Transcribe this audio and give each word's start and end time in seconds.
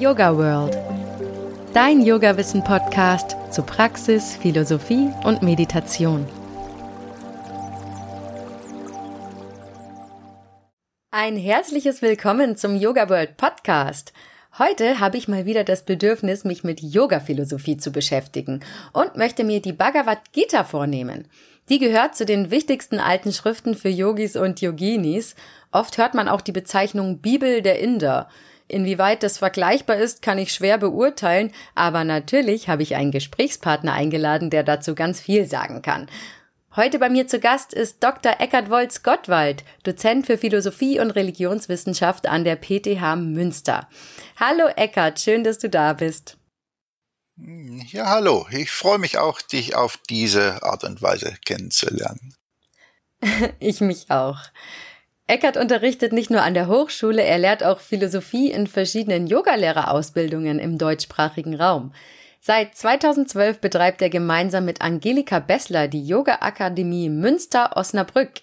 Yoga 0.00 0.34
World. 0.34 0.78
Dein 1.74 2.00
Yoga-Wissen-Podcast 2.00 3.36
zu 3.50 3.62
Praxis, 3.62 4.34
Philosophie 4.34 5.10
und 5.24 5.42
Meditation. 5.42 6.26
Ein 11.10 11.36
herzliches 11.36 12.00
Willkommen 12.00 12.56
zum 12.56 12.76
Yoga 12.76 13.10
World 13.10 13.36
Podcast. 13.36 14.14
Heute 14.58 15.00
habe 15.00 15.18
ich 15.18 15.28
mal 15.28 15.44
wieder 15.44 15.64
das 15.64 15.84
Bedürfnis, 15.84 16.44
mich 16.44 16.64
mit 16.64 16.80
Yoga-Philosophie 16.80 17.76
zu 17.76 17.92
beschäftigen 17.92 18.60
und 18.94 19.18
möchte 19.18 19.44
mir 19.44 19.60
die 19.60 19.74
Bhagavad 19.74 20.32
Gita 20.32 20.64
vornehmen. 20.64 21.28
Die 21.68 21.78
gehört 21.78 22.16
zu 22.16 22.24
den 22.24 22.50
wichtigsten 22.50 23.00
alten 23.00 23.34
Schriften 23.34 23.74
für 23.74 23.90
Yogis 23.90 24.36
und 24.36 24.62
Yoginis. 24.62 25.34
Oft 25.72 25.98
hört 25.98 26.14
man 26.14 26.26
auch 26.26 26.40
die 26.40 26.52
Bezeichnung 26.52 27.18
Bibel 27.18 27.60
der 27.60 27.80
Inder. 27.80 28.30
Inwieweit 28.70 29.24
das 29.24 29.38
vergleichbar 29.38 29.96
ist, 29.96 30.22
kann 30.22 30.38
ich 30.38 30.52
schwer 30.52 30.78
beurteilen, 30.78 31.52
aber 31.74 32.04
natürlich 32.04 32.68
habe 32.68 32.84
ich 32.84 32.94
einen 32.94 33.10
Gesprächspartner 33.10 33.92
eingeladen, 33.92 34.48
der 34.48 34.62
dazu 34.62 34.94
ganz 34.94 35.20
viel 35.20 35.46
sagen 35.46 35.82
kann. 35.82 36.08
Heute 36.76 37.00
bei 37.00 37.08
mir 37.10 37.26
zu 37.26 37.40
Gast 37.40 37.74
ist 37.74 38.00
Dr. 38.00 38.36
Eckhard 38.38 38.70
Wolz-Gottwald, 38.70 39.64
Dozent 39.82 40.26
für 40.26 40.38
Philosophie 40.38 41.00
und 41.00 41.10
Religionswissenschaft 41.10 42.28
an 42.28 42.44
der 42.44 42.54
PTH 42.54 43.16
Münster. 43.16 43.88
Hallo 44.38 44.68
Eckhard, 44.76 45.18
schön, 45.18 45.42
dass 45.42 45.58
du 45.58 45.68
da 45.68 45.94
bist. 45.94 46.36
Ja, 47.36 48.06
hallo. 48.06 48.46
Ich 48.52 48.70
freue 48.70 48.98
mich 48.98 49.18
auch, 49.18 49.40
dich 49.40 49.74
auf 49.74 49.98
diese 50.08 50.62
Art 50.62 50.84
und 50.84 51.02
Weise 51.02 51.36
kennenzulernen. 51.44 52.36
ich 53.58 53.80
mich 53.80 54.10
auch. 54.10 54.38
Eckert 55.30 55.56
unterrichtet 55.56 56.12
nicht 56.12 56.30
nur 56.30 56.42
an 56.42 56.54
der 56.54 56.66
Hochschule, 56.66 57.22
er 57.22 57.38
lehrt 57.38 57.62
auch 57.62 57.78
Philosophie 57.78 58.50
in 58.50 58.66
verschiedenen 58.66 59.28
Yogalehrerausbildungen 59.28 60.58
im 60.58 60.76
deutschsprachigen 60.76 61.54
Raum. 61.54 61.92
Seit 62.40 62.74
2012 62.74 63.60
betreibt 63.60 64.02
er 64.02 64.10
gemeinsam 64.10 64.64
mit 64.64 64.82
Angelika 64.82 65.38
Bessler 65.38 65.86
die 65.86 66.04
Yoga 66.04 66.38
Akademie 66.40 67.08
Münster 67.08 67.76
Osnabrück. 67.76 68.40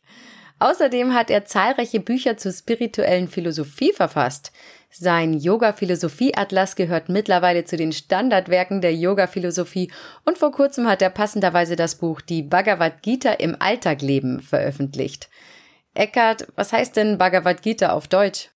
Außerdem 0.59 1.13
hat 1.13 1.29
er 1.29 1.43
zahlreiche 1.43 1.99
Bücher 1.99 2.37
zur 2.37 2.53
spirituellen 2.53 3.27
Philosophie 3.27 3.91
verfasst. 3.91 4.53
Sein 4.89 5.33
Yoga-Philosophie-Atlas 5.33 6.77
gehört 6.77 7.09
mittlerweile 7.09 7.65
zu 7.65 7.75
den 7.75 7.91
Standardwerken 7.91 8.79
der 8.79 8.95
Yoga-Philosophie 8.95 9.91
und 10.23 10.37
vor 10.37 10.53
kurzem 10.53 10.87
hat 10.87 11.01
er 11.01 11.09
passenderweise 11.09 11.75
das 11.75 11.95
Buch 11.95 12.21
Die 12.21 12.43
Bhagavad 12.43 13.03
Gita 13.03 13.33
im 13.33 13.57
Alltag 13.59 14.01
leben 14.01 14.39
veröffentlicht. 14.39 15.27
Eckart, 15.97 16.47
was 16.55 16.71
heißt 16.71 16.95
denn 16.95 17.17
Bhagavad 17.17 17.61
Gita 17.61 17.89
auf 17.91 18.07
Deutsch? 18.07 18.49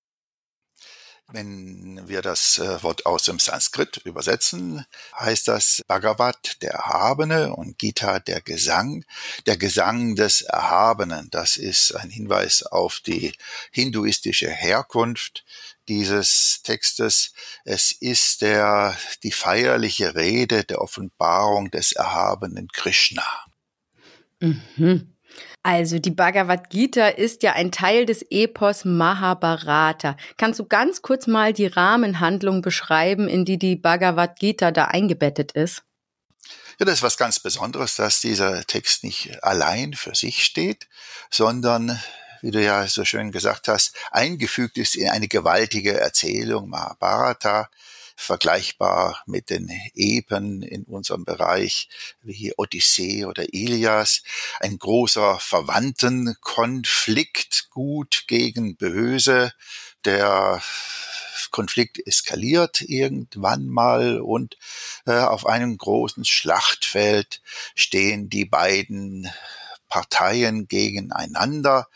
Wenn 1.28 2.06
wir 2.08 2.20
das 2.20 2.58
äh, 2.58 2.82
Wort 2.82 3.06
aus 3.06 3.24
dem 3.24 3.38
Sanskrit 3.38 3.98
übersetzen, 4.04 4.84
heißt 5.18 5.48
das 5.48 5.82
Bhagavad, 5.86 6.60
der 6.60 6.72
Erhabene, 6.72 7.54
und 7.56 7.78
Gita, 7.78 8.18
der 8.18 8.42
Gesang, 8.42 9.04
der 9.46 9.56
Gesang 9.56 10.14
des 10.14 10.42
Erhabenen. 10.42 11.28
Das 11.30 11.56
ist 11.56 11.92
ein 11.92 12.10
Hinweis 12.10 12.64
auf 12.64 13.00
die 13.00 13.32
hinduistische 13.70 14.50
Herkunft 14.50 15.44
dieses 15.88 16.60
Textes. 16.64 17.32
Es 17.64 17.92
ist 17.92 18.42
der, 18.42 18.96
die 19.22 19.32
feierliche 19.32 20.14
Rede 20.14 20.64
der 20.64 20.82
Offenbarung 20.82 21.70
des 21.70 21.92
erhabenen 21.92 22.68
Krishna. 22.68 23.24
Mhm. 24.40 25.14
Also 25.64 26.00
die 26.00 26.10
Bhagavad 26.10 26.70
Gita 26.70 27.06
ist 27.06 27.44
ja 27.44 27.52
ein 27.52 27.70
Teil 27.70 28.04
des 28.04 28.24
Epos 28.30 28.84
Mahabharata. 28.84 30.16
Kannst 30.36 30.58
du 30.58 30.64
ganz 30.64 31.02
kurz 31.02 31.28
mal 31.28 31.52
die 31.52 31.66
Rahmenhandlung 31.66 32.62
beschreiben, 32.62 33.28
in 33.28 33.44
die 33.44 33.58
die 33.58 33.76
Bhagavad 33.76 34.38
Gita 34.40 34.72
da 34.72 34.86
eingebettet 34.86 35.52
ist? 35.52 35.84
Ja, 36.80 36.86
das 36.86 36.96
ist 36.96 37.02
was 37.02 37.16
ganz 37.16 37.38
Besonderes, 37.38 37.94
dass 37.94 38.20
dieser 38.20 38.64
Text 38.64 39.04
nicht 39.04 39.44
allein 39.44 39.94
für 39.94 40.16
sich 40.16 40.42
steht, 40.42 40.88
sondern 41.30 42.00
wie 42.40 42.50
du 42.50 42.60
ja 42.60 42.84
so 42.88 43.04
schön 43.04 43.30
gesagt 43.30 43.68
hast, 43.68 43.94
eingefügt 44.10 44.76
ist 44.76 44.96
in 44.96 45.08
eine 45.08 45.28
gewaltige 45.28 46.00
Erzählung 46.00 46.68
Mahabharata, 46.70 47.70
vergleichbar 48.22 49.22
mit 49.26 49.50
den 49.50 49.68
Epen 49.94 50.62
in 50.62 50.84
unserem 50.84 51.24
Bereich 51.24 51.88
wie 52.22 52.52
Odyssee 52.56 53.24
oder 53.24 53.52
Ilias, 53.52 54.22
ein 54.60 54.78
großer 54.78 55.40
Verwandtenkonflikt, 55.40 57.70
gut 57.70 58.26
gegen 58.28 58.76
böse, 58.76 59.52
der 60.04 60.62
Konflikt 61.50 62.06
eskaliert 62.06 62.80
irgendwann 62.80 63.66
mal 63.68 64.20
und 64.20 64.56
äh, 65.06 65.12
auf 65.12 65.46
einem 65.46 65.76
großen 65.76 66.24
Schlachtfeld 66.24 67.42
stehen 67.74 68.28
die 68.28 68.44
beiden 68.44 69.28
Parteien 69.92 70.68
gegeneinander, 70.68 71.86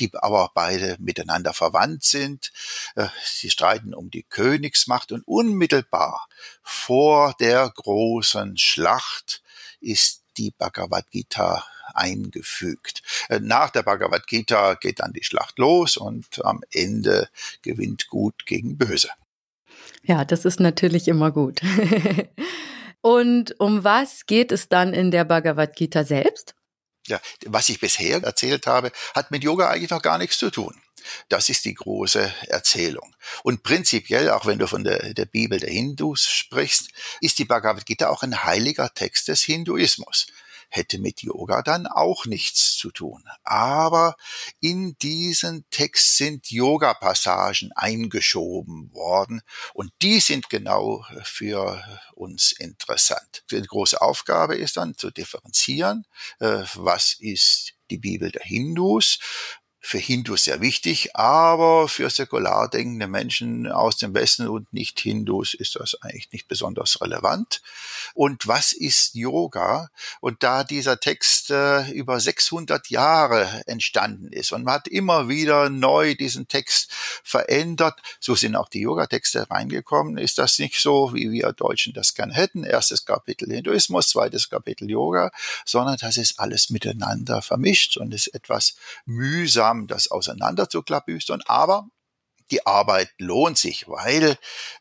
die 0.00 0.10
aber 0.12 0.50
beide 0.54 0.96
miteinander 0.98 1.52
verwandt 1.52 2.02
sind. 2.02 2.50
Äh, 2.96 3.06
sie 3.24 3.48
streiten 3.48 3.94
um 3.94 4.10
die 4.10 4.24
Königsmacht 4.24 5.12
und 5.12 5.22
unmittelbar 5.24 6.26
vor 6.64 7.36
der 7.38 7.70
großen 7.72 8.58
Schlacht 8.58 9.40
ist 9.80 10.24
die 10.36 10.50
Bhagavad 10.50 11.08
Gita 11.12 11.64
eingefügt. 11.94 13.02
Äh, 13.28 13.38
nach 13.38 13.70
der 13.70 13.84
Bhagavad 13.84 14.26
Gita 14.26 14.74
geht 14.74 14.98
dann 14.98 15.12
die 15.12 15.22
Schlacht 15.22 15.60
los 15.60 15.96
und 15.96 16.44
am 16.44 16.64
Ende 16.72 17.28
gewinnt 17.62 18.08
Gut 18.08 18.46
gegen 18.46 18.76
Böse. 18.78 19.10
Ja, 20.02 20.24
das 20.24 20.44
ist 20.44 20.58
natürlich 20.58 21.06
immer 21.06 21.30
gut. 21.30 21.60
und 23.00 23.60
um 23.60 23.84
was 23.84 24.26
geht 24.26 24.50
es 24.50 24.68
dann 24.68 24.92
in 24.92 25.12
der 25.12 25.24
Bhagavad 25.24 25.76
Gita 25.76 26.02
selbst? 26.02 26.56
Ja, 27.06 27.20
was 27.46 27.68
ich 27.68 27.80
bisher 27.80 28.22
erzählt 28.22 28.66
habe, 28.66 28.90
hat 29.14 29.30
mit 29.30 29.44
Yoga 29.44 29.68
eigentlich 29.68 29.90
noch 29.90 30.02
gar 30.02 30.18
nichts 30.18 30.38
zu 30.38 30.50
tun. 30.50 30.80
Das 31.28 31.50
ist 31.50 31.66
die 31.66 31.74
große 31.74 32.32
Erzählung. 32.48 33.14
Und 33.42 33.62
prinzipiell, 33.62 34.30
auch 34.30 34.46
wenn 34.46 34.58
du 34.58 34.66
von 34.66 34.84
der, 34.84 35.12
der 35.12 35.26
Bibel 35.26 35.58
der 35.58 35.70
Hindus 35.70 36.26
sprichst, 36.26 36.88
ist 37.20 37.38
die 37.38 37.44
Bhagavad 37.44 37.84
Gita 37.84 38.08
auch 38.08 38.22
ein 38.22 38.44
heiliger 38.44 38.92
Text 38.94 39.28
des 39.28 39.42
Hinduismus 39.42 40.26
hätte 40.74 40.98
mit 40.98 41.22
Yoga 41.22 41.62
dann 41.62 41.86
auch 41.86 42.26
nichts 42.26 42.76
zu 42.76 42.90
tun. 42.90 43.24
Aber 43.44 44.16
in 44.60 44.96
diesen 44.98 45.64
Text 45.70 46.16
sind 46.16 46.50
Yoga-Passagen 46.50 47.70
eingeschoben 47.74 48.92
worden 48.92 49.42
und 49.72 49.92
die 50.02 50.20
sind 50.20 50.50
genau 50.50 51.04
für 51.22 51.82
uns 52.14 52.52
interessant. 52.52 53.44
Die 53.50 53.62
große 53.62 54.00
Aufgabe 54.00 54.56
ist 54.56 54.76
dann 54.76 54.96
zu 54.96 55.10
differenzieren, 55.10 56.06
äh, 56.40 56.64
was 56.74 57.12
ist 57.12 57.74
die 57.90 57.98
Bibel 57.98 58.30
der 58.30 58.42
Hindus, 58.42 59.18
für 59.86 59.98
Hindus 59.98 60.44
sehr 60.44 60.62
wichtig, 60.62 61.14
aber 61.14 61.88
für 61.88 62.08
säkular 62.08 62.70
denkende 62.70 63.06
Menschen 63.06 63.70
aus 63.70 63.98
dem 63.98 64.14
Westen 64.14 64.48
und 64.48 64.72
nicht 64.72 64.98
Hindus 64.98 65.52
ist 65.52 65.76
das 65.76 66.00
eigentlich 66.00 66.32
nicht 66.32 66.48
besonders 66.48 67.02
relevant. 67.02 67.60
Und 68.14 68.46
was 68.46 68.72
ist 68.72 69.14
Yoga? 69.14 69.90
Und 70.20 70.42
da 70.42 70.64
dieser 70.64 71.00
Text 71.00 71.50
äh, 71.50 71.90
über 71.90 72.18
600 72.18 72.88
Jahre 72.88 73.62
entstanden 73.66 74.32
ist 74.32 74.52
und 74.52 74.64
man 74.64 74.74
hat 74.74 74.88
immer 74.88 75.28
wieder 75.28 75.68
neu 75.68 76.14
diesen 76.14 76.48
Text 76.48 76.90
verändert, 77.22 78.00
so 78.20 78.34
sind 78.34 78.56
auch 78.56 78.70
die 78.70 78.80
Yoga-Texte 78.80 79.50
reingekommen, 79.50 80.16
ist 80.16 80.38
das 80.38 80.58
nicht 80.58 80.80
so, 80.80 81.12
wie 81.12 81.30
wir 81.30 81.52
Deutschen 81.52 81.92
das 81.92 82.14
gern 82.14 82.30
hätten. 82.30 82.64
Erstes 82.64 83.04
Kapitel 83.04 83.52
Hinduismus, 83.52 84.08
zweites 84.08 84.48
Kapitel 84.48 84.90
Yoga, 84.90 85.30
sondern 85.66 85.98
das 86.00 86.16
ist 86.16 86.40
alles 86.40 86.70
miteinander 86.70 87.42
vermischt 87.42 87.98
und 87.98 88.14
ist 88.14 88.28
etwas 88.28 88.76
mühsam 89.04 89.73
haben, 89.74 89.86
das 89.86 90.10
auseinander 90.10 90.68
aber 91.46 91.86
die 92.50 92.66
Arbeit 92.66 93.08
lohnt 93.18 93.56
sich, 93.56 93.88
weil 93.88 94.36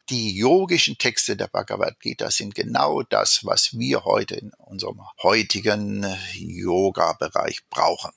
die 0.10 0.36
yogischen 0.36 0.98
Texte 0.98 1.38
der 1.38 1.48
Bhagavad 1.48 1.98
Gita 2.00 2.30
sind 2.30 2.56
genau 2.56 3.04
das, 3.04 3.46
was 3.46 3.72
wir 3.74 4.04
heute 4.04 4.36
in 4.36 4.52
unserem 4.58 5.00
heutigen 5.22 6.06
Yoga-Bereich 6.34 7.62
brauchen. 7.70 8.12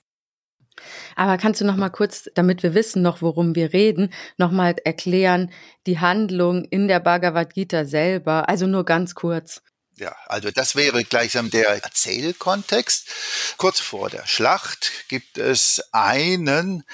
Aber 1.15 1.39
kannst 1.39 1.61
du 1.61 1.65
noch 1.65 1.77
mal 1.77 1.91
kurz, 1.91 2.29
damit 2.35 2.63
wir 2.63 2.75
wissen 2.75 3.03
noch, 3.03 3.23
worum 3.23 3.55
wir 3.55 3.73
reden, 3.73 4.13
noch 4.37 4.51
mal 4.51 4.75
erklären 4.85 5.53
die 5.87 6.01
Handlung 6.01 6.65
in 6.65 6.89
der 6.89 7.01
Bhagavad 7.01 7.55
Gita 7.55 7.85
selber, 7.85 8.49
also 8.49 8.67
nur 8.67 8.85
ganz 8.85 9.15
kurz. 9.15 9.63
Ja, 9.99 10.15
also 10.27 10.51
das 10.51 10.77
wäre 10.77 11.05
gleichsam 11.05 11.49
der 11.49 11.83
Erzählkontext. 11.83 13.09
Kurz 13.57 13.81
vor 13.81 14.11
der 14.11 14.27
Schlacht 14.27 14.93
gibt 15.09 15.39
es 15.39 15.83
einen 15.91 16.85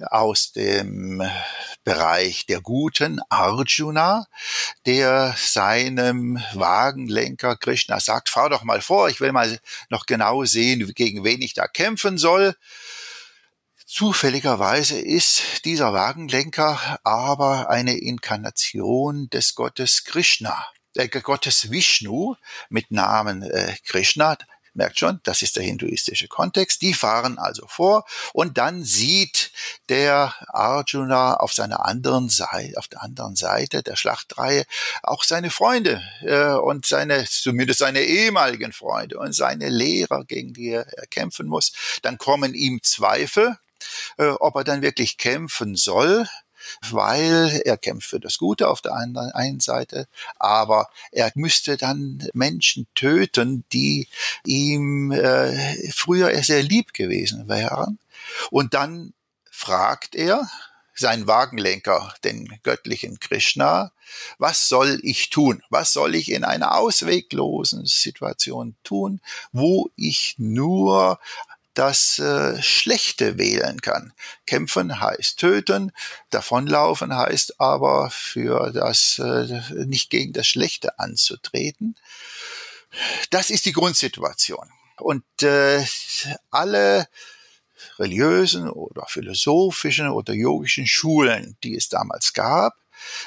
aus 0.00 0.52
dem 0.52 1.22
Bereich 1.84 2.46
der 2.46 2.62
Guten, 2.62 3.20
Arjuna, 3.28 4.26
der 4.86 5.34
seinem 5.36 6.42
Wagenlenker 6.54 7.56
Krishna 7.56 8.00
sagt, 8.00 8.30
fahr 8.30 8.48
doch 8.48 8.62
mal 8.62 8.80
vor, 8.80 9.10
ich 9.10 9.20
will 9.20 9.32
mal 9.32 9.60
noch 9.90 10.06
genau 10.06 10.44
sehen, 10.46 10.90
gegen 10.94 11.24
wen 11.24 11.42
ich 11.42 11.52
da 11.52 11.66
kämpfen 11.66 12.16
soll. 12.16 12.56
Zufälligerweise 13.84 14.98
ist 14.98 15.66
dieser 15.66 15.92
Wagenlenker 15.92 17.00
aber 17.04 17.68
eine 17.68 17.98
Inkarnation 17.98 19.28
des 19.28 19.54
Gottes 19.54 20.04
Krishna, 20.04 20.66
äh, 20.96 21.08
Gottes 21.08 21.70
Vishnu 21.70 22.36
mit 22.68 22.90
Namen 22.90 23.42
äh, 23.42 23.74
Krishna. 23.84 24.36
Merkt 24.74 24.98
schon, 24.98 25.20
das 25.22 25.40
ist 25.40 25.56
der 25.56 25.62
hinduistische 25.62 26.28
Kontext. 26.28 26.82
Die 26.82 26.92
fahren 26.92 27.38
also 27.38 27.66
vor 27.66 28.04
und 28.34 28.58
dann 28.58 28.84
sieht 28.84 29.50
der 29.88 30.34
Arjuna 30.48 31.36
auf 31.36 31.54
seiner 31.54 31.86
anderen 31.86 32.28
Seite, 32.28 32.76
auf 32.76 32.86
der 32.86 33.02
anderen 33.02 33.36
Seite 33.36 33.82
der 33.82 33.96
Schlachtreihe 33.96 34.66
auch 35.02 35.24
seine 35.24 35.50
Freunde 35.50 36.02
äh, 36.20 36.52
und 36.52 36.84
seine, 36.84 37.24
zumindest 37.24 37.78
seine 37.78 38.02
ehemaligen 38.02 38.74
Freunde 38.74 39.18
und 39.18 39.32
seine 39.32 39.70
Lehrer, 39.70 40.24
gegen 40.24 40.52
die 40.52 40.72
er 40.72 40.84
kämpfen 41.06 41.46
muss. 41.46 41.72
Dann 42.02 42.18
kommen 42.18 42.52
ihm 42.52 42.82
Zweifel, 42.82 43.56
äh, 44.18 44.26
ob 44.26 44.56
er 44.56 44.64
dann 44.64 44.82
wirklich 44.82 45.16
kämpfen 45.16 45.74
soll 45.74 46.28
weil 46.90 47.62
er 47.64 47.76
kämpft 47.76 48.08
für 48.08 48.20
das 48.20 48.38
Gute 48.38 48.68
auf 48.68 48.80
der 48.80 48.94
einen 48.94 49.60
Seite, 49.60 50.08
aber 50.36 50.88
er 51.12 51.30
müsste 51.34 51.76
dann 51.76 52.26
Menschen 52.34 52.86
töten, 52.94 53.64
die 53.72 54.08
ihm 54.44 55.10
äh, 55.12 55.90
früher 55.92 56.34
sehr 56.42 56.62
lieb 56.62 56.92
gewesen 56.92 57.48
wären. 57.48 57.98
Und 58.50 58.74
dann 58.74 59.12
fragt 59.50 60.14
er 60.14 60.48
seinen 60.94 61.26
Wagenlenker, 61.26 62.14
den 62.24 62.58
göttlichen 62.62 63.20
Krishna, 63.20 63.92
was 64.38 64.68
soll 64.68 64.98
ich 65.02 65.30
tun? 65.30 65.62
Was 65.68 65.92
soll 65.92 66.14
ich 66.14 66.30
in 66.30 66.42
einer 66.44 66.76
ausweglosen 66.76 67.84
Situation 67.84 68.76
tun, 68.82 69.20
wo 69.52 69.90
ich 69.94 70.36
nur 70.38 71.18
das 71.76 72.18
äh, 72.18 72.60
Schlechte 72.62 73.38
wählen 73.38 73.80
kann. 73.80 74.12
Kämpfen 74.46 75.00
heißt 75.00 75.38
töten, 75.38 75.92
davonlaufen 76.30 77.14
heißt 77.14 77.60
aber 77.60 78.10
für 78.10 78.72
das 78.72 79.18
äh, 79.18 79.60
nicht 79.84 80.10
gegen 80.10 80.32
das 80.32 80.46
Schlechte 80.46 80.98
anzutreten. 80.98 81.96
Das 83.30 83.50
ist 83.50 83.66
die 83.66 83.72
Grundsituation. 83.72 84.70
Und 84.98 85.24
äh, 85.42 85.84
alle 86.50 87.08
religiösen 87.98 88.70
oder 88.70 89.04
philosophischen 89.06 90.08
oder 90.08 90.32
yogischen 90.32 90.86
Schulen, 90.86 91.58
die 91.62 91.76
es 91.76 91.90
damals 91.90 92.32
gab, 92.32 92.74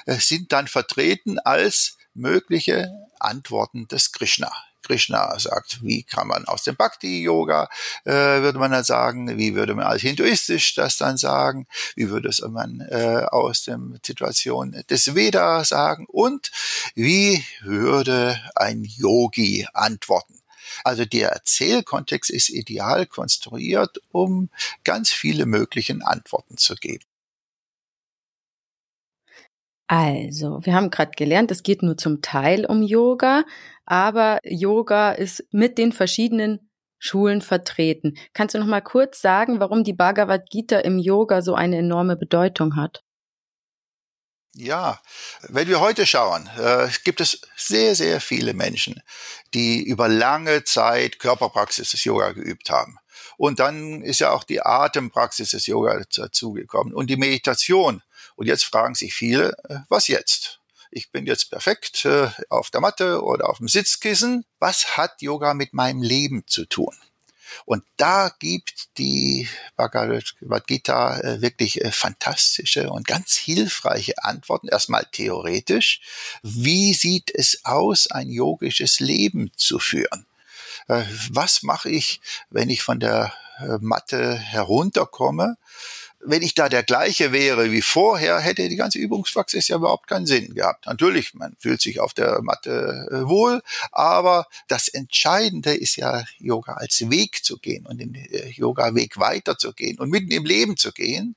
äh, 0.07 0.15
sind 0.15 0.51
dann 0.51 0.67
vertreten 0.67 1.37
als 1.37 1.97
mögliche 2.15 2.91
Antworten 3.19 3.87
des 3.87 4.11
Krishna. 4.11 4.51
Krishna 4.89 5.37
sagt, 5.37 5.83
wie 5.83 6.01
kann 6.01 6.27
man 6.27 6.45
aus 6.45 6.63
dem 6.63 6.75
Bhakti-Yoga, 6.75 7.69
äh, 8.05 8.11
würde 8.41 8.57
man 8.57 8.71
dann 8.71 8.83
sagen, 8.83 9.37
wie 9.37 9.53
würde 9.53 9.75
man 9.75 9.85
als 9.85 10.01
hinduistisch 10.01 10.73
das 10.73 10.97
dann 10.97 11.15
sagen, 11.15 11.67
wie 11.95 12.09
würde 12.09 12.27
es 12.29 12.41
man 12.41 12.81
äh, 12.89 13.23
aus 13.29 13.63
der 13.65 13.79
Situation 14.03 14.83
des 14.89 15.13
Veda 15.13 15.63
sagen 15.63 16.07
und 16.07 16.49
wie 16.95 17.43
würde 17.61 18.41
ein 18.55 18.83
Yogi 18.83 19.67
antworten. 19.73 20.39
Also 20.83 21.05
der 21.05 21.29
Erzählkontext 21.29 22.31
ist 22.31 22.49
ideal 22.49 23.05
konstruiert, 23.05 24.01
um 24.11 24.49
ganz 24.83 25.11
viele 25.11 25.45
möglichen 25.45 26.01
Antworten 26.01 26.57
zu 26.57 26.73
geben. 26.73 27.05
Also, 29.91 30.63
wir 30.63 30.75
haben 30.75 30.91
gerade 30.91 31.13
gelernt, 31.17 31.49
es 31.49 31.63
geht 31.63 31.81
nur 31.81 31.97
zum 31.97 32.21
Teil 32.21 32.67
um 32.67 32.83
Yoga, 32.83 33.43
aber 33.89 34.39
Yoga 34.43 35.11
ist 35.11 35.43
mit 35.51 35.77
den 35.79 35.91
verschiedenen 35.91 36.69
Schulen 36.99 37.41
vertreten. 37.41 38.17
Kannst 38.33 38.53
du 38.53 38.59
noch 38.59 38.67
mal 38.67 38.81
kurz 38.81 39.19
sagen, 39.19 39.59
warum 39.59 39.83
die 39.83 39.93
Bhagavad 39.93 40.49
Gita 40.49 40.77
im 40.79 40.99
Yoga 40.99 41.41
so 41.41 41.55
eine 41.55 41.77
enorme 41.77 42.15
Bedeutung 42.15 42.75
hat? 42.75 43.03
Ja, 44.53 45.01
wenn 45.47 45.67
wir 45.67 45.79
heute 45.79 46.05
schauen, 46.05 46.49
äh, 46.57 46.89
gibt 47.03 47.21
es 47.21 47.41
sehr, 47.55 47.95
sehr 47.95 48.21
viele 48.21 48.53
Menschen, 48.53 49.01
die 49.53 49.81
über 49.81 50.07
lange 50.07 50.63
Zeit 50.63 51.19
Körperpraxis 51.19 51.91
des 51.91 52.03
Yoga 52.03 52.31
geübt 52.33 52.69
haben. 52.69 52.97
Und 53.37 53.59
dann 53.59 54.01
ist 54.01 54.19
ja 54.19 54.31
auch 54.31 54.43
die 54.43 54.61
Atempraxis 54.61 55.51
des 55.51 55.65
Yoga 55.65 56.03
dazugekommen 56.15 56.93
und 56.93 57.09
die 57.09 57.17
Meditation. 57.17 58.03
Und 58.35 58.47
jetzt 58.47 58.65
fragen 58.65 58.95
sich 58.95 59.13
viele, 59.13 59.53
äh, 59.69 59.79
was 59.87 60.07
jetzt? 60.07 60.58
Ich 60.91 61.11
bin 61.11 61.27
jetzt 61.27 61.51
perfekt 61.51 62.05
äh, 62.05 62.29
auf 62.49 62.71
der 62.71 62.81
Matte 62.81 63.21
oder 63.23 63.49
auf 63.49 63.59
dem 63.59 63.67
Sitzkissen. 63.67 64.45
Was 64.57 64.97
hat 64.97 65.21
Yoga 65.21 65.53
mit 65.53 65.73
meinem 65.73 66.01
Leben 66.01 66.47
zu 66.47 66.65
tun? 66.65 66.95
Und 67.65 67.83
da 67.97 68.31
gibt 68.39 68.97
die 68.97 69.47
Bhagavad 69.75 70.67
Gita 70.67 71.19
äh, 71.19 71.41
wirklich 71.41 71.81
fantastische 71.91 72.89
und 72.89 73.07
ganz 73.07 73.35
hilfreiche 73.35 74.23
Antworten. 74.23 74.67
Erstmal 74.67 75.05
theoretisch. 75.11 76.01
Wie 76.41 76.93
sieht 76.93 77.31
es 77.33 77.65
aus, 77.65 78.09
ein 78.09 78.29
yogisches 78.29 78.99
Leben 78.99 79.51
zu 79.55 79.79
führen? 79.79 80.25
Was 80.87 81.61
mache 81.61 81.89
ich, 81.89 82.19
wenn 82.49 82.69
ich 82.69 82.81
von 82.81 82.99
der 82.99 83.31
Matte 83.79 84.33
herunterkomme? 84.33 85.57
Wenn 86.21 86.41
ich 86.41 86.53
da 86.53 86.69
der 86.69 86.83
gleiche 86.83 87.31
wäre 87.31 87.71
wie 87.71 87.81
vorher, 87.81 88.39
hätte 88.39 88.67
die 88.67 88.75
ganze 88.75 88.99
Übungspraxis 88.99 89.69
ja 89.69 89.77
überhaupt 89.77 90.07
keinen 90.07 90.25
Sinn 90.25 90.53
gehabt. 90.53 90.85
Natürlich, 90.85 91.33
man 91.33 91.55
fühlt 91.59 91.81
sich 91.81 91.99
auf 91.99 92.13
der 92.13 92.41
Matte 92.41 93.07
äh, 93.11 93.27
wohl, 93.27 93.61
aber 93.91 94.45
das 94.67 94.89
Entscheidende 94.89 95.73
ist 95.73 95.95
ja, 95.95 96.23
Yoga 96.37 96.73
als 96.73 97.09
Weg 97.09 97.43
zu 97.43 97.57
gehen 97.57 97.85
und 97.85 97.99
den 97.99 98.15
äh, 98.15 98.49
Yoga-Weg 98.49 99.17
weiterzugehen 99.17 99.99
und 99.99 100.09
mitten 100.09 100.31
im 100.31 100.45
Leben 100.45 100.77
zu 100.77 100.91
gehen. 100.91 101.35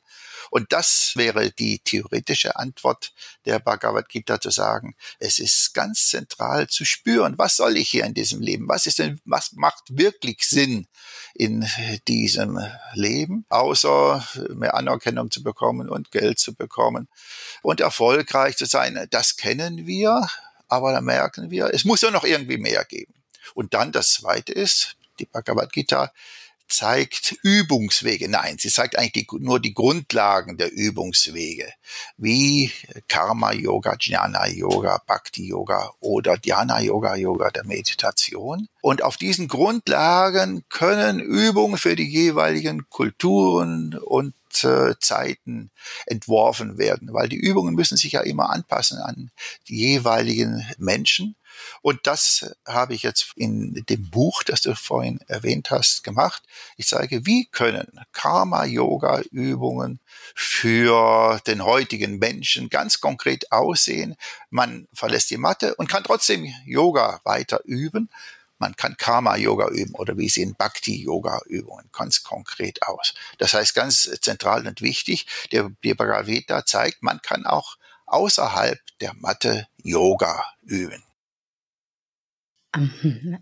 Und 0.51 0.73
das 0.73 1.13
wäre 1.15 1.51
die 1.51 1.79
theoretische 1.79 2.57
Antwort 2.57 3.15
der 3.47 3.59
Bhagavad 3.59 4.11
Gita 4.11 4.39
zu 4.39 4.51
sagen, 4.51 4.95
es 5.19 5.39
ist 5.39 5.73
ganz 5.73 6.09
zentral 6.09 6.67
zu 6.67 6.85
spüren, 6.85 7.39
was 7.39 7.57
soll 7.57 7.79
ich 7.79 7.89
hier 7.89 8.05
in 8.05 8.13
diesem 8.13 8.43
Leben? 8.43 8.69
Was 8.69 8.87
ist 8.87 8.99
denn, 8.99 9.19
was 9.25 9.53
macht 9.53 9.97
wirklich 9.97 10.47
Sinn 10.47 10.89
in 11.35 11.67
diesem 12.09 12.59
Leben, 12.95 13.45
außer 13.49 14.27
mehr 14.55 14.75
Anerkennung 14.75 15.31
zu 15.31 15.43
bekommen 15.43 15.89
und 15.89 16.11
Geld 16.11 16.39
zu 16.39 16.55
bekommen 16.55 17.09
und 17.63 17.81
erfolgreich 17.81 18.57
zu 18.57 18.67
sein? 18.67 19.07
Das 19.11 19.37
kennen 19.37 19.87
wir, 19.87 20.27
aber 20.69 20.93
da 20.93 21.01
merken 21.01 21.51
wir, 21.51 21.71
es 21.73 21.85
muss 21.85 22.01
ja 22.01 22.11
noch 22.11 22.25
irgendwie 22.25 22.59
mehr 22.59 22.85
geben. 22.85 23.15
Und 23.55 23.75
dann 23.75 23.93
das 23.93 24.15
zweite 24.15 24.53
ist, 24.53 24.97
die 25.19 25.27
Bhagavad 25.27 25.73
Gita 25.73 26.13
zeigt 26.73 27.37
Übungswege. 27.43 28.29
Nein, 28.29 28.57
sie 28.59 28.71
zeigt 28.71 28.99
eigentlich 28.99 29.29
die, 29.29 29.39
nur 29.39 29.61
die 29.61 29.75
Grundlagen 29.75 30.57
der 30.57 30.73
Übungswege, 30.73 31.73
wie 32.17 32.73
Karma 33.09 33.53
Yoga, 33.53 33.97
Jnana 34.01 34.49
Yoga, 34.49 35.03
Bhakti 35.07 35.47
Yoga 35.47 35.93
oder 36.01 36.39
Dhyana 36.39 36.81
Yoga, 36.81 37.15
Yoga 37.15 37.51
der 37.51 37.65
Meditation. 37.65 38.69
Und 38.81 39.03
auf 39.03 39.17
diesen 39.17 39.49
Grundlagen 39.49 40.65
können 40.69 41.21
Übungen 41.21 41.77
für 41.77 41.95
die 41.95 42.09
jeweiligen 42.09 42.89
Kulturen 42.89 43.97
und 43.99 44.35
äh, 44.65 44.95
Zeiten 44.99 45.71
entworfen 46.07 46.79
werden, 46.79 47.13
weil 47.13 47.29
die 47.29 47.37
Übungen 47.37 47.75
müssen 47.75 47.97
sich 47.97 48.13
ja 48.13 48.21
immer 48.23 48.51
anpassen 48.51 48.99
an 48.99 49.31
die 49.69 49.77
jeweiligen 49.77 50.67
Menschen. 50.79 51.37
Und 51.81 52.07
das 52.07 52.55
habe 52.67 52.95
ich 52.95 53.03
jetzt 53.03 53.33
in 53.37 53.85
dem 53.89 54.11
Buch, 54.11 54.43
das 54.43 54.63
du 54.63 54.75
vorhin 54.75 55.21
erwähnt 55.29 55.71
hast, 55.71 56.05
gemacht. 56.05 56.43
Ich 56.77 56.87
zeige, 56.89 57.27
wie 57.27 57.47
können 57.47 58.01
Karma-Yoga-Übungen 58.13 60.01
für 60.35 61.41
den 61.47 61.65
heutigen 61.65 62.19
Menschen 62.19 62.69
ganz 62.71 63.01
konkret 63.01 63.51
aussehen. 63.53 64.17
Man 64.51 64.89
verlässt 64.93 65.31
die 65.31 65.37
Matte 65.37 65.75
und 65.75 65.89
kann 65.89 66.05
trotzdem 66.05 66.53
Yoga 66.65 67.21
weiter 67.25 67.61
üben. 67.65 68.09
Man 68.59 68.77
kann 68.77 68.97
Karma-Yoga 68.97 69.71
üben 69.71 69.97
oder 69.97 70.17
wie 70.17 70.29
sehen 70.29 70.55
Bhakti-Yoga-Übungen 70.57 71.91
ganz 71.93 72.23
konkret 72.23 72.87
aus. 72.87 73.13
Das 73.39 73.55
heißt, 73.55 73.75
ganz 73.75 74.09
zentral 74.21 74.69
und 74.69 74.81
wichtig, 74.81 75.27
der 75.51 75.69
Bhagavad 75.83 76.27
Gita 76.27 76.65
zeigt, 76.65 77.03
man 77.03 77.21
kann 77.23 77.45
auch 77.45 77.77
außerhalb 78.07 78.79
der 79.01 79.15
Matte 79.15 79.67
Yoga 79.83 80.45
üben. 80.63 81.03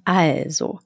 Also, 0.04 0.80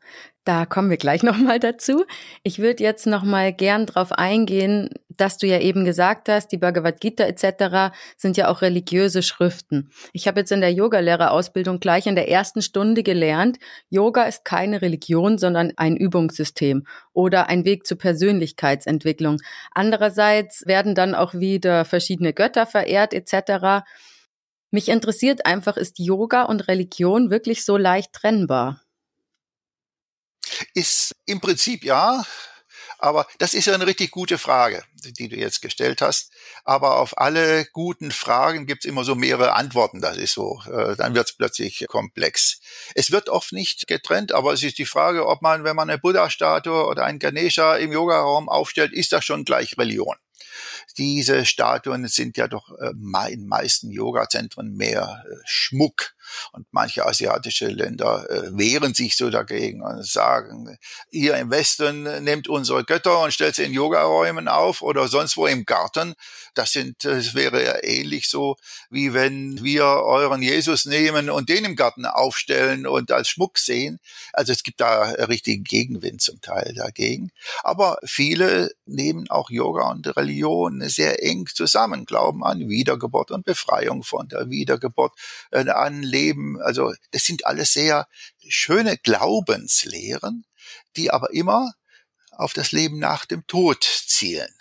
da 0.45 0.67
kommen 0.67 0.91
wir 0.91 0.99
gleich 0.99 1.23
nochmal 1.23 1.59
dazu. 1.59 2.05
Ich 2.43 2.59
würde 2.59 2.83
jetzt 2.83 3.07
nochmal 3.07 3.53
gern 3.53 3.87
drauf 3.87 4.13
eingehen, 4.13 4.91
dass 5.09 5.39
du 5.39 5.47
ja 5.47 5.61
eben 5.61 5.85
gesagt 5.85 6.29
hast, 6.29 6.49
die 6.49 6.59
Bhagavad 6.59 7.01
Gita 7.01 7.25
etc. 7.25 7.95
sind 8.17 8.37
ja 8.37 8.49
auch 8.49 8.63
religiöse 8.63 9.23
Schriften. 9.23 9.91
Ich 10.13 10.27
habe 10.27 10.41
jetzt 10.41 10.53
in 10.53 10.61
der 10.61 10.73
Yogalehrerausbildung 10.73 11.79
gleich 11.79 12.07
in 12.07 12.17
der 12.17 12.29
ersten 12.29 12.63
Stunde 12.63 13.03
gelernt, 13.03 13.59
Yoga 13.91 14.25
ist 14.25 14.45
keine 14.45 14.83
Religion, 14.83 15.39
sondern 15.39 15.73
ein 15.77 15.97
Übungssystem 15.97 16.85
oder 17.13 17.49
ein 17.49 17.65
Weg 17.65 17.87
zur 17.87 17.97
Persönlichkeitsentwicklung. 17.97 19.39
Andererseits 19.71 20.67
werden 20.67 20.95
dann 20.95 21.15
auch 21.15 21.33
wieder 21.35 21.85
verschiedene 21.85 22.33
Götter 22.33 22.67
verehrt 22.67 23.15
etc. 23.15 23.85
Mich 24.75 24.89
interessiert 24.89 25.47
einfach, 25.47 25.77
ist 25.77 26.01
Yoga 26.01 26.43
und 26.43 26.67
Religion 26.67 27.31
wirklich 27.31 27.65
so 27.65 27.77
leicht 27.77 28.13
trennbar? 28.13 28.83
Ist 30.75 31.15
im 31.27 31.41
Prinzip 31.41 31.85
ja, 31.85 32.25
Aber 32.99 33.29
das 33.39 33.55
ist 33.55 33.67
ja 33.67 33.75
eine 33.75 33.87
richtig 33.87 34.11
gute 34.11 34.37
Frage, 34.37 34.83
die 35.17 35.29
du 35.29 35.37
jetzt 35.37 35.63
gestellt 35.63 36.03
hast. 36.03 36.33
Aber 36.65 36.99
auf 36.99 37.17
alle 37.19 37.67
guten 37.67 38.11
Fragen 38.11 38.67
gibt 38.67 38.85
es 38.85 38.89
immer 38.89 39.05
so 39.05 39.15
mehrere 39.15 39.53
Antworten. 39.53 40.01
Das 40.01 40.17
ist 40.17 40.35
so. 40.35 40.61
Äh, 40.67 40.97
dann 40.97 41.15
wird 41.15 41.29
es 41.29 41.37
plötzlich 41.37 41.87
komplex. 41.87 42.59
Es 42.97 43.13
wird 43.13 43.29
oft 43.29 43.53
nicht 43.53 43.87
getrennt, 43.87 44.33
aber 44.33 44.55
es 44.55 44.65
ist 44.65 44.79
die 44.79 44.87
Frage, 44.87 45.29
ob 45.29 45.41
man, 45.41 45.63
wenn 45.63 45.77
man 45.77 45.89
eine 45.89 46.01
Buddha-Statue 46.01 46.85
oder 46.87 47.05
einen 47.05 47.21
Ganesha 47.21 47.77
im 47.77 47.93
Yogaraum 47.93 48.49
aufstellt, 48.49 48.93
ist 48.93 49.13
das 49.13 49.25
schon 49.25 49.45
gleich 49.45 49.79
Religion. 49.79 50.17
Diese 50.99 51.45
Statuen 51.45 52.09
sind 52.09 52.37
ja 52.37 52.49
doch 52.49 52.71
äh, 52.79 52.93
in 53.33 53.47
meisten 53.47 53.91
Yoga-Zentren 53.91 54.75
mehr 54.75 55.25
äh, 55.29 55.35
Schmuck. 55.45 56.14
Und 56.53 56.67
manche 56.71 57.07
asiatische 57.07 57.69
Länder 57.69 58.29
äh, 58.31 58.57
wehren 58.57 58.95
sich 58.95 59.17
so 59.17 59.31
dagegen 59.31 59.83
und 59.83 60.07
sagen, 60.07 60.79
ihr 61.11 61.37
im 61.37 61.51
Westen 61.51 62.25
nehmt 62.25 62.49
unsere 62.49 62.85
Götter 62.85 63.21
und 63.21 63.33
stellt 63.33 63.55
sie 63.55 63.65
in 63.65 63.73
Yogaräumen 63.73 64.49
auf 64.49 64.83
oder 64.83 65.09
sonst 65.09 65.37
wo 65.37 65.47
im 65.47 65.65
Garten. 65.65 66.15
Das 66.55 66.73
sind, 66.73 67.05
das 67.05 67.35
wäre 67.35 67.65
ja 67.65 67.83
ähnlich 67.83 68.29
so, 68.29 68.57
wie 68.91 69.13
wenn 69.15 69.63
wir 69.63 69.85
euren 69.85 70.43
Jesus 70.43 70.85
nehmen 70.85 71.31
und 71.31 71.49
den 71.49 71.65
im 71.65 71.77
Garten 71.77 72.07
aufstellen 72.07 72.87
und 72.87 73.11
als 73.11 73.29
Schmuck 73.29 73.59
sehen. 73.59 73.99
Also 74.33 74.53
es 74.53 74.63
gibt 74.63 74.81
da 74.81 75.03
richtigen 75.29 75.65
Gegenwind 75.65 76.21
zum 76.21 76.41
Teil 76.41 76.75
dagegen. 76.75 77.31
Aber 77.63 77.99
viele 78.05 78.71
nehmen 78.87 79.31
auch 79.31 79.51
Yoga 79.51 79.91
und 79.91 80.17
Religion 80.17 80.81
sehr 80.89 81.23
eng 81.23 81.47
zusammen, 81.53 82.05
glauben 82.05 82.45
an 82.45 82.69
Wiedergeburt 82.69 83.31
und 83.31 83.45
Befreiung 83.45 84.03
von 84.03 84.29
der 84.29 84.51
Wiedergeburt, 84.51 85.13
äh, 85.51 85.69
an 85.69 86.03
Leben. 86.15 86.61
Also 86.63 86.95
das 87.11 87.25
sind 87.25 87.45
alles 87.47 87.73
sehr 87.73 88.07
schöne 88.49 88.97
Glaubenslehren, 88.97 90.45
die 90.97 91.11
aber 91.11 91.33
immer 91.33 91.75
auf 92.31 92.53
das 92.53 92.73
Leben 92.73 92.99
nach 92.99 93.27
dem 93.27 93.47
Tod 93.47 93.85
zielen. 93.85 94.53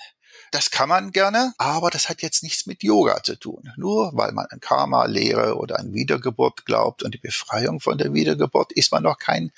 Das 0.52 0.70
kann 0.70 0.90
man 0.90 1.12
gerne, 1.12 1.54
aber 1.58 1.90
das 1.90 2.10
hat 2.10 2.22
jetzt 2.22 2.44
nichts 2.44 2.68
mit 2.68 2.84
Yoga 2.84 3.24
zu 3.24 3.36
tun. 3.36 3.72
Nur 3.76 4.12
weil 4.14 4.34
man 4.34 4.46
an 4.52 4.60
Karma-Lehre 4.60 5.58
oder 5.58 5.80
an 5.80 5.94
Wiedergeburt 5.94 6.66
glaubt 6.66 7.02
und 7.02 7.14
die 7.16 7.20
Befreiung 7.20 7.80
von 7.80 7.98
der 7.98 8.14
Wiedergeburt, 8.14 8.72
ist 8.72 8.92
man 8.92 9.02
noch 9.02 9.18
kein 9.18 9.52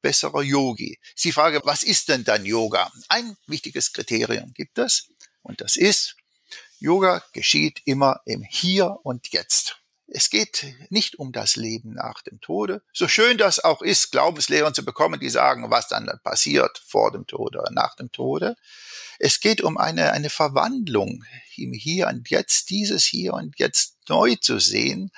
besserer 0.00 0.42
Yogi. 0.42 0.98
Sie 1.14 1.30
frage, 1.30 1.60
was 1.64 1.84
ist 1.84 2.08
denn 2.08 2.24
dann 2.24 2.44
Yoga? 2.44 2.90
Ein 3.08 3.36
wichtiges 3.46 3.92
Kriterium 3.92 4.52
gibt 4.52 4.78
es 4.78 5.08
und 5.42 5.60
das 5.60 5.76
ist, 5.76 6.16
Yoga 6.80 7.22
geschieht 7.32 7.80
immer 7.84 8.20
im 8.24 8.42
Hier 8.42 8.98
und 9.04 9.28
Jetzt. 9.28 9.81
Es 10.14 10.28
geht 10.28 10.66
nicht 10.90 11.18
um 11.18 11.32
das 11.32 11.56
Leben 11.56 11.94
nach 11.94 12.20
dem 12.20 12.38
Tode. 12.40 12.82
So 12.92 13.08
schön 13.08 13.38
das 13.38 13.60
auch 13.60 13.80
ist, 13.80 14.12
Glaubenslehren 14.12 14.74
zu 14.74 14.84
bekommen, 14.84 15.18
die 15.18 15.30
sagen, 15.30 15.70
was 15.70 15.88
dann 15.88 16.10
passiert 16.22 16.82
vor 16.86 17.10
dem 17.12 17.26
Tode 17.26 17.60
oder 17.60 17.70
nach 17.70 17.96
dem 17.96 18.12
Tode. 18.12 18.56
Es 19.18 19.40
geht 19.40 19.62
um 19.62 19.78
eine, 19.78 20.12
eine 20.12 20.28
Verwandlung 20.28 21.24
im 21.56 21.72
Hier 21.72 22.08
und 22.08 22.28
Jetzt, 22.28 22.68
dieses 22.68 23.06
Hier 23.06 23.32
und 23.32 23.58
Jetzt 23.58 23.96
neu 24.10 24.34
zu 24.34 24.58
sehen, 24.58 25.10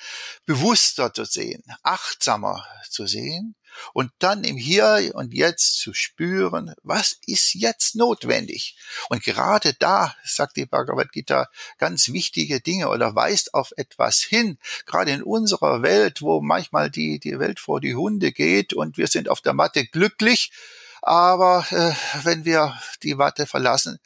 bewusster 0.46 1.12
zu 1.12 1.24
sehen, 1.24 1.64
achtsamer 1.82 2.64
zu 2.88 3.06
sehen 3.08 3.56
und 3.92 4.10
dann 4.18 4.44
im 4.44 4.56
Hier 4.56 5.12
und 5.14 5.32
Jetzt 5.32 5.78
zu 5.78 5.92
spüren, 5.94 6.74
was 6.82 7.18
ist 7.26 7.54
jetzt 7.54 7.96
notwendig. 7.96 8.76
Und 9.08 9.22
gerade 9.22 9.74
da 9.74 10.14
sagt 10.24 10.56
die 10.56 10.66
Bhagavad 10.66 11.12
Gita 11.12 11.48
ganz 11.78 12.08
wichtige 12.08 12.60
Dinge 12.60 12.88
oder 12.88 13.14
weist 13.14 13.54
auf 13.54 13.72
etwas 13.76 14.20
hin, 14.20 14.58
gerade 14.86 15.12
in 15.12 15.22
unserer 15.22 15.82
Welt, 15.82 16.22
wo 16.22 16.40
manchmal 16.40 16.90
die, 16.90 17.18
die 17.18 17.38
Welt 17.38 17.60
vor 17.60 17.80
die 17.80 17.94
Hunde 17.94 18.32
geht 18.32 18.72
und 18.72 18.98
wir 18.98 19.06
sind 19.06 19.28
auf 19.28 19.40
der 19.40 19.54
Matte 19.54 19.86
glücklich, 19.86 20.52
aber 21.02 21.66
äh, 21.70 21.92
wenn 22.24 22.44
wir 22.44 22.78
die 23.02 23.18
Watte 23.18 23.46
verlassen, 23.46 23.98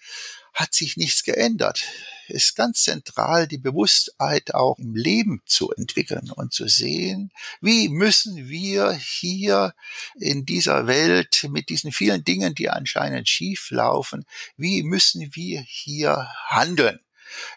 hat 0.54 0.75
sich 0.75 0.96
nichts 0.96 1.22
geändert. 1.22 1.84
Ist 2.28 2.56
ganz 2.56 2.82
zentral, 2.82 3.49
die 3.49 3.58
Bewusstheit 3.58 4.54
auch 4.54 4.78
im 4.78 4.94
Leben 4.94 5.42
zu 5.47 5.70
entwickeln 5.73 6.30
und 6.30 6.52
zu 6.52 6.68
sehen, 6.68 7.30
wie 7.61 7.88
müssen 7.88 8.49
wir 8.49 8.92
hier 8.92 9.75
in 10.16 10.44
dieser 10.44 10.87
Welt 10.87 11.47
mit 11.50 11.68
diesen 11.68 11.92
vielen 11.92 12.25
Dingen, 12.25 12.54
die 12.54 12.70
anscheinend 12.70 13.28
schief 13.28 13.70
laufen, 13.70 14.25
wie 14.56 14.82
müssen 14.82 15.35
wir 15.35 15.61
hier 15.66 16.28
handeln? 16.47 17.00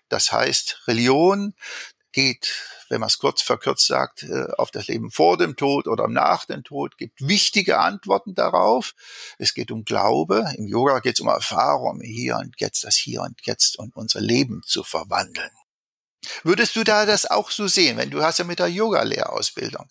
Das 0.10 0.32
heißt, 0.32 0.84
Religion 0.88 1.54
geht, 2.12 2.54
wenn 2.90 3.00
man 3.00 3.08
es 3.08 3.18
kurz 3.18 3.42
verkürzt 3.42 3.88
sagt, 3.88 4.24
äh, 4.24 4.48
auf 4.58 4.72
das 4.72 4.88
Leben 4.88 5.12
vor 5.12 5.38
dem 5.38 5.56
Tod 5.56 5.88
oder 5.88 6.08
nach 6.08 6.46
dem 6.46 6.64
Tod, 6.64 6.98
gibt 6.98 7.26
wichtige 7.26 7.80
Antworten 7.80 8.36
darauf. 8.36 8.94
Es 9.38 9.54
geht 9.54 9.72
um 9.72 9.86
Glaube. 9.86 10.46
Im 10.58 10.68
Yoga 10.68 11.00
geht 11.00 11.16
es 11.16 11.22
um 11.22 11.28
Erfahrung, 11.28 12.02
hier 12.02 12.38
und 12.38 12.56
jetzt, 12.60 12.84
das 12.84 12.96
Hier 12.96 13.22
und 13.22 13.40
Jetzt 13.44 13.80
und 13.80 13.96
unser 13.96 14.22
Leben 14.22 14.62
zu 14.66 14.84
verwandeln. 14.84 15.52
Würdest 16.44 16.76
du 16.76 16.84
da 16.84 17.06
das 17.06 17.26
auch 17.26 17.50
so 17.50 17.68
sehen, 17.68 17.98
wenn 17.98 18.12
du 18.12 18.22
hast 18.22 18.40
ja 18.40 18.46
mit 18.46 18.60
der 18.60 18.68
Yoga-Lehrausbildung 18.68 19.90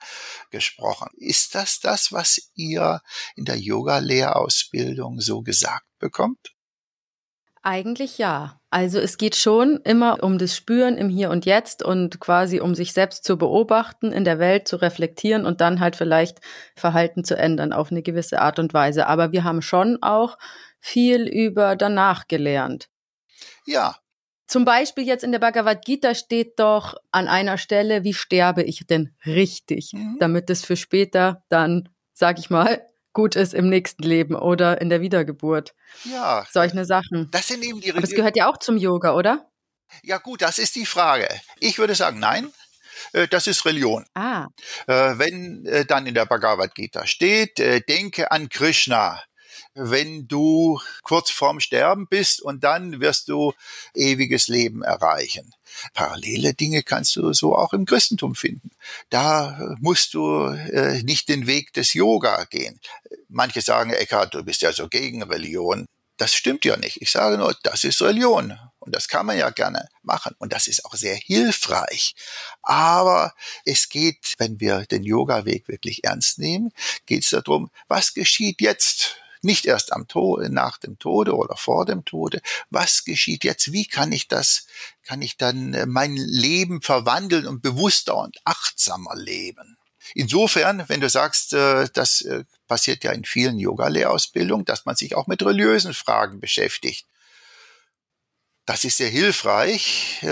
gesprochen? 0.50 1.08
Ist 1.16 1.54
das 1.54 1.80
das, 1.80 2.12
was 2.12 2.50
ihr 2.54 3.02
in 3.34 3.44
der 3.44 3.58
Yoga-Lehrausbildung 3.58 5.20
so 5.20 5.42
gesagt 5.42 5.86
bekommt? 5.98 6.52
Eigentlich 7.62 8.16
ja. 8.18 8.60
Also 8.70 8.98
es 8.98 9.18
geht 9.18 9.36
schon 9.36 9.80
immer 9.84 10.22
um 10.22 10.38
das 10.38 10.56
Spüren 10.56 10.96
im 10.96 11.08
Hier 11.10 11.30
und 11.30 11.44
Jetzt 11.44 11.82
und 11.82 12.20
quasi 12.20 12.60
um 12.60 12.74
sich 12.74 12.92
selbst 12.92 13.24
zu 13.24 13.36
beobachten, 13.36 14.12
in 14.12 14.24
der 14.24 14.38
Welt 14.38 14.66
zu 14.66 14.76
reflektieren 14.76 15.44
und 15.44 15.60
dann 15.60 15.80
halt 15.80 15.96
vielleicht 15.96 16.38
Verhalten 16.74 17.24
zu 17.24 17.36
ändern 17.36 17.72
auf 17.72 17.90
eine 17.90 18.02
gewisse 18.02 18.40
Art 18.40 18.58
und 18.58 18.72
Weise. 18.72 19.06
Aber 19.08 19.32
wir 19.32 19.44
haben 19.44 19.60
schon 19.60 19.98
auch 20.02 20.38
viel 20.78 21.28
über 21.28 21.76
danach 21.76 22.28
gelernt. 22.28 22.88
Ja. 23.66 23.96
Zum 24.46 24.64
Beispiel 24.64 25.04
jetzt 25.04 25.22
in 25.22 25.32
der 25.32 25.38
Bhagavad 25.38 25.84
Gita 25.84 26.14
steht 26.14 26.58
doch 26.58 26.94
an 27.12 27.28
einer 27.28 27.58
Stelle, 27.58 28.04
wie 28.04 28.14
sterbe 28.14 28.62
ich 28.62 28.86
denn 28.86 29.14
richtig, 29.26 29.92
mhm. 29.92 30.16
damit 30.18 30.48
es 30.48 30.64
für 30.64 30.76
später 30.76 31.44
dann, 31.50 31.88
sag 32.14 32.38
ich 32.38 32.50
mal, 32.50 32.84
gut 33.12 33.36
ist 33.36 33.54
im 33.54 33.68
nächsten 33.68 34.02
Leben 34.02 34.34
oder 34.34 34.80
in 34.80 34.88
der 34.88 35.00
Wiedergeburt. 35.00 35.74
Ja. 36.04 36.46
Solche 36.50 36.84
Sachen. 36.84 37.28
Das 37.30 37.48
sind 37.48 37.64
eben 37.64 37.80
die 37.80 37.92
Aber 37.92 38.02
es 38.02 38.10
gehört 38.10 38.36
ja 38.36 38.48
auch 38.48 38.58
zum 38.58 38.76
Yoga, 38.76 39.14
oder? 39.14 39.50
Ja 40.02 40.18
gut, 40.18 40.42
das 40.42 40.58
ist 40.58 40.76
die 40.76 40.86
Frage. 40.86 41.28
Ich 41.58 41.78
würde 41.78 41.94
sagen, 41.94 42.18
nein. 42.20 42.52
Äh, 43.12 43.28
das 43.28 43.46
ist 43.46 43.64
Religion. 43.64 44.04
Ah. 44.14 44.46
Äh, 44.86 45.18
wenn 45.18 45.64
äh, 45.66 45.84
dann 45.84 46.06
in 46.06 46.14
der 46.14 46.26
Bhagavad 46.26 46.74
Gita 46.74 47.06
steht, 47.06 47.58
denke 47.88 48.30
an 48.30 48.48
Krishna, 48.48 49.22
wenn 49.74 50.26
du 50.26 50.80
kurz 51.02 51.30
vorm 51.30 51.60
Sterben 51.60 52.06
bist 52.08 52.42
und 52.42 52.64
dann 52.64 53.00
wirst 53.00 53.28
du 53.28 53.52
ewiges 53.94 54.48
Leben 54.48 54.82
erreichen. 54.82 55.54
Parallele 55.94 56.54
Dinge 56.54 56.82
kannst 56.82 57.14
du 57.16 57.32
so 57.32 57.54
auch 57.54 57.72
im 57.72 57.86
Christentum 57.86 58.34
finden. 58.34 58.70
Da 59.08 59.76
musst 59.80 60.14
du 60.14 60.46
äh, 60.46 61.02
nicht 61.02 61.28
den 61.28 61.46
Weg 61.46 61.72
des 61.72 61.94
Yoga 61.94 62.44
gehen. 62.44 62.80
Manche 63.28 63.60
sagen, 63.60 63.92
Eckhard, 63.92 64.34
du 64.34 64.42
bist 64.42 64.62
ja 64.62 64.72
so 64.72 64.88
gegen 64.88 65.22
Religion. 65.22 65.86
Das 66.16 66.34
stimmt 66.34 66.64
ja 66.64 66.76
nicht. 66.76 67.00
Ich 67.00 67.10
sage 67.10 67.38
nur, 67.38 67.56
das 67.62 67.84
ist 67.84 68.02
Religion. 68.02 68.58
Und 68.80 68.94
das 68.94 69.08
kann 69.08 69.26
man 69.26 69.38
ja 69.38 69.50
gerne 69.50 69.88
machen. 70.02 70.34
Und 70.38 70.52
das 70.52 70.66
ist 70.66 70.84
auch 70.84 70.94
sehr 70.94 71.14
hilfreich. 71.14 72.14
Aber 72.62 73.34
es 73.64 73.88
geht, 73.88 74.34
wenn 74.38 74.58
wir 74.58 74.84
den 74.86 75.04
Yoga-Weg 75.04 75.68
wirklich 75.68 76.04
ernst 76.04 76.38
nehmen, 76.38 76.72
geht 77.06 77.24
es 77.24 77.30
darum, 77.30 77.70
was 77.88 78.14
geschieht 78.14 78.60
jetzt? 78.60 79.16
Nicht 79.42 79.64
erst 79.64 79.92
am 79.92 80.06
Tode, 80.06 80.50
nach 80.50 80.78
dem 80.78 80.98
Tode 80.98 81.34
oder 81.34 81.56
vor 81.56 81.86
dem 81.86 82.04
Tode. 82.04 82.42
Was 82.68 83.04
geschieht 83.04 83.44
jetzt? 83.44 83.72
Wie 83.72 83.86
kann 83.86 84.12
ich 84.12 84.28
das, 84.28 84.66
kann 85.02 85.22
ich 85.22 85.36
dann 85.36 85.72
äh, 85.74 85.86
mein 85.86 86.16
Leben 86.16 86.82
verwandeln 86.82 87.46
und 87.46 87.62
bewusster 87.62 88.16
und 88.16 88.38
achtsamer 88.44 89.16
leben? 89.16 89.78
Insofern, 90.14 90.88
wenn 90.88 91.00
du 91.00 91.08
sagst, 91.08 91.52
äh, 91.52 91.88
das 91.92 92.22
äh, 92.22 92.44
passiert 92.68 93.04
ja 93.04 93.12
in 93.12 93.24
vielen 93.24 93.58
Yoga-Lehrausbildungen, 93.58 94.64
dass 94.64 94.84
man 94.84 94.96
sich 94.96 95.14
auch 95.14 95.26
mit 95.26 95.42
religiösen 95.42 95.94
Fragen 95.94 96.40
beschäftigt. 96.40 97.06
Das 98.70 98.84
ist 98.84 98.98
sehr 98.98 99.08
hilfreich, 99.08 100.24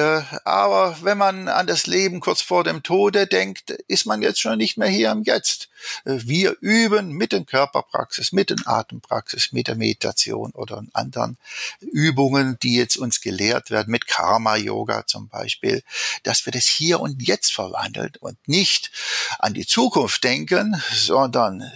aber 0.44 0.96
wenn 1.02 1.18
man 1.18 1.48
an 1.48 1.66
das 1.66 1.88
Leben 1.88 2.20
kurz 2.20 2.40
vor 2.40 2.62
dem 2.62 2.84
Tode 2.84 3.26
denkt, 3.26 3.70
ist 3.88 4.06
man 4.06 4.22
jetzt 4.22 4.40
schon 4.40 4.58
nicht 4.58 4.78
mehr 4.78 4.86
hier 4.86 5.10
im 5.10 5.24
Jetzt. 5.24 5.68
Wir 6.04 6.56
üben 6.60 7.10
mit 7.10 7.32
den 7.32 7.46
Körperpraxis, 7.46 8.30
mit 8.30 8.50
den 8.50 8.64
Atempraxis, 8.64 9.50
mit 9.50 9.66
der 9.66 9.74
Meditation 9.74 10.52
oder 10.52 10.84
anderen 10.92 11.36
Übungen, 11.80 12.56
die 12.62 12.76
jetzt 12.76 12.96
uns 12.96 13.20
gelehrt 13.20 13.72
werden, 13.72 13.90
mit 13.90 14.06
Karma-Yoga 14.06 15.04
zum 15.08 15.26
Beispiel, 15.26 15.82
dass 16.22 16.46
wir 16.46 16.52
das 16.52 16.66
hier 16.66 17.00
und 17.00 17.20
jetzt 17.20 17.52
verwandeln 17.52 18.12
und 18.20 18.36
nicht 18.46 18.92
an 19.40 19.52
die 19.52 19.66
Zukunft 19.66 20.22
denken, 20.22 20.80
sondern 20.92 21.68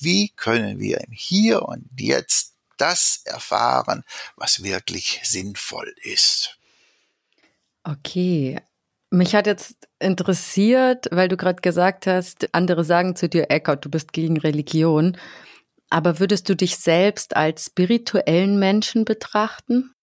wie 0.00 0.30
können 0.30 0.80
wir 0.80 1.02
im 1.02 1.12
Hier 1.12 1.64
und 1.64 1.84
Jetzt 1.98 2.55
das 2.76 3.22
erfahren, 3.24 4.04
was 4.36 4.62
wirklich 4.62 5.20
sinnvoll 5.24 5.94
ist. 6.02 6.58
Okay. 7.84 8.60
Mich 9.10 9.34
hat 9.34 9.46
jetzt 9.46 9.88
interessiert, 10.00 11.06
weil 11.12 11.28
du 11.28 11.36
gerade 11.36 11.62
gesagt 11.62 12.06
hast, 12.06 12.52
andere 12.54 12.84
sagen 12.84 13.14
zu 13.14 13.28
dir, 13.28 13.50
Eckert, 13.50 13.84
du 13.84 13.90
bist 13.90 14.12
gegen 14.12 14.36
Religion. 14.36 15.16
Aber 15.88 16.18
würdest 16.18 16.48
du 16.48 16.56
dich 16.56 16.76
selbst 16.78 17.36
als 17.36 17.66
spirituellen 17.66 18.58
Menschen 18.58 19.04
betrachten? 19.04 19.95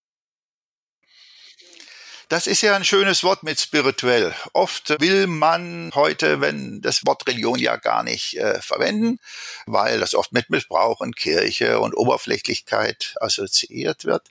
Das 2.34 2.48
ist 2.48 2.62
ja 2.62 2.74
ein 2.74 2.84
schönes 2.84 3.22
Wort 3.22 3.44
mit 3.44 3.60
spirituell. 3.60 4.34
Oft 4.54 5.00
will 5.00 5.28
man 5.28 5.92
heute, 5.94 6.40
wenn 6.40 6.80
das 6.80 7.06
Wort 7.06 7.28
Religion 7.28 7.60
ja 7.60 7.76
gar 7.76 8.02
nicht 8.02 8.36
äh, 8.36 8.60
verwenden, 8.60 9.20
weil 9.66 10.00
das 10.00 10.16
oft 10.16 10.32
mit 10.32 10.50
Missbrauch 10.50 10.98
und 10.98 11.14
Kirche 11.14 11.78
und 11.78 11.94
Oberflächlichkeit 11.94 13.14
assoziiert 13.20 14.04
wird. 14.04 14.30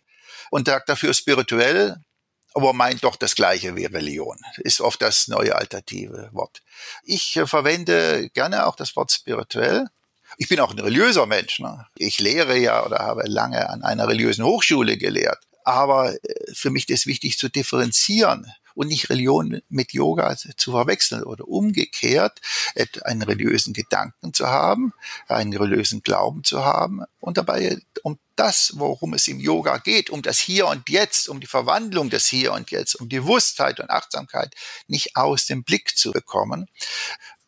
Und 0.51 0.67
sagt 0.67 0.89
dafür 0.89 1.13
spirituell, 1.13 1.95
aber 2.53 2.74
meint 2.74 3.05
doch 3.05 3.15
das 3.15 3.36
Gleiche 3.36 3.77
wie 3.77 3.86
Religion. 3.86 4.38
Ist 4.57 4.81
oft 4.81 5.01
das 5.01 5.29
neue 5.29 5.55
alternative 5.55 6.27
Wort. 6.33 6.62
Ich 7.03 7.38
äh, 7.38 7.48
verwende 7.48 8.29
gerne 8.31 8.65
auch 8.65 8.75
das 8.75 8.98
Wort 8.98 9.13
spirituell. 9.13 9.88
Ich 10.36 10.50
bin 10.50 10.60
auch 10.60 10.72
ein 10.72 10.79
religiöser 10.79 11.25
Mensch. 11.25 11.60
Ne? 11.60 11.88
Ich 11.95 12.19
lehre 12.19 12.57
ja 12.57 12.86
oder 12.86 13.00
habe 13.00 13.24
lange 13.27 13.69
an 13.69 13.81
einer 13.81 14.10
religiösen 14.10 14.43
Hochschule 14.43 14.98
gelehrt. 14.98 15.39
Aber 15.63 16.13
äh, 16.13 16.53
für 16.53 16.70
mich 16.70 16.89
ist 16.89 17.08
wichtig 17.08 17.38
zu 17.38 17.50
differenzieren 17.50 18.51
und 18.75 18.88
nicht 18.88 19.10
Religion 19.10 19.62
mit 19.70 19.93
Yoga 19.93 20.36
zu 20.36 20.72
verwechseln 20.72 21.24
oder 21.24 21.48
umgekehrt 21.48 22.41
einen 23.03 23.22
religiösen 23.22 23.74
Gedanken 23.74 24.34
zu 24.34 24.48
haben, 24.48 24.93
einen 25.27 25.55
religiösen 25.55 26.01
Glauben 26.01 26.43
zu 26.43 26.65
haben 26.65 27.03
und 27.20 27.38
dabei 27.38 27.77
um 28.03 28.17
das, 28.36 28.74
worum 28.75 29.13
es 29.13 29.27
im 29.27 29.39
Yoga 29.39 29.77
geht, 29.77 30.10
um 30.10 30.22
das 30.22 30.39
Hier 30.39 30.67
und 30.67 30.89
Jetzt, 30.89 31.29
um 31.29 31.39
die 31.39 31.48
Verwandlung 31.48 32.10
des 32.10 32.27
Hier 32.27 32.53
und 32.53 32.72
Jetzt, 32.72 32.96
um 32.96 33.08
die 33.08 33.20
Bewusstheit 33.20 33.79
und 33.79 33.89
Achtsamkeit 33.89 34.55
nicht 34.88 35.15
aus 35.15 35.46
dem 35.46 35.63
Blick 35.63 35.96
zu 35.98 36.12
bekommen. 36.12 36.67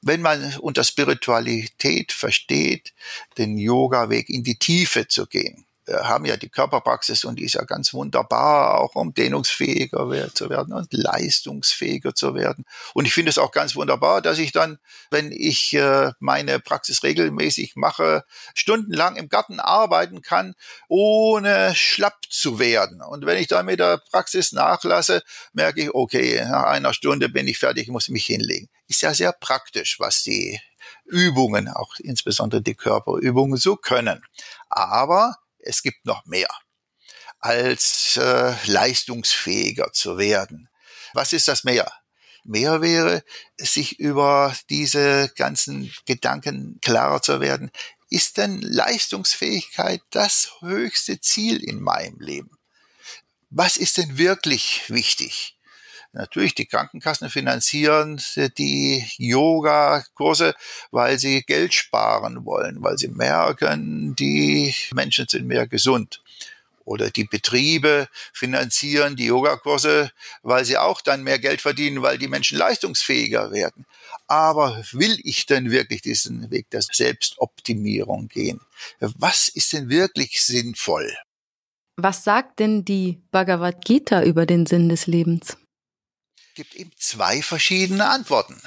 Wenn 0.01 0.21
man 0.21 0.55
unter 0.59 0.83
Spiritualität 0.83 2.11
versteht, 2.11 2.93
den 3.39 3.57
Yoga-Weg 3.57 4.29
in 4.29 4.43
die 4.43 4.59
Tiefe 4.59 5.07
zu 5.07 5.25
gehen, 5.25 5.64
haben 5.93 6.25
ja 6.25 6.37
die 6.37 6.49
Körperpraxis 6.49 7.25
und 7.25 7.37
die 7.37 7.45
ist 7.45 7.53
ja 7.53 7.63
ganz 7.63 7.93
wunderbar, 7.93 8.79
auch 8.79 8.95
um 8.95 9.13
dehnungsfähiger 9.13 10.33
zu 10.33 10.49
werden 10.49 10.73
und 10.73 10.91
leistungsfähiger 10.91 12.15
zu 12.15 12.33
werden. 12.33 12.65
Und 12.93 13.05
ich 13.05 13.13
finde 13.13 13.29
es 13.29 13.37
auch 13.37 13.51
ganz 13.51 13.75
wunderbar, 13.75 14.21
dass 14.21 14.39
ich 14.39 14.51
dann, 14.51 14.79
wenn 15.11 15.31
ich 15.31 15.73
äh, 15.73 16.11
meine 16.19 16.59
Praxis 16.59 17.03
regelmäßig 17.03 17.75
mache, 17.75 18.23
stundenlang 18.53 19.15
im 19.15 19.29
Garten 19.29 19.59
arbeiten 19.59 20.21
kann, 20.21 20.55
ohne 20.87 21.75
schlapp 21.75 22.17
zu 22.29 22.59
werden. 22.59 23.01
Und 23.01 23.25
wenn 23.25 23.37
ich 23.37 23.47
dann 23.47 23.65
mit 23.65 23.79
der 23.79 23.97
Praxis 23.97 24.51
nachlasse, 24.51 25.21
merke 25.53 25.83
ich, 25.83 25.93
okay, 25.93 26.43
nach 26.45 26.63
einer 26.63 26.93
Stunde 26.93 27.29
bin 27.29 27.47
ich 27.47 27.59
fertig, 27.59 27.89
muss 27.89 28.09
mich 28.09 28.25
hinlegen. 28.25 28.69
Ist 28.87 29.01
ja 29.01 29.13
sehr 29.13 29.33
praktisch, 29.33 29.99
was 29.99 30.23
die 30.23 30.59
Übungen, 31.05 31.67
auch 31.67 31.95
insbesondere 31.99 32.61
die 32.61 32.75
Körperübungen, 32.75 33.57
so 33.57 33.75
können. 33.75 34.23
Aber 34.69 35.37
es 35.65 35.81
gibt 35.81 36.05
noch 36.05 36.25
mehr 36.25 36.49
als 37.39 38.17
äh, 38.17 38.55
leistungsfähiger 38.65 39.91
zu 39.93 40.17
werden. 40.17 40.69
Was 41.13 41.33
ist 41.33 41.47
das 41.47 41.63
mehr? 41.63 41.91
Mehr 42.43 42.81
wäre, 42.81 43.23
sich 43.57 43.99
über 43.99 44.55
diese 44.69 45.31
ganzen 45.35 45.93
Gedanken 46.05 46.79
klarer 46.81 47.21
zu 47.21 47.39
werden. 47.39 47.71
Ist 48.09 48.37
denn 48.37 48.61
Leistungsfähigkeit 48.61 50.01
das 50.11 50.53
höchste 50.59 51.19
Ziel 51.21 51.63
in 51.63 51.81
meinem 51.81 52.19
Leben? 52.19 52.51
Was 53.49 53.77
ist 53.77 53.97
denn 53.97 54.17
wirklich 54.17 54.83
wichtig? 54.89 55.54
Natürlich, 56.15 56.55
die 56.55 56.65
Krankenkassen 56.65 57.29
finanzieren 57.29 58.21
die 58.57 59.05
Yoga-Kurse, 59.17 60.55
weil 60.91 61.19
sie 61.19 61.41
Geld 61.41 61.73
sparen 61.73 62.45
wollen, 62.45 62.81
weil 62.81 62.97
sie 62.97 63.09
merken, 63.09 64.15
die 64.15 64.73
Menschen 64.93 65.27
sind 65.27 65.45
mehr 65.45 65.67
gesund. 65.67 66.21
Oder 66.85 67.09
die 67.09 67.25
Betriebe 67.25 68.07
finanzieren 68.31 69.17
die 69.17 69.25
Yogakurse, 69.25 70.11
weil 70.41 70.63
sie 70.63 70.77
auch 70.77 71.01
dann 71.01 71.23
mehr 71.23 71.39
Geld 71.39 71.59
verdienen, 71.59 72.01
weil 72.01 72.17
die 72.17 72.29
Menschen 72.29 72.57
leistungsfähiger 72.57 73.51
werden. 73.51 73.85
Aber 74.27 74.81
will 74.91 75.19
ich 75.23 75.47
denn 75.47 75.69
wirklich 75.71 76.01
diesen 76.01 76.49
Weg 76.49 76.69
der 76.69 76.81
Selbstoptimierung 76.83 78.29
gehen? 78.29 78.61
Was 78.99 79.49
ist 79.49 79.73
denn 79.73 79.89
wirklich 79.89 80.41
sinnvoll? 80.41 81.11
Was 81.97 82.23
sagt 82.23 82.59
denn 82.59 82.85
die 82.85 83.21
Bhagavad 83.31 83.83
Gita 83.83 84.23
über 84.23 84.45
den 84.45 84.65
Sinn 84.65 84.87
des 84.87 85.07
Lebens? 85.07 85.57
Gibt 86.55 86.73
eben 86.73 86.91
zwei 86.97 87.41
verschiedene 87.41 88.09
Antworten. 88.09 88.59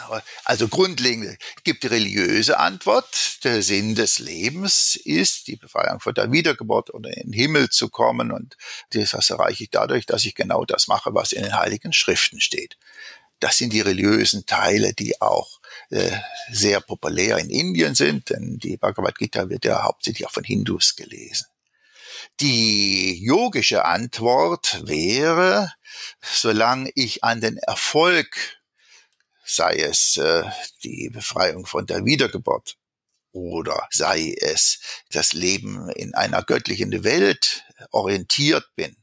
Also 0.44 0.68
grundlegend 0.68 1.38
gibt 1.64 1.83
die 1.83 1.88
religiöse 1.88 2.59
Antwort. 2.59 3.42
Der 3.44 3.62
Sinn 3.62 3.94
des 3.94 4.18
Lebens 4.18 4.94
ist 4.94 5.48
die 5.48 5.57
Befreiung 5.57 5.98
von 5.98 6.14
der 6.14 6.31
Wiedergeburt 6.31 6.92
oder 6.92 7.16
in 7.16 7.31
den 7.31 7.33
Himmel 7.33 7.70
zu 7.70 7.88
kommen. 7.88 8.31
Und 8.31 8.57
das 8.90 9.31
erreiche 9.31 9.64
ich 9.64 9.70
dadurch, 9.70 10.07
dass 10.07 10.24
ich 10.24 10.35
genau 10.35 10.64
das 10.64 10.87
mache, 10.87 11.14
was 11.14 11.33
in 11.33 11.42
den 11.42 11.57
Heiligen 11.57 11.92
Schriften 11.92 12.40
steht. 12.40 12.77
Das 13.40 13.57
sind 13.57 13.72
die 13.72 13.81
religiösen 13.81 14.46
Teile, 14.46 14.94
die 14.94 15.20
auch 15.20 15.61
äh, 15.90 16.11
sehr 16.51 16.81
populär 16.81 17.38
in 17.38 17.51
Indien 17.51 17.94
sind, 17.94 18.31
denn 18.31 18.59
die 18.59 18.77
Bhagavad 18.77 19.16
Gita 19.16 19.48
wird 19.48 19.64
ja 19.64 19.85
hauptsächlich 19.85 20.27
auch 20.27 20.33
von 20.33 20.44
Hindus 20.44 20.96
gelesen. 20.96 21.46
Die 22.40 23.22
yogische 23.22 23.85
Antwort 23.85 24.81
wäre, 24.85 25.72
solange 26.20 26.90
ich 26.94 27.24
an 27.24 27.40
den 27.40 27.57
Erfolg, 27.59 28.59
sei 29.44 29.76
es 29.76 30.16
äh, 30.16 30.44
die 30.85 31.11
Befreiung 31.11 31.66
von 31.66 31.87
der 31.87 32.04
Wiedergeburt 32.04 32.76
oder 33.33 33.88
sei 33.90 34.35
es 34.40 34.81
das 35.11 35.33
Leben 35.33 35.90
in 35.90 36.14
einer 36.14 36.42
göttlichen 36.42 37.04
Welt 37.04 37.64
orientiert 37.90 38.64
bin, 38.76 38.96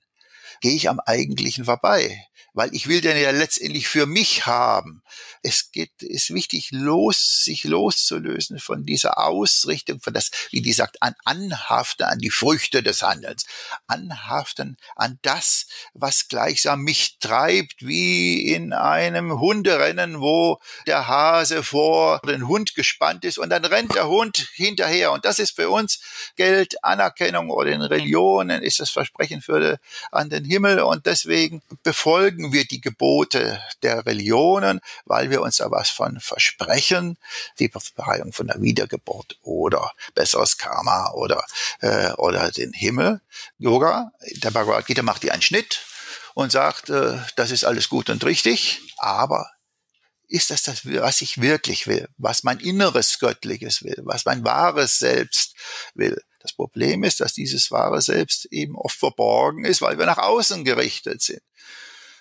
gehe 0.62 0.76
ich 0.76 0.90
am 0.90 1.00
Eigentlichen 1.00 1.66
vorbei 1.66 2.28
weil 2.56 2.74
ich 2.74 2.88
will 2.88 3.02
den 3.02 3.18
ja 3.18 3.32
letztendlich 3.32 3.88
für 3.88 4.06
mich 4.06 4.46
haben. 4.46 5.04
Es 5.44 5.72
geht, 5.72 5.92
ist 6.02 6.34
wichtig, 6.34 6.70
los, 6.72 7.44
sich 7.44 7.66
loszulösen 7.66 8.60
von 8.60 8.86
dieser 8.86 9.20
Ausrichtung, 9.20 10.00
von 10.00 10.14
das, 10.14 10.32
wie 10.52 10.62
die 10.62 10.72
sagt, 10.72 11.02
an 11.02 11.16
Anhaften 11.26 12.06
an 12.06 12.18
die 12.18 12.30
Früchte 12.30 12.82
des 12.82 13.02
Handelns, 13.02 13.46
anhaften 13.88 14.78
an 14.96 15.20
das, 15.22 15.68
was 15.94 16.30
gleichsam 16.30 16.82
mich 16.82 17.18
treibt, 17.20 17.86
wie 17.86 18.48
in 18.48 18.72
einem 18.72 19.40
Hunderennen, 19.40 20.22
wo 20.22 20.60
der 20.88 21.08
Hase 21.08 21.62
vor 21.62 22.22
den 22.26 22.48
Hund 22.48 22.74
gespannt 22.74 23.26
ist 23.26 23.38
und 23.38 23.50
dann 23.50 23.66
rennt 23.66 23.96
der 23.96 24.08
Hund 24.08 24.48
hinterher. 24.54 25.12
Und 25.12 25.26
das 25.26 25.40
ist 25.40 25.58
für 25.58 25.70
uns 25.70 26.00
Geld, 26.38 26.84
Anerkennung 26.84 27.50
oder 27.50 27.72
in 27.72 27.82
Religionen 27.82 28.64
ist 28.64 28.80
das 28.80 28.90
Versprechen 28.90 29.42
für 29.42 29.78
an 30.12 30.30
den 30.30 30.46
Himmel 30.46 30.80
und 30.80 31.06
deswegen 31.06 31.62
befolgen 31.84 32.45
befolgen 32.46 32.54
wir 32.54 32.66
die 32.66 32.82
Gebote 32.82 33.62
der 33.82 34.06
Religionen, 34.06 34.80
weil 35.06 35.30
wir 35.30 35.42
uns 35.42 35.58
da 35.58 35.72
was 35.72 35.90
von 35.90 36.20
versprechen, 36.20 37.18
die 37.60 37.68
Befreiung 37.68 38.34
von 38.34 38.48
der 38.48 38.62
Wiedergeburt 38.62 39.38
oder 39.42 39.92
besseres 40.14 40.58
Karma 40.58 41.12
oder, 41.14 41.44
äh, 41.82 42.12
oder 42.14 42.52
den 42.52 42.74
Himmel. 42.74 43.22
Yoga, 43.58 44.12
der 44.44 44.52
Bhagavad 44.52 44.86
Gita 44.86 45.02
macht 45.02 45.22
hier 45.22 45.34
einen 45.34 45.42
Schnitt 45.42 45.82
und 46.34 46.52
sagt, 46.52 46.90
äh, 46.90 47.18
das 47.36 47.52
ist 47.52 47.66
alles 47.66 47.90
gut 47.90 48.10
und 48.10 48.24
richtig, 48.24 48.82
aber 48.98 49.50
ist 50.28 50.50
das 50.50 50.64
das, 50.64 50.86
was 50.86 51.22
ich 51.22 51.40
wirklich 51.40 51.88
will, 51.88 52.08
was 52.18 52.44
mein 52.44 52.60
inneres 52.60 53.20
Göttliches 53.20 53.84
will, 53.84 54.02
was 54.04 54.26
mein 54.26 54.44
wahres 54.44 54.98
Selbst 54.98 55.56
will. 55.94 56.20
Das 56.40 56.54
Problem 56.54 57.04
ist, 57.04 57.20
dass 57.20 57.34
dieses 57.34 57.72
wahre 57.72 58.02
Selbst 58.02 58.46
eben 58.52 58.76
oft 58.76 58.98
verborgen 58.98 59.66
ist, 59.66 59.82
weil 59.82 59.98
wir 59.98 60.06
nach 60.06 60.18
außen 60.18 60.64
gerichtet 60.64 61.22
sind 61.22 61.42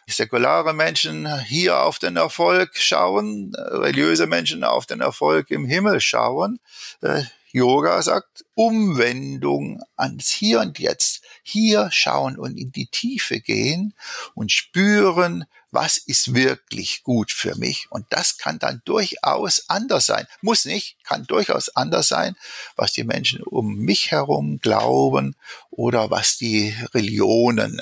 säkulare 0.07 0.75
Menschen 0.75 1.41
hier 1.45 1.81
auf 1.81 1.99
den 1.99 2.17
Erfolg 2.17 2.77
schauen, 2.77 3.55
religiöse 3.57 4.27
Menschen 4.27 4.65
auf 4.65 4.87
den 4.87 5.01
Erfolg 5.01 5.51
im 5.51 5.65
Himmel 5.65 6.01
schauen. 6.01 6.61
Äh, 7.01 7.23
Yoga 7.55 8.03
sagt 8.03 8.45
Umwendung 8.55 9.81
ans 9.97 10.29
Hier 10.31 10.59
und 10.59 10.81
Jetzt. 10.81 11.23
Hier 11.45 11.89
schauen 11.93 12.37
und 12.37 12.59
in 12.59 12.73
die 12.73 12.89
Tiefe 12.89 13.41
gehen 13.41 13.95
und 14.35 14.51
spüren, 14.51 15.45
was 15.71 15.97
ist 15.97 16.35
wirklich 16.35 17.05
gut 17.05 17.31
für 17.31 17.55
mich. 17.55 17.87
Und 17.91 18.07
das 18.11 18.39
kann 18.39 18.59
dann 18.59 18.83
durchaus 18.85 19.69
anders 19.69 20.07
sein. 20.07 20.27
Muss 20.41 20.65
nicht, 20.65 20.97
kann 21.05 21.27
durchaus 21.27 21.69
anders 21.77 22.09
sein, 22.09 22.37
was 22.75 22.93
die 22.93 23.05
Menschen 23.05 23.41
um 23.41 23.77
mich 23.77 24.11
herum 24.11 24.59
glauben 24.59 25.37
oder 25.71 26.11
was 26.11 26.37
die 26.37 26.75
Religionen 26.93 27.81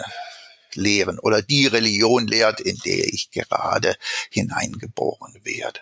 lehren 0.77 1.19
oder 1.19 1.43
die 1.43 1.67
Religion 1.67 2.27
lehrt, 2.27 2.61
in 2.61 2.79
der 2.85 3.07
ich 3.07 3.31
gerade 3.31 3.95
hineingeboren 4.31 5.35
werde. 5.45 5.81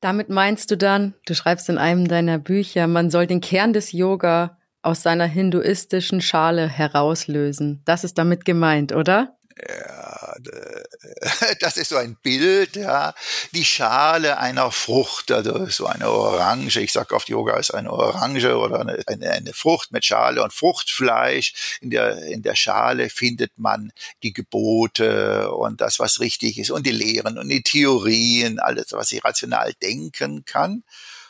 Damit 0.00 0.28
meinst 0.28 0.70
du 0.70 0.76
dann, 0.76 1.14
du 1.24 1.34
schreibst 1.34 1.68
in 1.68 1.78
einem 1.78 2.08
deiner 2.08 2.38
Bücher, 2.38 2.86
man 2.86 3.10
soll 3.10 3.26
den 3.26 3.40
Kern 3.40 3.72
des 3.72 3.92
Yoga 3.92 4.58
aus 4.82 5.02
seiner 5.02 5.24
hinduistischen 5.24 6.20
Schale 6.20 6.68
herauslösen. 6.68 7.80
Das 7.86 8.04
ist 8.04 8.18
damit 8.18 8.44
gemeint, 8.44 8.92
oder? 8.92 9.38
Ja, 9.56 10.13
das 11.60 11.76
ist 11.76 11.90
so 11.90 11.96
ein 11.96 12.16
Bild, 12.16 12.76
ja. 12.76 13.14
Die 13.52 13.64
Schale 13.64 14.38
einer 14.38 14.70
Frucht, 14.70 15.30
also 15.30 15.66
so 15.66 15.86
eine 15.86 16.10
Orange. 16.10 16.80
Ich 16.80 16.92
sage 16.92 17.14
oft, 17.14 17.28
Yoga 17.28 17.56
ist 17.56 17.72
eine 17.72 17.92
Orange 17.92 18.56
oder 18.56 18.80
eine, 18.80 19.02
eine, 19.06 19.30
eine 19.30 19.52
Frucht 19.52 19.92
mit 19.92 20.04
Schale 20.04 20.42
und 20.42 20.52
Fruchtfleisch. 20.52 21.78
In 21.80 21.90
der, 21.90 22.22
in 22.24 22.42
der 22.42 22.54
Schale 22.54 23.10
findet 23.10 23.52
man 23.58 23.92
die 24.22 24.32
Gebote 24.32 25.52
und 25.52 25.80
das, 25.80 25.98
was 25.98 26.20
richtig 26.20 26.58
ist 26.58 26.70
und 26.70 26.86
die 26.86 26.92
Lehren 26.92 27.38
und 27.38 27.48
die 27.48 27.62
Theorien, 27.62 28.58
alles, 28.58 28.92
was 28.92 29.12
ich 29.12 29.24
rational 29.24 29.72
denken 29.74 30.44
kann. 30.44 30.84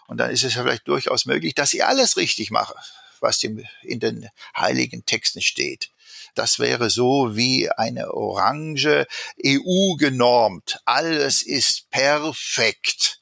Und 0.06 0.18
dann 0.18 0.30
ist 0.30 0.44
es 0.44 0.54
ja 0.54 0.62
vielleicht 0.62 0.88
durchaus 0.88 1.26
möglich, 1.26 1.54
dass 1.54 1.72
ich 1.72 1.84
alles 1.84 2.16
richtig 2.16 2.50
mache, 2.50 2.74
was 3.20 3.42
in 3.42 4.00
den 4.00 4.28
heiligen 4.56 5.06
Texten 5.06 5.40
steht. 5.40 5.90
Das 6.35 6.59
wäre 6.59 6.90
so 6.90 7.37
wie 7.37 7.70
eine 7.70 8.12
Orange 8.12 9.07
EU 9.44 9.94
genormt. 9.97 10.81
Alles 10.85 11.42
ist 11.42 11.90
perfekt. 11.90 13.20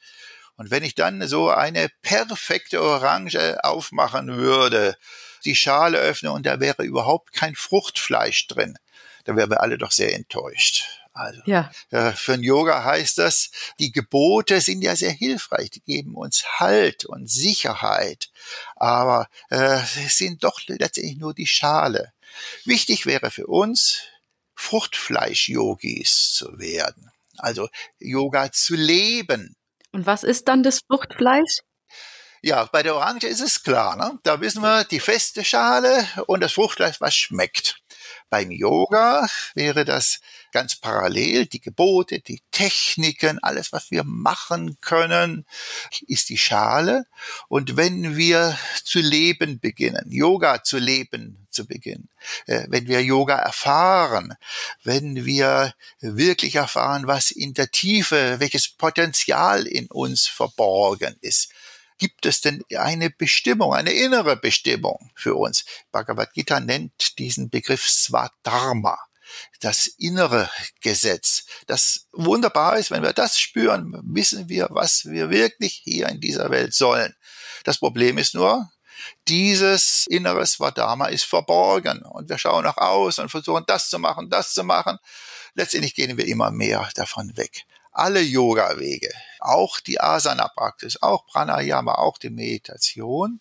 Und 0.57 0.70
wenn 0.70 0.85
ich 0.85 0.94
dann 0.94 1.27
so 1.27 1.51
eine 1.51 1.88
perfekte 2.03 2.83
Orange 2.83 3.59
aufmachen 3.62 4.37
würde, 4.37 4.96
die 5.44 5.57
Schale 5.57 5.98
öffne 5.98 6.33
und 6.33 6.46
da 6.46 6.61
wäre 6.61 6.85
überhaupt 6.85 7.33
kein 7.33 7.55
Fruchtfleisch 7.55 8.46
drin, 8.46 8.79
dann 9.25 9.37
wären 9.37 9.51
wir 9.51 9.61
alle 9.61 9.79
doch 9.79 9.92
sehr 9.92 10.14
enttäuscht. 10.14 10.85
Also 11.14 11.42
ja. 11.44 11.70
äh, 11.90 12.12
für 12.12 12.35
ein 12.35 12.42
Yoga 12.42 12.85
heißt 12.85 13.18
das, 13.18 13.51
die 13.79 13.92
Gebote 13.92 14.61
sind 14.61 14.83
ja 14.83 14.96
sehr 14.96 15.11
hilfreich, 15.11 15.70
die 15.70 15.83
geben 15.83 16.14
uns 16.14 16.59
Halt 16.59 17.05
und 17.05 17.31
Sicherheit, 17.31 18.31
aber 18.77 19.29
äh, 19.51 19.79
sind 20.09 20.42
doch 20.42 20.59
letztendlich 20.66 21.18
nur 21.18 21.35
die 21.35 21.46
Schale. 21.46 22.12
Wichtig 22.64 23.06
wäre 23.06 23.30
für 23.30 23.46
uns, 23.46 24.02
Fruchtfleisch-Yogis 24.54 26.34
zu 26.34 26.58
werden. 26.58 27.10
Also 27.38 27.68
Yoga 27.98 28.52
zu 28.52 28.74
leben. 28.74 29.56
Und 29.92 30.06
was 30.06 30.22
ist 30.22 30.48
dann 30.48 30.62
das 30.62 30.80
Fruchtfleisch? 30.86 31.60
Ja, 32.42 32.64
bei 32.64 32.82
der 32.82 32.96
Orange 32.96 33.28
ist 33.28 33.40
es 33.40 33.62
klar. 33.62 33.96
Ne? 33.96 34.18
Da 34.24 34.40
wissen 34.40 34.62
wir 34.62 34.84
die 34.84 35.00
feste 35.00 35.44
Schale 35.44 36.06
und 36.26 36.40
das 36.40 36.52
Fruchtfleisch, 36.52 37.00
was 37.00 37.14
schmeckt. 37.14 37.80
Beim 38.30 38.50
Yoga 38.50 39.28
wäre 39.54 39.84
das 39.84 40.20
ganz 40.52 40.76
parallel 40.76 41.46
die 41.46 41.60
Gebote, 41.60 42.20
die 42.20 42.40
Techniken, 42.52 43.38
alles, 43.40 43.72
was 43.72 43.90
wir 43.90 44.04
machen 44.04 44.78
können, 44.80 45.46
ist 46.06 46.28
die 46.28 46.38
Schale. 46.38 47.06
Und 47.48 47.76
wenn 47.76 48.16
wir 48.16 48.56
zu 48.84 49.00
leben 49.00 49.58
beginnen, 49.58 50.10
Yoga 50.10 50.62
zu 50.62 50.78
leben 50.78 51.46
zu 51.50 51.66
beginnen, 51.66 52.08
äh, 52.46 52.66
wenn 52.68 52.86
wir 52.86 53.02
Yoga 53.02 53.36
erfahren, 53.36 54.34
wenn 54.84 55.24
wir 55.24 55.74
wirklich 56.00 56.54
erfahren, 56.54 57.06
was 57.06 57.30
in 57.30 57.54
der 57.54 57.70
Tiefe, 57.70 58.38
welches 58.38 58.68
Potenzial 58.68 59.66
in 59.66 59.86
uns 59.86 60.26
verborgen 60.26 61.16
ist, 61.20 61.50
gibt 61.98 62.26
es 62.26 62.40
denn 62.40 62.64
eine 62.76 63.10
Bestimmung, 63.10 63.74
eine 63.74 63.92
innere 63.92 64.36
Bestimmung 64.36 65.10
für 65.14 65.36
uns? 65.36 65.64
Bhagavad 65.92 66.32
Gita 66.34 66.60
nennt 66.60 67.18
diesen 67.18 67.48
Begriff 67.48 67.88
Swadharma 67.88 68.98
das 69.60 69.86
innere 69.86 70.50
Gesetz. 70.80 71.44
Das 71.66 72.08
wunderbar 72.12 72.78
ist, 72.78 72.90
wenn 72.90 73.02
wir 73.02 73.12
das 73.12 73.38
spüren, 73.38 74.00
wissen 74.04 74.48
wir, 74.48 74.68
was 74.70 75.04
wir 75.06 75.30
wirklich 75.30 75.80
hier 75.84 76.08
in 76.08 76.20
dieser 76.20 76.50
Welt 76.50 76.74
sollen. 76.74 77.14
Das 77.64 77.78
Problem 77.78 78.18
ist 78.18 78.34
nur, 78.34 78.70
dieses 79.28 80.06
innere 80.06 80.46
Swadharma 80.46 81.06
ist 81.06 81.24
verborgen 81.24 82.02
und 82.02 82.28
wir 82.28 82.38
schauen 82.38 82.64
nach 82.64 82.76
aus 82.76 83.18
und 83.18 83.30
versuchen 83.30 83.64
das 83.66 83.88
zu 83.88 83.98
machen, 83.98 84.30
das 84.30 84.54
zu 84.54 84.64
machen. 84.64 84.98
Letztendlich 85.54 85.94
gehen 85.94 86.16
wir 86.16 86.26
immer 86.26 86.50
mehr 86.50 86.88
davon 86.94 87.36
weg. 87.36 87.64
Alle 87.92 88.20
Yoga-Wege, 88.20 89.12
auch 89.40 89.78
die 89.80 90.00
Asana-Praxis, 90.00 91.02
auch 91.02 91.26
Pranayama, 91.26 91.94
auch 91.94 92.16
die 92.16 92.30
Meditation, 92.30 93.40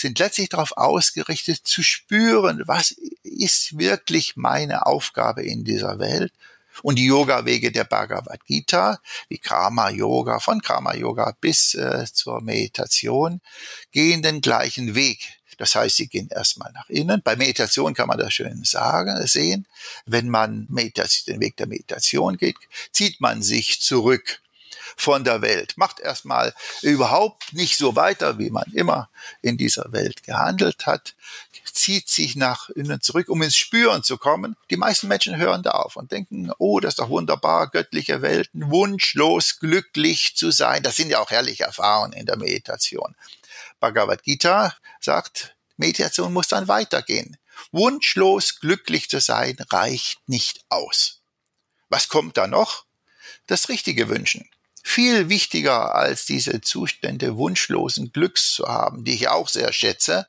sind 0.00 0.18
letztlich 0.18 0.48
darauf 0.48 0.76
ausgerichtet 0.76 1.60
zu 1.64 1.82
spüren, 1.82 2.62
was 2.66 2.94
ist 3.22 3.78
wirklich 3.78 4.36
meine 4.36 4.86
Aufgabe 4.86 5.42
in 5.42 5.64
dieser 5.64 5.98
Welt. 5.98 6.32
Und 6.82 6.96
die 6.96 7.06
Yoga-Wege 7.06 7.70
der 7.70 7.84
Bhagavad 7.84 8.44
Gita, 8.46 8.98
wie 9.28 9.38
Karma 9.38 9.90
Yoga, 9.90 10.40
von 10.40 10.60
Karma 10.60 10.94
Yoga 10.94 11.32
bis 11.40 11.74
äh, 11.74 12.04
zur 12.12 12.40
Meditation, 12.40 13.40
gehen 13.92 14.22
den 14.22 14.40
gleichen 14.40 14.96
Weg. 14.96 15.38
Das 15.56 15.76
heißt, 15.76 15.96
sie 15.96 16.08
gehen 16.08 16.28
erstmal 16.30 16.72
nach 16.72 16.88
innen. 16.88 17.22
Bei 17.22 17.36
Meditation 17.36 17.94
kann 17.94 18.08
man 18.08 18.18
das 18.18 18.34
schön 18.34 18.64
sagen, 18.64 19.24
sehen. 19.28 19.68
Wenn 20.04 20.28
man 20.28 20.66
den 20.68 21.40
Weg 21.40 21.56
der 21.56 21.68
Meditation 21.68 22.36
geht, 22.36 22.56
zieht 22.90 23.20
man 23.20 23.40
sich 23.40 23.80
zurück 23.80 24.40
von 24.96 25.24
der 25.24 25.42
Welt. 25.42 25.74
Macht 25.76 26.00
erstmal 26.00 26.54
überhaupt 26.82 27.52
nicht 27.52 27.76
so 27.76 27.96
weiter, 27.96 28.38
wie 28.38 28.50
man 28.50 28.70
immer 28.72 29.08
in 29.42 29.56
dieser 29.56 29.92
Welt 29.92 30.22
gehandelt 30.22 30.86
hat, 30.86 31.14
zieht 31.72 32.08
sich 32.08 32.36
nach 32.36 32.70
innen 32.70 33.00
zurück, 33.00 33.28
um 33.28 33.42
ins 33.42 33.56
Spüren 33.56 34.02
zu 34.02 34.16
kommen. 34.16 34.56
Die 34.70 34.76
meisten 34.76 35.08
Menschen 35.08 35.36
hören 35.36 35.62
da 35.62 35.72
auf 35.72 35.96
und 35.96 36.12
denken, 36.12 36.50
oh, 36.58 36.80
das 36.80 36.92
ist 36.92 37.00
doch 37.00 37.08
wunderbar, 37.08 37.68
göttliche 37.68 38.22
Welten, 38.22 38.70
wunschlos 38.70 39.58
glücklich 39.58 40.36
zu 40.36 40.50
sein. 40.50 40.82
Das 40.82 40.96
sind 40.96 41.10
ja 41.10 41.18
auch 41.18 41.30
herrliche 41.30 41.64
Erfahrungen 41.64 42.12
in 42.12 42.26
der 42.26 42.36
Meditation. 42.36 43.14
Bhagavad 43.80 44.22
Gita 44.22 44.74
sagt, 45.00 45.56
Meditation 45.76 46.32
muss 46.32 46.48
dann 46.48 46.68
weitergehen. 46.68 47.36
Wunschlos 47.72 48.60
glücklich 48.60 49.10
zu 49.10 49.20
sein 49.20 49.56
reicht 49.70 50.20
nicht 50.28 50.64
aus. 50.68 51.20
Was 51.88 52.08
kommt 52.08 52.36
da 52.36 52.46
noch? 52.46 52.84
Das 53.46 53.68
richtige 53.68 54.08
Wünschen 54.08 54.48
viel 54.84 55.30
wichtiger 55.30 55.94
als 55.94 56.26
diese 56.26 56.60
Zustände 56.60 57.36
wunschlosen 57.36 58.12
Glücks 58.12 58.52
zu 58.52 58.68
haben, 58.68 59.02
die 59.02 59.14
ich 59.14 59.28
auch 59.28 59.48
sehr 59.48 59.72
schätze, 59.72 60.26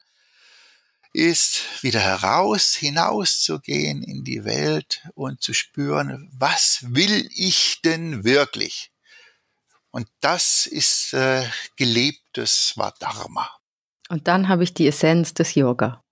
ist 1.12 1.62
wieder 1.84 2.00
heraus, 2.00 2.74
hinauszugehen 2.74 4.02
in 4.02 4.24
die 4.24 4.44
Welt 4.46 5.02
und 5.14 5.42
zu 5.42 5.54
spüren, 5.54 6.32
was 6.34 6.80
will 6.88 7.30
ich 7.36 7.82
denn 7.84 8.24
wirklich? 8.24 8.92
Und 9.92 10.08
das 10.22 10.66
ist 10.66 11.14
äh, 11.14 11.48
gelebtes 11.76 12.70
Svadharma. 12.70 13.50
Und 14.10 14.28
dann 14.28 14.48
habe 14.48 14.64
ich 14.64 14.74
die 14.74 14.88
Essenz 14.88 15.34
des 15.34 15.56
Yoga. 15.56 16.04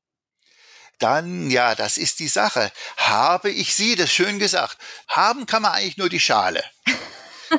Dann, 0.99 1.49
ja, 1.49 1.75
das 1.75 1.97
ist 1.97 2.19
die 2.19 2.27
Sache. 2.27 2.71
Habe 2.97 3.49
ich 3.49 3.75
sie, 3.75 3.95
das 3.95 4.11
schön 4.11 4.39
gesagt. 4.39 4.77
Haben 5.07 5.45
kann 5.45 5.63
man 5.63 5.73
eigentlich 5.73 5.97
nur 5.97 6.09
die 6.09 6.19
Schale. 6.19 6.63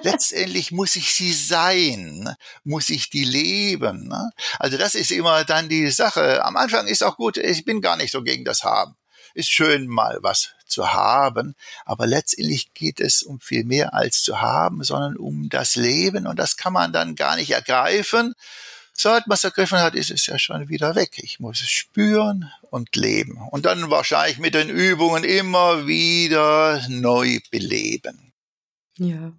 letztendlich 0.02 0.72
muss 0.72 0.96
ich 0.96 1.12
sie 1.14 1.32
sein, 1.32 2.34
muss 2.64 2.88
ich 2.88 3.10
die 3.10 3.24
leben. 3.24 4.08
Ne? 4.08 4.30
Also 4.58 4.76
das 4.78 4.94
ist 4.94 5.10
immer 5.10 5.44
dann 5.44 5.68
die 5.68 5.90
Sache. 5.90 6.44
Am 6.44 6.56
Anfang 6.56 6.86
ist 6.86 7.02
auch 7.02 7.16
gut, 7.16 7.36
ich 7.36 7.64
bin 7.64 7.80
gar 7.80 7.96
nicht 7.96 8.12
so 8.12 8.22
gegen 8.22 8.44
das 8.44 8.62
Haben. 8.62 8.96
Ist 9.34 9.50
schön 9.50 9.88
mal 9.88 10.18
was 10.22 10.50
zu 10.66 10.92
haben, 10.92 11.54
aber 11.84 12.06
letztendlich 12.06 12.72
geht 12.72 13.00
es 13.00 13.22
um 13.22 13.40
viel 13.40 13.64
mehr 13.64 13.94
als 13.94 14.22
zu 14.22 14.40
haben, 14.40 14.82
sondern 14.84 15.16
um 15.16 15.48
das 15.48 15.76
Leben 15.76 16.26
und 16.26 16.38
das 16.38 16.56
kann 16.56 16.72
man 16.72 16.92
dann 16.92 17.14
gar 17.14 17.36
nicht 17.36 17.50
ergreifen. 17.50 18.34
Sobald 18.96 19.26
man 19.26 19.34
es 19.34 19.44
ergriffen 19.44 19.78
hat, 19.78 19.94
ist 19.94 20.10
es 20.10 20.26
ja 20.26 20.38
schon 20.38 20.68
wieder 20.68 20.94
weg. 20.94 21.18
Ich 21.22 21.40
muss 21.40 21.60
es 21.60 21.70
spüren 21.70 22.50
und 22.70 22.94
leben. 22.94 23.38
Und 23.50 23.66
dann 23.66 23.90
wahrscheinlich 23.90 24.38
mit 24.38 24.54
den 24.54 24.70
Übungen 24.70 25.24
immer 25.24 25.86
wieder 25.88 26.80
neu 26.88 27.40
beleben. 27.50 28.32
Ja. 28.98 29.32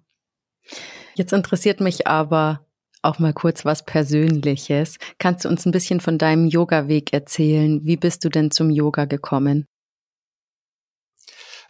Jetzt 1.16 1.32
interessiert 1.32 1.80
mich 1.80 2.06
aber 2.06 2.66
auch 3.00 3.18
mal 3.18 3.32
kurz 3.32 3.64
was 3.64 3.86
Persönliches. 3.86 4.98
Kannst 5.18 5.44
du 5.44 5.48
uns 5.48 5.64
ein 5.64 5.72
bisschen 5.72 6.00
von 6.00 6.18
deinem 6.18 6.46
Yoga-Weg 6.46 7.14
erzählen? 7.14 7.80
Wie 7.84 7.96
bist 7.96 8.22
du 8.24 8.28
denn 8.28 8.50
zum 8.50 8.68
Yoga 8.68 9.06
gekommen? 9.06 9.66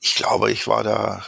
Ich 0.01 0.17
glaube, 0.17 0.51
ich 0.51 0.67
war 0.67 0.83
da 0.83 1.25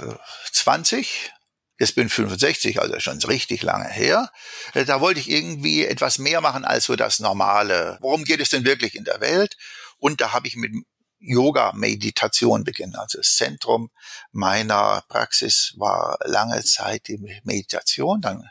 20. 0.52 0.98
Äh, 0.98 1.38
Jetzt 1.80 1.94
bin 1.94 2.08
65, 2.08 2.80
also 2.80 2.98
schon 2.98 3.22
richtig 3.22 3.62
lange 3.62 3.88
her. 3.88 4.32
Äh, 4.74 4.84
da 4.84 5.00
wollte 5.00 5.20
ich 5.20 5.30
irgendwie 5.30 5.84
etwas 5.84 6.18
mehr 6.18 6.40
machen 6.40 6.64
als 6.64 6.86
so 6.86 6.96
das 6.96 7.20
Normale. 7.20 7.98
Worum 8.00 8.24
geht 8.24 8.40
es 8.40 8.48
denn 8.48 8.64
wirklich 8.64 8.96
in 8.96 9.04
der 9.04 9.20
Welt? 9.20 9.56
Und 9.98 10.20
da 10.20 10.32
habe 10.32 10.48
ich 10.48 10.56
mit 10.56 10.72
Yoga-Meditation 11.20 12.64
beginnen. 12.64 12.96
Also 12.96 13.18
das 13.18 13.36
Zentrum 13.36 13.90
meiner 14.32 15.02
Praxis 15.08 15.74
war 15.76 16.18
lange 16.24 16.62
Zeit 16.64 17.08
die 17.08 17.18
Meditation. 17.44 18.20
Dann 18.20 18.48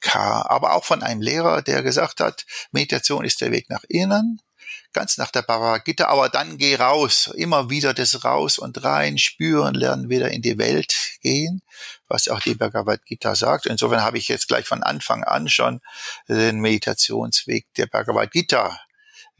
kam 0.00 0.42
aber 0.42 0.74
auch 0.74 0.84
von 0.84 1.02
einem 1.02 1.22
Lehrer, 1.22 1.62
der 1.62 1.82
gesagt 1.82 2.20
hat, 2.20 2.44
Meditation 2.72 3.24
ist 3.24 3.40
der 3.40 3.52
Weg 3.52 3.70
nach 3.70 3.84
innen, 3.88 4.40
ganz 4.92 5.16
nach 5.18 5.30
der 5.30 5.42
Bhagavad 5.42 5.84
Gita, 5.84 6.06
aber 6.06 6.28
dann 6.28 6.58
geh 6.58 6.76
raus, 6.76 7.30
immer 7.34 7.70
wieder 7.70 7.94
das 7.94 8.24
raus 8.24 8.58
und 8.58 8.84
rein, 8.84 9.18
spüren, 9.18 9.74
lernen, 9.74 10.08
wieder 10.08 10.30
in 10.30 10.42
die 10.42 10.58
Welt 10.58 10.94
gehen, 11.20 11.62
was 12.06 12.28
auch 12.28 12.40
die 12.40 12.54
Bhagavad 12.54 13.04
Gita 13.06 13.34
sagt. 13.34 13.66
Insofern 13.66 14.02
habe 14.02 14.18
ich 14.18 14.28
jetzt 14.28 14.46
gleich 14.46 14.66
von 14.66 14.82
Anfang 14.82 15.24
an 15.24 15.48
schon 15.48 15.80
den 16.28 16.60
Meditationsweg 16.60 17.72
der 17.74 17.86
Bhagavad 17.86 18.30
Gita 18.30 18.78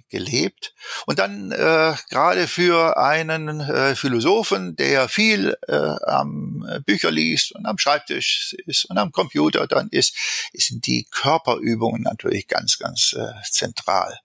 gelebt. 0.08 0.74
Und 1.06 1.18
dann 1.18 1.52
äh, 1.52 1.94
gerade 2.10 2.46
für 2.46 2.96
einen 2.96 3.60
äh, 3.60 3.94
Philosophen, 3.94 4.76
der 4.76 5.08
viel 5.08 5.56
äh, 5.66 5.74
am 5.74 6.66
Bücher 6.86 7.10
liest 7.10 7.52
und 7.54 7.66
am 7.66 7.78
Schreibtisch 7.78 8.54
ist 8.66 8.84
und 8.86 8.98
am 8.98 9.12
Computer 9.12 9.66
dann 9.66 9.88
ist, 9.88 10.16
sind 10.52 10.86
die 10.86 11.06
Körperübungen 11.10 12.02
natürlich 12.02 12.48
ganz, 12.48 12.78
ganz 12.78 13.14
äh, 13.16 13.32
zentral 13.50 14.18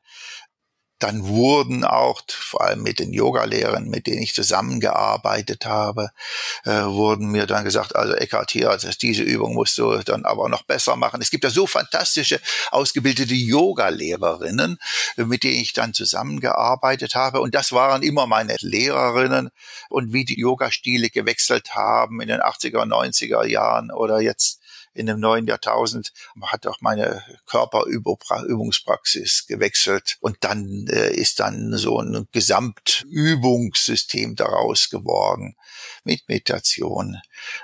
dann 1.00 1.26
wurden 1.26 1.86
auch, 1.86 2.22
vor 2.28 2.62
allem 2.62 2.84
mit 2.84 3.00
den 3.00 3.14
Yogalehrern, 3.14 3.90
mit 3.90 4.06
denen 4.06 4.22
ich 4.22 4.36
zusammengearbeitet 4.36 5.66
habe, 5.66 6.12
äh, 6.66 6.84
wurden 6.84 7.32
mir 7.32 7.48
dann 7.48 7.64
gesagt, 7.64 7.96
also 7.96 8.14
Eckhart 8.14 8.52
hier, 8.52 8.70
also 8.70 8.90
diese 9.02 9.24
Übung 9.24 9.54
musst 9.54 9.78
du 9.78 9.98
dann 10.00 10.26
aber 10.26 10.50
noch 10.50 10.64
besser 10.64 10.98
machen. 10.98 11.22
Es 11.22 11.32
gibt 11.32 11.46
ja 11.46 11.50
so 11.50 11.68
fantastische, 11.68 12.42
ausgebildete 12.72 13.34
Yogalehrerinnen, 13.34 14.78
mit 15.16 15.44
denen 15.44 15.62
ich 15.62 15.74
dann 15.74 15.94
zusammengearbeitet 15.94 17.16
habe. 17.16 17.40
Und 17.40 17.56
das 17.56 17.72
waren 17.72 18.04
immer 18.04 18.28
meine 18.28 18.58
Lehrerinnen. 18.60 19.50
Und 19.90 20.12
wie 20.14 20.26
die 20.26 20.40
Yoga-Stile 20.40 21.10
gewechselt 21.10 21.76
haben 21.76 22.22
in 22.22 22.28
den 22.28 22.42
80er, 22.42 22.86
90er 22.86 23.46
Jahren 23.46 23.92
oder 23.92 24.20
jetzt 24.20 24.60
in 24.94 25.08
dem 25.08 25.20
neuen 25.20 25.48
Jahrtausend. 25.48 26.14
Hat 26.42 26.68
auch 26.68 26.82
meine 26.82 27.24
Körperübungspraxis 27.46 29.46
gewechselt 29.48 30.18
und 30.20 30.38
dann 30.42 30.88
äh, 30.88 31.14
ist 31.14 31.40
dann 31.40 31.78
so 31.78 32.00
ein 32.00 32.28
Gesamtübungssystem 32.32 34.36
daraus 34.36 34.90
geworden 34.90 35.56
mit 36.04 36.28
Meditation, 36.28 37.18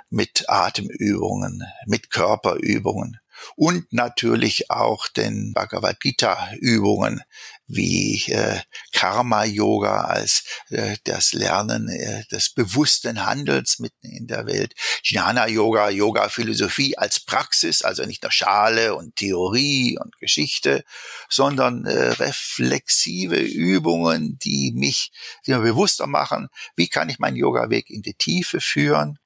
mit 0.09 0.49
Atemübungen, 0.49 1.63
mit 1.85 2.09
Körperübungen 2.09 3.19
und 3.55 3.91
natürlich 3.91 4.71
auch 4.71 5.07
den 5.07 5.53
Bhagavad 5.53 5.99
Gita 5.99 6.51
Übungen 6.59 7.21
wie 7.67 8.23
äh, 8.27 8.61
Karma 8.91 9.43
Yoga 9.43 10.01
als 10.01 10.43
äh, 10.69 10.97
das 11.03 11.33
Lernen 11.33 11.89
äh, 11.89 12.23
des 12.31 12.51
bewussten 12.51 13.25
Handels 13.25 13.79
mitten 13.79 14.09
in 14.11 14.27
der 14.27 14.45
Welt, 14.45 14.73
Jnana 15.03 15.47
Yoga, 15.47 15.89
Yoga 15.89 16.29
Philosophie 16.29 16.97
als 16.97 17.19
Praxis, 17.19 17.81
also 17.81 18.05
nicht 18.05 18.23
nur 18.23 18.31
Schale 18.31 18.95
und 18.95 19.15
Theorie 19.15 19.97
und 19.97 20.17
Geschichte, 20.19 20.83
sondern 21.29 21.85
äh, 21.85 22.09
reflexive 22.09 23.37
Übungen, 23.37 24.37
die 24.39 24.71
mich 24.75 25.11
die 25.45 25.51
mir 25.51 25.59
bewusster 25.59 26.07
machen, 26.07 26.49
wie 26.75 26.87
kann 26.87 27.09
ich 27.09 27.19
meinen 27.19 27.37
Yoga 27.37 27.69
Weg 27.69 27.89
in 27.89 28.01
die 28.01 28.13
Tiefe 28.13 28.61
führen 28.61 29.19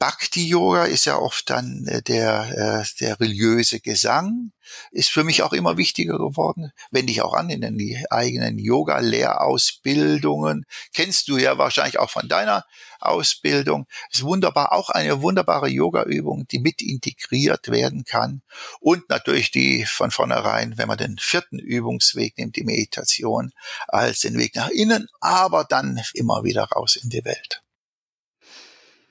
Bhakti-Yoga 0.00 0.86
ist 0.86 1.04
ja 1.04 1.18
oft 1.18 1.50
dann 1.50 1.86
äh, 1.86 2.00
der, 2.00 2.48
äh, 2.56 2.82
der 3.00 3.20
religiöse 3.20 3.80
Gesang, 3.80 4.52
ist 4.92 5.10
für 5.10 5.24
mich 5.24 5.42
auch 5.42 5.52
immer 5.52 5.76
wichtiger 5.76 6.16
geworden. 6.16 6.72
Wende 6.90 7.12
ich 7.12 7.20
auch 7.20 7.34
an 7.34 7.50
in 7.50 7.60
den 7.60 7.78
eigenen 8.08 8.58
Yoga-Lehrausbildungen. 8.58 10.64
Kennst 10.94 11.28
du 11.28 11.36
ja 11.36 11.58
wahrscheinlich 11.58 11.98
auch 11.98 12.08
von 12.08 12.28
deiner 12.28 12.64
Ausbildung. 12.98 13.86
Ist 14.10 14.22
wunderbar, 14.22 14.72
auch 14.72 14.88
eine 14.88 15.20
wunderbare 15.20 15.68
Yoga-Übung, 15.68 16.48
die 16.48 16.60
mit 16.60 16.80
integriert 16.80 17.68
werden 17.68 18.04
kann. 18.04 18.40
Und 18.80 19.06
natürlich 19.10 19.50
die 19.50 19.84
von 19.84 20.10
vornherein, 20.10 20.78
wenn 20.78 20.88
man 20.88 20.96
den 20.96 21.18
vierten 21.18 21.58
Übungsweg 21.58 22.38
nimmt, 22.38 22.56
die 22.56 22.64
Meditation, 22.64 23.52
als 23.86 24.20
den 24.20 24.38
Weg 24.38 24.56
nach 24.56 24.70
innen, 24.70 25.08
aber 25.20 25.64
dann 25.64 26.00
immer 26.14 26.42
wieder 26.42 26.64
raus 26.64 26.96
in 26.96 27.10
die 27.10 27.26
Welt. 27.26 27.60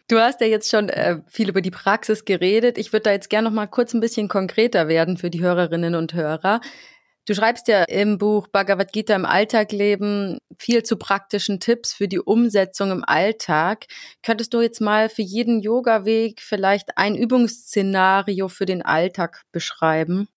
Du 0.09 0.19
hast 0.19 0.41
ja 0.41 0.47
jetzt 0.47 0.71
schon 0.71 0.89
äh, 0.89 1.21
viel 1.27 1.49
über 1.49 1.61
die 1.61 1.69
Praxis 1.69 2.25
geredet. 2.25 2.79
Ich 2.79 2.91
würde 2.91 3.03
da 3.03 3.11
jetzt 3.11 3.29
gerne 3.29 3.47
noch 3.47 3.55
mal 3.55 3.67
kurz 3.67 3.93
ein 3.93 3.99
bisschen 3.99 4.27
konkreter 4.27 4.87
werden 4.87 5.17
für 5.17 5.29
die 5.29 5.39
Hörerinnen 5.39 5.93
und 5.93 6.13
Hörer. 6.15 6.61
Du 7.27 7.35
schreibst 7.35 7.67
ja 7.67 7.83
im 7.83 8.17
Buch 8.17 8.47
Bhagavad 8.47 8.91
Gita 8.91 9.15
im 9.15 9.25
Alltag 9.25 9.71
leben 9.71 10.39
viel 10.57 10.81
zu 10.81 10.97
praktischen 10.97 11.59
Tipps 11.59 11.93
für 11.93 12.07
die 12.07 12.19
Umsetzung 12.19 12.89
im 12.89 13.03
Alltag. 13.05 13.85
Könntest 14.23 14.51
du 14.55 14.61
jetzt 14.61 14.81
mal 14.81 15.09
für 15.09 15.21
jeden 15.21 15.61
Yoga-Weg 15.61 16.41
vielleicht 16.41 16.97
ein 16.97 17.13
Übungsszenario 17.13 18.47
für 18.47 18.65
den 18.65 18.81
Alltag 18.81 19.43
beschreiben? 19.51 20.27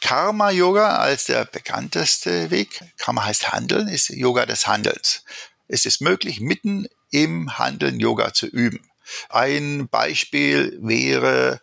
Karma 0.00 0.50
Yoga 0.50 0.96
als 0.96 1.26
der 1.26 1.44
bekannteste 1.44 2.50
Weg. 2.50 2.80
Karma 2.96 3.24
heißt 3.24 3.52
Handeln, 3.52 3.86
ist 3.86 4.08
Yoga 4.08 4.46
des 4.46 4.66
Handelns. 4.66 5.22
Es 5.68 5.86
ist 5.86 6.00
möglich, 6.00 6.40
mitten 6.40 6.88
im 7.14 7.58
Handeln 7.58 8.00
Yoga 8.00 8.34
zu 8.34 8.46
üben. 8.46 8.90
Ein 9.28 9.88
Beispiel 9.88 10.76
wäre, 10.82 11.60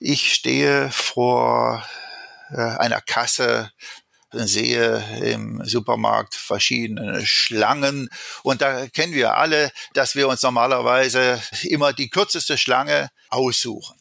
ich 0.00 0.32
stehe 0.32 0.90
vor 0.90 1.86
äh, 2.50 2.56
einer 2.56 3.02
Kasse, 3.02 3.70
sehe 4.32 5.04
im 5.22 5.62
Supermarkt 5.64 6.34
verschiedene 6.34 7.24
Schlangen 7.26 8.08
und 8.42 8.62
da 8.62 8.86
kennen 8.88 9.12
wir 9.12 9.36
alle, 9.36 9.70
dass 9.92 10.16
wir 10.16 10.26
uns 10.26 10.42
normalerweise 10.42 11.40
immer 11.64 11.92
die 11.92 12.08
kürzeste 12.08 12.56
Schlange 12.56 13.10
aussuchen. 13.28 13.96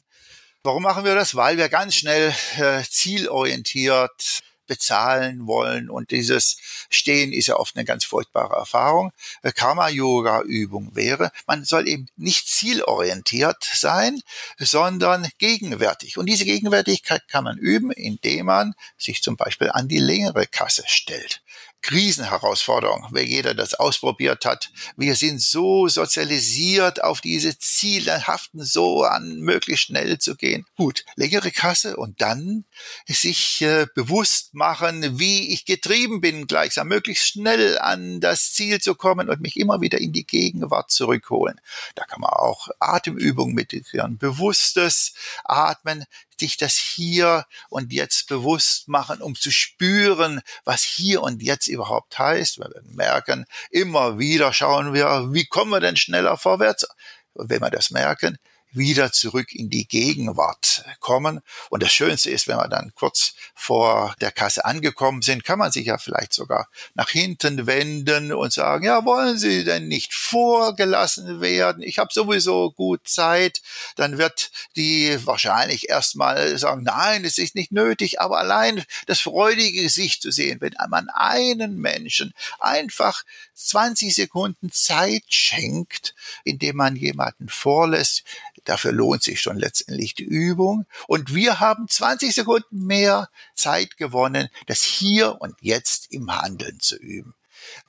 Warum 0.63 0.83
machen 0.83 1.03
wir 1.03 1.15
das? 1.15 1.35
Weil 1.35 1.57
wir 1.57 1.67
ganz 1.67 1.95
schnell 1.95 2.33
äh, 2.57 2.81
zielorientiert 2.89 4.41
bezahlen 4.67 5.47
wollen. 5.47 5.89
Und 5.89 6.11
dieses 6.11 6.57
Stehen 6.89 7.33
ist 7.33 7.47
ja 7.47 7.55
oft 7.55 7.75
eine 7.75 7.85
ganz 7.85 8.03
furchtbare 8.03 8.55
Erfahrung. 8.55 9.11
Karma-Yoga-Übung 9.55 10.95
wäre, 10.95 11.31
man 11.47 11.65
soll 11.65 11.87
eben 11.87 12.07
nicht 12.15 12.47
zielorientiert 12.47 13.63
sein, 13.73 14.21
sondern 14.57 15.27
gegenwärtig. 15.37 16.17
Und 16.17 16.27
diese 16.27 16.45
Gegenwärtigkeit 16.45 17.27
kann 17.27 17.43
man 17.43 17.57
üben, 17.57 17.91
indem 17.91 18.47
man 18.47 18.73
sich 18.97 19.21
zum 19.21 19.37
Beispiel 19.37 19.69
an 19.69 19.87
die 19.87 19.99
längere 19.99 20.47
Kasse 20.47 20.83
stellt. 20.87 21.41
Krisenherausforderung, 21.83 23.09
wer 23.11 23.25
jeder 23.25 23.53
das 23.53 23.75
ausprobiert 23.75 24.45
hat. 24.45 24.71
Wir 24.97 25.15
sind 25.15 25.41
so 25.41 25.87
sozialisiert 25.87 27.03
auf 27.03 27.21
diese 27.21 27.59
Ziele, 27.59 28.25
haften 28.25 28.63
so 28.63 29.03
an, 29.03 29.41
möglichst 29.41 29.85
schnell 29.85 30.17
zu 30.17 30.35
gehen. 30.35 30.65
Gut, 30.77 31.05
längere 31.15 31.51
Kasse 31.51 31.97
und 31.97 32.21
dann 32.21 32.65
sich 33.05 33.61
äh, 33.61 33.85
bewusst 33.93 34.53
machen, 34.53 35.19
wie 35.19 35.53
ich 35.53 35.65
getrieben 35.65 36.21
bin, 36.21 36.47
gleichsam 36.47 36.87
möglichst 36.87 37.27
schnell 37.27 37.77
an 37.77 38.21
das 38.21 38.53
Ziel 38.53 38.79
zu 38.79 38.95
kommen 38.95 39.29
und 39.29 39.41
mich 39.41 39.57
immer 39.57 39.81
wieder 39.81 39.99
in 39.99 40.13
die 40.13 40.25
Gegenwart 40.25 40.89
zurückholen. 40.89 41.59
Da 41.95 42.05
kann 42.05 42.21
man 42.21 42.31
auch 42.31 42.69
Atemübungen 42.79 43.53
meditieren, 43.53 44.17
bewusstes 44.17 45.13
Atmen, 45.43 46.05
sich 46.39 46.57
das 46.57 46.75
hier 46.75 47.45
und 47.69 47.93
jetzt 47.93 48.27
bewusst 48.27 48.87
machen, 48.87 49.21
um 49.21 49.35
zu 49.35 49.51
spüren, 49.51 50.41
was 50.65 50.83
hier 50.83 51.21
und 51.21 51.41
jetzt 51.41 51.67
überhaupt 51.67 52.17
heißt. 52.17 52.59
Wir 52.59 52.71
werden 52.73 52.95
merken, 52.95 53.45
immer 53.71 54.19
wieder 54.19 54.53
schauen 54.53 54.93
wir, 54.93 55.33
wie 55.33 55.45
kommen 55.45 55.71
wir 55.71 55.79
denn 55.79 55.97
schneller 55.97 56.37
vorwärts? 56.37 56.87
Und 57.33 57.49
wenn 57.49 57.61
wir 57.61 57.69
das 57.69 57.91
merken, 57.91 58.37
wieder 58.73 59.11
zurück 59.11 59.53
in 59.53 59.69
die 59.69 59.87
Gegenwart 59.87 60.83
kommen. 60.99 61.41
Und 61.69 61.83
das 61.83 61.93
Schönste 61.93 62.29
ist, 62.29 62.47
wenn 62.47 62.57
wir 62.57 62.67
dann 62.67 62.93
kurz 62.95 63.33
vor 63.53 64.15
der 64.19 64.31
Kasse 64.31 64.65
angekommen 64.65 65.21
sind, 65.21 65.43
kann 65.43 65.59
man 65.59 65.71
sich 65.71 65.85
ja 65.85 65.97
vielleicht 65.97 66.33
sogar 66.33 66.67
nach 66.95 67.09
hinten 67.09 67.65
wenden 67.67 68.33
und 68.33 68.51
sagen, 68.51 68.85
ja, 68.85 69.05
wollen 69.05 69.37
Sie 69.37 69.63
denn 69.63 69.87
nicht 69.87 70.13
vorgelassen 70.13 71.39
werden? 71.39 71.83
Ich 71.83 71.99
habe 71.99 72.09
sowieso 72.11 72.71
gut 72.71 73.07
Zeit. 73.07 73.61
Dann 73.95 74.17
wird 74.17 74.51
die 74.75 75.17
wahrscheinlich 75.25 75.89
erstmal 75.89 76.57
sagen, 76.57 76.83
nein, 76.83 77.25
es 77.25 77.37
ist 77.37 77.55
nicht 77.55 77.71
nötig, 77.71 78.19
aber 78.19 78.39
allein 78.39 78.83
das 79.05 79.19
freudige 79.21 79.83
Gesicht 79.83 80.21
zu 80.21 80.31
sehen, 80.31 80.59
wenn 80.61 80.73
man 80.89 81.09
einen 81.09 81.77
Menschen 81.77 82.33
einfach 82.59 83.23
20 83.53 84.13
Sekunden 84.13 84.71
Zeit 84.71 85.23
schenkt, 85.27 86.15
indem 86.43 86.77
man 86.77 86.95
jemanden 86.95 87.49
vorlässt, 87.49 88.23
Dafür 88.65 88.91
lohnt 88.91 89.23
sich 89.23 89.41
schon 89.41 89.57
letztendlich 89.57 90.15
die 90.15 90.23
Übung. 90.23 90.85
Und 91.07 91.33
wir 91.33 91.59
haben 91.59 91.87
20 91.87 92.33
Sekunden 92.33 92.85
mehr 92.85 93.29
Zeit 93.55 93.97
gewonnen, 93.97 94.49
das 94.67 94.83
hier 94.83 95.41
und 95.41 95.55
jetzt 95.61 96.11
im 96.11 96.31
Handeln 96.31 96.79
zu 96.79 96.95
üben. 96.95 97.35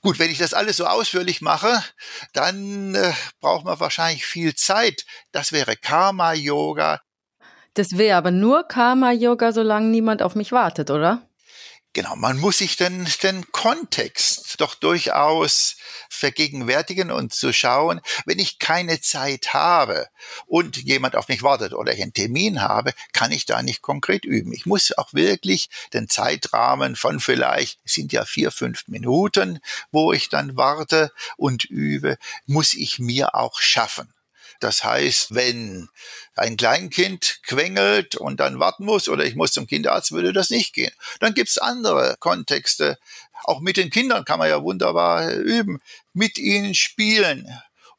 Gut, 0.01 0.19
wenn 0.19 0.31
ich 0.31 0.37
das 0.37 0.53
alles 0.53 0.77
so 0.77 0.85
ausführlich 0.85 1.41
mache, 1.41 1.83
dann 2.33 2.95
äh, 2.95 3.13
braucht 3.39 3.65
man 3.65 3.79
wahrscheinlich 3.79 4.25
viel 4.25 4.55
Zeit. 4.55 5.05
Das 5.31 5.51
wäre 5.51 5.75
Karma-Yoga. 5.75 7.01
Das 7.73 7.97
wäre 7.97 8.17
aber 8.17 8.31
nur 8.31 8.67
Karma-Yoga, 8.67 9.51
solange 9.51 9.87
niemand 9.87 10.21
auf 10.21 10.35
mich 10.35 10.51
wartet, 10.51 10.91
oder? 10.91 11.27
Genau, 11.95 12.17
man 12.17 12.37
muss 12.39 12.57
sich 12.57 12.75
den, 12.75 13.07
den 13.23 13.49
Kontext 13.53 14.59
doch 14.59 14.75
durchaus 14.75 15.77
vergegenwärtigen 16.09 17.09
und 17.09 17.33
zu 17.33 17.53
schauen, 17.53 18.01
wenn 18.25 18.37
ich 18.37 18.59
keine 18.59 18.99
Zeit 18.99 19.53
habe 19.53 20.09
und 20.45 20.75
jemand 20.75 21.15
auf 21.15 21.29
mich 21.29 21.41
wartet 21.41 21.71
oder 21.71 21.93
ich 21.93 22.01
einen 22.01 22.11
Termin 22.11 22.61
habe, 22.61 22.91
kann 23.13 23.31
ich 23.31 23.45
da 23.45 23.63
nicht 23.63 23.81
konkret 23.81 24.25
üben. 24.25 24.51
Ich 24.51 24.65
muss 24.65 24.91
auch 24.97 25.13
wirklich 25.13 25.69
den 25.93 26.09
Zeitrahmen 26.09 26.97
von 26.97 27.21
vielleicht, 27.21 27.79
es 27.85 27.93
sind 27.93 28.11
ja 28.11 28.25
vier, 28.25 28.51
fünf 28.51 28.89
Minuten, 28.89 29.61
wo 29.93 30.11
ich 30.11 30.27
dann 30.27 30.57
warte 30.57 31.13
und 31.37 31.63
übe, 31.63 32.17
muss 32.45 32.73
ich 32.73 32.99
mir 32.99 33.35
auch 33.35 33.61
schaffen. 33.61 34.14
Das 34.65 34.83
heißt, 34.83 35.35
wenn 35.35 35.89
ein 36.35 36.57
Kleinkind 36.57 37.41
quengelt 37.43 38.15
und 38.15 38.39
dann 38.39 38.59
warten 38.59 38.83
muss 38.83 39.07
oder 39.07 39.23
ich 39.23 39.35
muss 39.35 39.51
zum 39.51 39.67
Kinderarzt, 39.67 40.11
würde 40.11 40.33
das 40.33 40.49
nicht 40.49 40.73
gehen. 40.73 40.91
Dann 41.19 41.35
gibt's 41.35 41.59
andere 41.59 42.15
Kontexte. 42.19 42.97
Auch 43.43 43.59
mit 43.59 43.77
den 43.77 43.91
Kindern 43.91 44.25
kann 44.25 44.39
man 44.39 44.49
ja 44.49 44.63
wunderbar 44.63 45.31
üben. 45.33 45.81
Mit 46.13 46.39
ihnen 46.39 46.73
spielen 46.73 47.47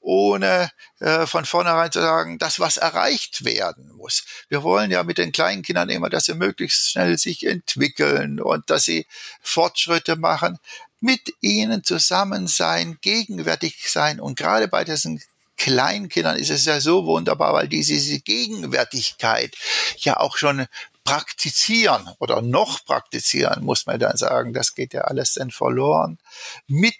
ohne 0.00 0.72
äh, 0.98 1.24
von 1.26 1.44
vornherein 1.44 1.92
zu 1.92 2.00
sagen, 2.00 2.38
dass 2.38 2.59
was 2.59 2.79
erreicht 2.79 3.44
werden 3.44 3.92
muss. 3.92 4.24
Wir 4.48 4.64
wollen 4.64 4.90
ja 4.90 5.05
mit 5.05 5.18
den 5.18 5.31
kleinen 5.31 5.62
Kindern 5.62 5.88
immer, 5.88 6.11
dass 6.11 6.24
sie 6.24 6.35
möglichst 6.35 6.90
schnell 6.90 7.16
sich 7.18 7.46
entwickeln 7.46 8.40
und 8.40 8.70
dass 8.70 8.87
sie 8.87 9.07
Fortschritte 9.40 10.16
machen. 10.16 10.59
Mit 10.98 11.33
ihnen 11.42 11.85
zusammen 11.85 12.48
sein, 12.48 12.98
gegenwärtig 13.02 13.88
sein 13.88 14.18
und 14.18 14.37
gerade 14.37 14.66
bei 14.66 14.83
diesen 14.83 15.22
Kleinkindern 15.56 16.36
ist 16.36 16.50
es 16.50 16.64
ja 16.64 16.80
so 16.80 17.06
wunderbar, 17.06 17.54
weil 17.54 17.68
diese, 17.68 17.94
diese 17.94 18.20
Gegenwärtigkeit 18.20 19.54
ja 19.98 20.18
auch 20.18 20.36
schon 20.36 20.66
praktizieren 21.04 22.10
oder 22.18 22.42
noch 22.42 22.84
praktizieren, 22.84 23.64
muss 23.64 23.86
man 23.86 23.98
dann 23.98 24.16
sagen. 24.16 24.52
Das 24.52 24.74
geht 24.74 24.92
ja 24.92 25.02
alles 25.02 25.34
dann 25.34 25.50
verloren. 25.50 26.18
Mit 26.66 26.94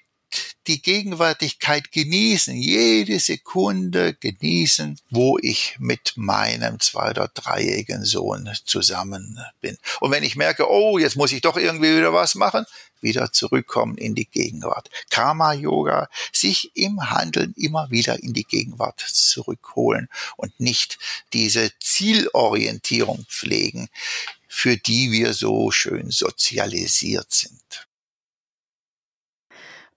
die 0.66 0.83
Gegenwärtigkeit 0.83 1.92
genießen, 1.92 2.55
jede 2.57 3.18
Sekunde 3.20 4.14
genießen, 4.14 4.98
wo 5.11 5.38
ich 5.40 5.76
mit 5.79 6.14
meinem 6.16 6.81
zwei- 6.81 7.11
oder 7.11 7.29
dreijährigen 7.29 8.05
Sohn 8.05 8.50
zusammen 8.64 9.38
bin. 9.61 9.79
Und 10.00 10.11
wenn 10.11 10.24
ich 10.24 10.37
merke, 10.37 10.68
oh, 10.70 10.98
jetzt 10.98 11.16
muss 11.16 11.33
ich 11.33 11.40
doch 11.40 11.57
irgendwie 11.57 11.96
wieder 11.96 12.12
was 12.12 12.35
machen, 12.35 12.64
wieder 13.00 13.33
zurückkommen 13.33 13.96
in 13.98 14.14
die 14.14 14.26
Gegenwart. 14.26 14.90
Karma-Yoga, 15.11 16.09
sich 16.33 16.72
im 16.74 17.11
Handeln 17.11 17.55
immer 17.57 17.90
wieder 17.90 18.22
in 18.22 18.33
die 18.33 18.44
Gegenwart 18.44 19.00
zurückholen 19.00 20.09
und 20.37 20.59
nicht 20.59 20.98
diese 21.33 21.70
Zielorientierung 21.81 23.24
pflegen, 23.29 23.88
für 24.48 24.76
die 24.76 25.12
wir 25.12 25.35
so 25.35 25.70
schön 25.70 26.11
sozialisiert 26.11 27.33
sind. 27.33 27.86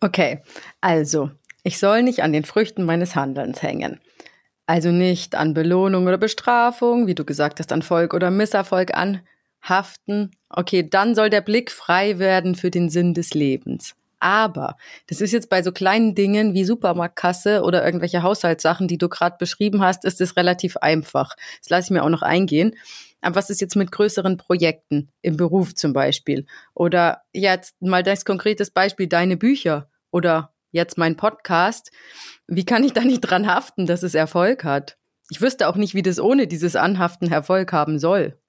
Okay, 0.01 0.41
also, 0.81 1.29
ich 1.63 1.77
soll 1.77 2.03
nicht 2.03 2.23
an 2.23 2.31
den 2.31 2.45
Früchten 2.45 2.83
meines 2.85 3.15
Handelns 3.15 3.61
hängen. 3.61 3.99
Also 4.67 4.91
nicht 4.91 5.35
an 5.35 5.53
Belohnung 5.53 6.07
oder 6.07 6.17
Bestrafung, 6.17 7.07
wie 7.07 7.15
du 7.15 7.25
gesagt 7.25 7.59
hast, 7.59 7.71
an 7.73 7.81
Volk 7.81 8.13
oder 8.13 8.31
Misserfolg 8.31 8.91
anhaften. 8.95 10.31
Okay, 10.49 10.87
dann 10.89 11.15
soll 11.15 11.29
der 11.29 11.41
Blick 11.41 11.71
frei 11.71 12.19
werden 12.19 12.55
für 12.55 12.71
den 12.71 12.89
Sinn 12.89 13.13
des 13.13 13.33
Lebens. 13.33 13.95
Aber 14.19 14.77
das 15.07 15.21
ist 15.21 15.31
jetzt 15.33 15.49
bei 15.49 15.63
so 15.63 15.71
kleinen 15.71 16.15
Dingen 16.15 16.53
wie 16.53 16.65
Supermarktkasse 16.65 17.63
oder 17.63 17.85
irgendwelche 17.85 18.23
Haushaltssachen, 18.23 18.87
die 18.87 18.97
du 18.97 19.09
gerade 19.09 19.37
beschrieben 19.39 19.81
hast, 19.83 20.05
ist 20.05 20.21
es 20.21 20.37
relativ 20.37 20.77
einfach. 20.77 21.35
Das 21.61 21.69
lasse 21.69 21.85
ich 21.87 21.91
mir 21.91 22.03
auch 22.03 22.09
noch 22.09 22.21
eingehen. 22.21 22.75
Aber 23.21 23.35
was 23.35 23.49
ist 23.49 23.61
jetzt 23.61 23.75
mit 23.75 23.91
größeren 23.91 24.37
Projekten 24.37 25.09
im 25.21 25.37
Beruf 25.37 25.75
zum 25.75 25.93
Beispiel? 25.93 26.45
Oder 26.73 27.21
jetzt 27.33 27.81
mal 27.81 28.03
das 28.03 28.25
konkretes 28.25 28.71
Beispiel, 28.71 29.07
deine 29.07 29.37
Bücher 29.37 29.88
oder 30.11 30.53
jetzt 30.71 30.97
mein 30.97 31.15
Podcast. 31.15 31.91
Wie 32.47 32.65
kann 32.65 32.83
ich 32.83 32.93
da 32.93 33.01
nicht 33.01 33.21
dran 33.21 33.47
haften, 33.47 33.85
dass 33.85 34.03
es 34.03 34.15
Erfolg 34.15 34.63
hat? 34.63 34.97
Ich 35.29 35.41
wüsste 35.41 35.67
auch 35.67 35.75
nicht, 35.75 35.93
wie 35.93 36.01
das 36.01 36.19
ohne 36.19 36.47
dieses 36.47 36.75
Anhaften 36.75 37.31
Erfolg 37.31 37.71
haben 37.71 37.99
soll. 37.99 38.39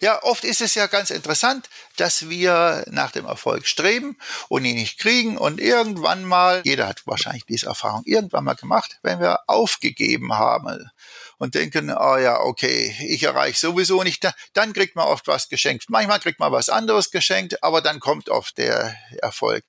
Ja, 0.00 0.22
oft 0.22 0.44
ist 0.44 0.62
es 0.62 0.74
ja 0.74 0.86
ganz 0.86 1.10
interessant, 1.10 1.68
dass 1.96 2.28
wir 2.28 2.84
nach 2.90 3.10
dem 3.10 3.26
Erfolg 3.26 3.66
streben 3.66 4.16
und 4.48 4.64
ihn 4.64 4.76
nicht 4.76 4.98
kriegen 4.98 5.36
und 5.36 5.60
irgendwann 5.60 6.24
mal, 6.24 6.62
jeder 6.64 6.88
hat 6.88 7.06
wahrscheinlich 7.06 7.44
diese 7.44 7.66
Erfahrung 7.66 8.02
irgendwann 8.06 8.44
mal 8.44 8.54
gemacht, 8.54 8.98
wenn 9.02 9.20
wir 9.20 9.40
aufgegeben 9.46 10.32
haben 10.32 10.90
und 11.38 11.54
denken, 11.54 11.90
oh 11.90 12.16
ja, 12.16 12.40
okay, 12.40 12.94
ich 13.00 13.22
erreiche 13.22 13.58
sowieso 13.58 14.02
nicht, 14.02 14.26
dann 14.54 14.72
kriegt 14.72 14.96
man 14.96 15.06
oft 15.06 15.26
was 15.26 15.48
geschenkt. 15.48 15.86
Manchmal 15.88 16.20
kriegt 16.20 16.38
man 16.38 16.52
was 16.52 16.68
anderes 16.68 17.10
geschenkt, 17.10 17.62
aber 17.62 17.80
dann 17.80 18.00
kommt 18.00 18.28
oft 18.28 18.56
der 18.58 18.96
Erfolg. 19.20 19.64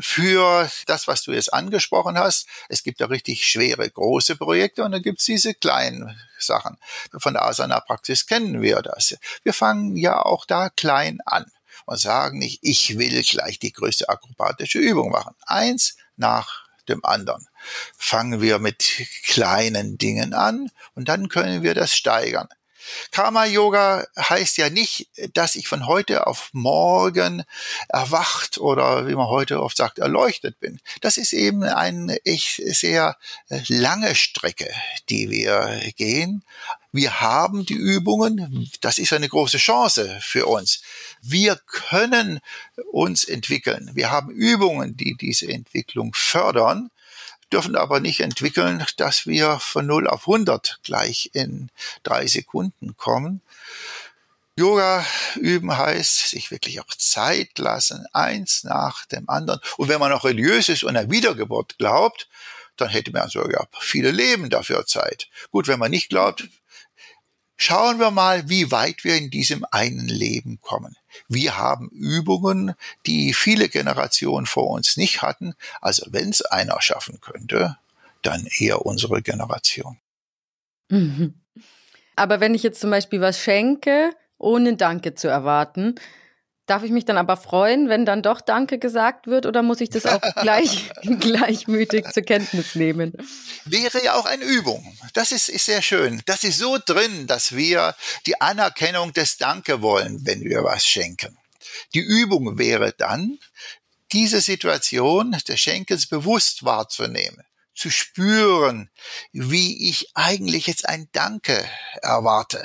Für 0.00 0.70
das, 0.86 1.06
was 1.06 1.22
du 1.22 1.32
jetzt 1.32 1.52
angesprochen 1.52 2.18
hast, 2.18 2.46
es 2.68 2.82
gibt 2.82 3.00
ja 3.00 3.06
richtig 3.06 3.46
schwere, 3.46 3.88
große 3.88 4.36
Projekte 4.36 4.84
und 4.84 4.92
dann 4.92 5.02
gibt 5.02 5.20
es 5.20 5.26
diese 5.26 5.54
kleinen 5.54 6.18
Sachen. 6.38 6.76
Von 7.18 7.34
der 7.34 7.44
Asana-Praxis 7.44 8.26
kennen 8.26 8.60
wir 8.60 8.82
das. 8.82 9.16
Wir 9.42 9.52
fangen 9.52 9.96
ja 9.96 10.20
auch 10.20 10.44
da 10.44 10.70
klein 10.70 11.20
an 11.24 11.46
und 11.86 11.98
sagen 11.98 12.38
nicht, 12.38 12.58
ich 12.62 12.98
will 12.98 13.22
gleich 13.22 13.58
die 13.58 13.72
größte 13.72 14.08
akrobatische 14.08 14.78
Übung 14.78 15.10
machen. 15.10 15.34
Eins 15.46 15.96
nach 16.16 16.61
dem 16.88 17.04
anderen. 17.04 17.46
Fangen 17.96 18.40
wir 18.40 18.58
mit 18.58 19.06
kleinen 19.24 19.98
Dingen 19.98 20.34
an 20.34 20.70
und 20.94 21.08
dann 21.08 21.28
können 21.28 21.62
wir 21.62 21.74
das 21.74 21.94
steigern. 21.94 22.48
Karma 23.10 23.44
Yoga 23.46 24.06
heißt 24.18 24.56
ja 24.56 24.70
nicht, 24.70 25.08
dass 25.34 25.54
ich 25.54 25.68
von 25.68 25.86
heute 25.86 26.26
auf 26.26 26.50
morgen 26.52 27.44
erwacht 27.88 28.58
oder 28.58 29.06
wie 29.06 29.14
man 29.14 29.26
heute 29.26 29.62
oft 29.62 29.76
sagt, 29.76 29.98
erleuchtet 29.98 30.58
bin. 30.60 30.80
Das 31.00 31.16
ist 31.16 31.32
eben 31.32 31.62
eine 31.62 32.24
echt 32.24 32.56
sehr 32.56 33.16
lange 33.68 34.14
Strecke, 34.14 34.70
die 35.08 35.30
wir 35.30 35.80
gehen. 35.96 36.44
Wir 36.92 37.20
haben 37.20 37.64
die 37.64 37.74
Übungen. 37.74 38.70
Das 38.80 38.98
ist 38.98 39.12
eine 39.12 39.28
große 39.28 39.58
Chance 39.58 40.18
für 40.20 40.46
uns. 40.46 40.82
Wir 41.22 41.56
können 41.66 42.40
uns 42.90 43.24
entwickeln. 43.24 43.90
Wir 43.94 44.10
haben 44.10 44.30
Übungen, 44.30 44.96
die 44.96 45.16
diese 45.18 45.48
Entwicklung 45.48 46.12
fördern 46.14 46.90
dürfen 47.52 47.76
aber 47.76 48.00
nicht 48.00 48.20
entwickeln, 48.20 48.84
dass 48.96 49.26
wir 49.26 49.58
von 49.58 49.86
0 49.86 50.08
auf 50.08 50.22
100 50.22 50.80
gleich 50.82 51.30
in 51.32 51.70
drei 52.02 52.26
Sekunden 52.26 52.96
kommen. 52.96 53.40
Yoga 54.56 55.04
üben 55.36 55.76
heißt, 55.76 56.28
sich 56.28 56.50
wirklich 56.50 56.80
auch 56.80 56.94
Zeit 56.98 57.58
lassen, 57.58 58.06
eins 58.12 58.64
nach 58.64 59.06
dem 59.06 59.28
anderen. 59.28 59.60
Und 59.76 59.88
wenn 59.88 60.00
man 60.00 60.10
noch 60.10 60.24
religiös 60.24 60.68
ist 60.68 60.84
und 60.84 60.96
an 60.96 61.10
Wiedergeburt 61.10 61.78
glaubt, 61.78 62.28
dann 62.76 62.88
hätte 62.88 63.12
man 63.12 63.28
sogar 63.28 63.68
viele 63.78 64.10
Leben 64.10 64.50
dafür 64.50 64.86
Zeit. 64.86 65.28
Gut, 65.50 65.68
wenn 65.68 65.78
man 65.78 65.90
nicht 65.90 66.08
glaubt, 66.08 66.48
Schauen 67.64 68.00
wir 68.00 68.10
mal, 68.10 68.48
wie 68.48 68.72
weit 68.72 69.04
wir 69.04 69.14
in 69.14 69.30
diesem 69.30 69.64
einen 69.70 70.08
Leben 70.08 70.60
kommen. 70.60 70.96
Wir 71.28 71.56
haben 71.58 71.88
Übungen, 71.90 72.74
die 73.06 73.34
viele 73.34 73.68
Generationen 73.68 74.46
vor 74.46 74.70
uns 74.70 74.96
nicht 74.96 75.22
hatten. 75.22 75.54
Also 75.80 76.06
wenn 76.10 76.30
es 76.30 76.42
einer 76.42 76.80
schaffen 76.80 77.20
könnte, 77.20 77.76
dann 78.22 78.46
eher 78.58 78.86
unsere 78.86 79.22
Generation. 79.22 79.98
Mhm. 80.88 81.34
Aber 82.16 82.40
wenn 82.40 82.54
ich 82.54 82.62
jetzt 82.62 82.80
zum 82.80 82.90
Beispiel 82.90 83.20
was 83.20 83.38
schenke, 83.38 84.14
ohne 84.38 84.76
Danke 84.76 85.14
zu 85.14 85.28
erwarten, 85.28 85.94
Darf 86.72 86.84
ich 86.84 86.90
mich 86.90 87.04
dann 87.04 87.18
aber 87.18 87.36
freuen, 87.36 87.90
wenn 87.90 88.06
dann 88.06 88.22
doch 88.22 88.40
Danke 88.40 88.78
gesagt 88.78 89.26
wird 89.26 89.44
oder 89.44 89.60
muss 89.60 89.82
ich 89.82 89.90
das 89.90 90.06
auch 90.06 90.22
gleich, 90.40 90.88
gleichmütig 91.02 92.06
zur 92.14 92.22
Kenntnis 92.22 92.74
nehmen? 92.74 93.12
Wäre 93.66 94.02
ja 94.02 94.14
auch 94.14 94.24
eine 94.24 94.44
Übung. 94.44 94.96
Das 95.12 95.32
ist, 95.32 95.50
ist 95.50 95.66
sehr 95.66 95.82
schön. 95.82 96.22
Das 96.24 96.44
ist 96.44 96.56
so 96.56 96.78
drin, 96.82 97.26
dass 97.26 97.54
wir 97.54 97.94
die 98.24 98.40
Anerkennung 98.40 99.12
des 99.12 99.36
Danke 99.36 99.82
wollen, 99.82 100.24
wenn 100.24 100.44
wir 100.44 100.64
was 100.64 100.86
schenken. 100.86 101.36
Die 101.92 102.00
Übung 102.00 102.56
wäre 102.56 102.94
dann, 102.96 103.38
diese 104.10 104.40
Situation 104.40 105.36
des 105.46 105.60
Schenkens 105.60 106.06
bewusst 106.06 106.64
wahrzunehmen 106.64 107.44
zu 107.74 107.90
spüren, 107.90 108.88
wie 109.32 109.90
ich 109.90 110.08
eigentlich 110.14 110.68
jetzt 110.68 110.88
ein 110.88 111.10
Danke 111.12 111.68
erwarte 112.00 112.64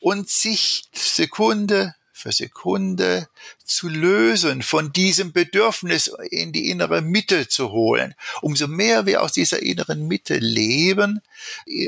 und 0.00 0.28
sich 0.28 0.84
Sekunde 0.92 1.94
für 2.18 2.32
Sekunde 2.32 3.28
zu 3.64 3.88
lösen, 3.88 4.62
von 4.62 4.92
diesem 4.92 5.32
Bedürfnis 5.32 6.10
in 6.30 6.52
die 6.52 6.68
innere 6.68 7.00
Mitte 7.00 7.48
zu 7.48 7.70
holen. 7.70 8.14
Umso 8.42 8.66
mehr 8.66 9.06
wir 9.06 9.22
aus 9.22 9.32
dieser 9.32 9.62
inneren 9.62 10.08
Mitte 10.08 10.38
leben, 10.38 11.22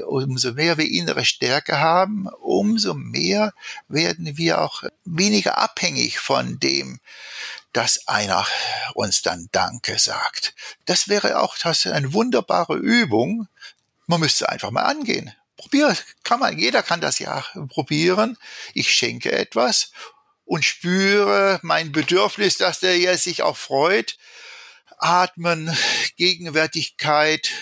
umso 0.07 0.53
mehr 0.53 0.79
wir 0.79 0.89
innere 0.89 1.25
Stärke 1.25 1.81
haben, 1.81 2.29
umso 2.41 2.95
mehr 2.95 3.53
werden 3.89 4.37
wir 4.37 4.61
auch 4.61 4.85
weniger 5.05 5.59
abhängig 5.59 6.19
von 6.19 6.61
dem, 6.61 7.01
dass 7.73 8.07
einer 8.09 8.47
uns 8.95 9.23
dann 9.23 9.49
Danke 9.53 9.99
sagt. 9.99 10.55
Das 10.87 11.09
wäre 11.09 11.41
auch 11.41 11.57
das 11.59 11.87
eine 11.87 12.13
wunderbare 12.13 12.77
Übung. 12.77 13.49
Man 14.07 14.21
müsste 14.21 14.49
einfach 14.49 14.71
mal 14.71 14.83
angehen. 14.83 15.33
Probier, 15.57 15.95
kann 16.25 16.41
man, 16.41 16.59
jeder 16.59 16.83
kann 16.83 17.01
das 17.01 17.19
ja 17.19 17.45
probieren. 17.69 18.39
Ich 18.73 18.91
schenke 18.93 19.31
etwas 19.31 19.93
und 20.51 20.65
spüre 20.65 21.61
mein 21.63 21.93
Bedürfnis, 21.93 22.57
dass 22.57 22.81
der 22.81 22.99
ja 22.99 23.17
sich 23.17 23.45
auch 23.45 23.57
freut. 23.57 24.19
Atmen, 24.99 25.73
Gegenwärtigkeit, 26.17 27.53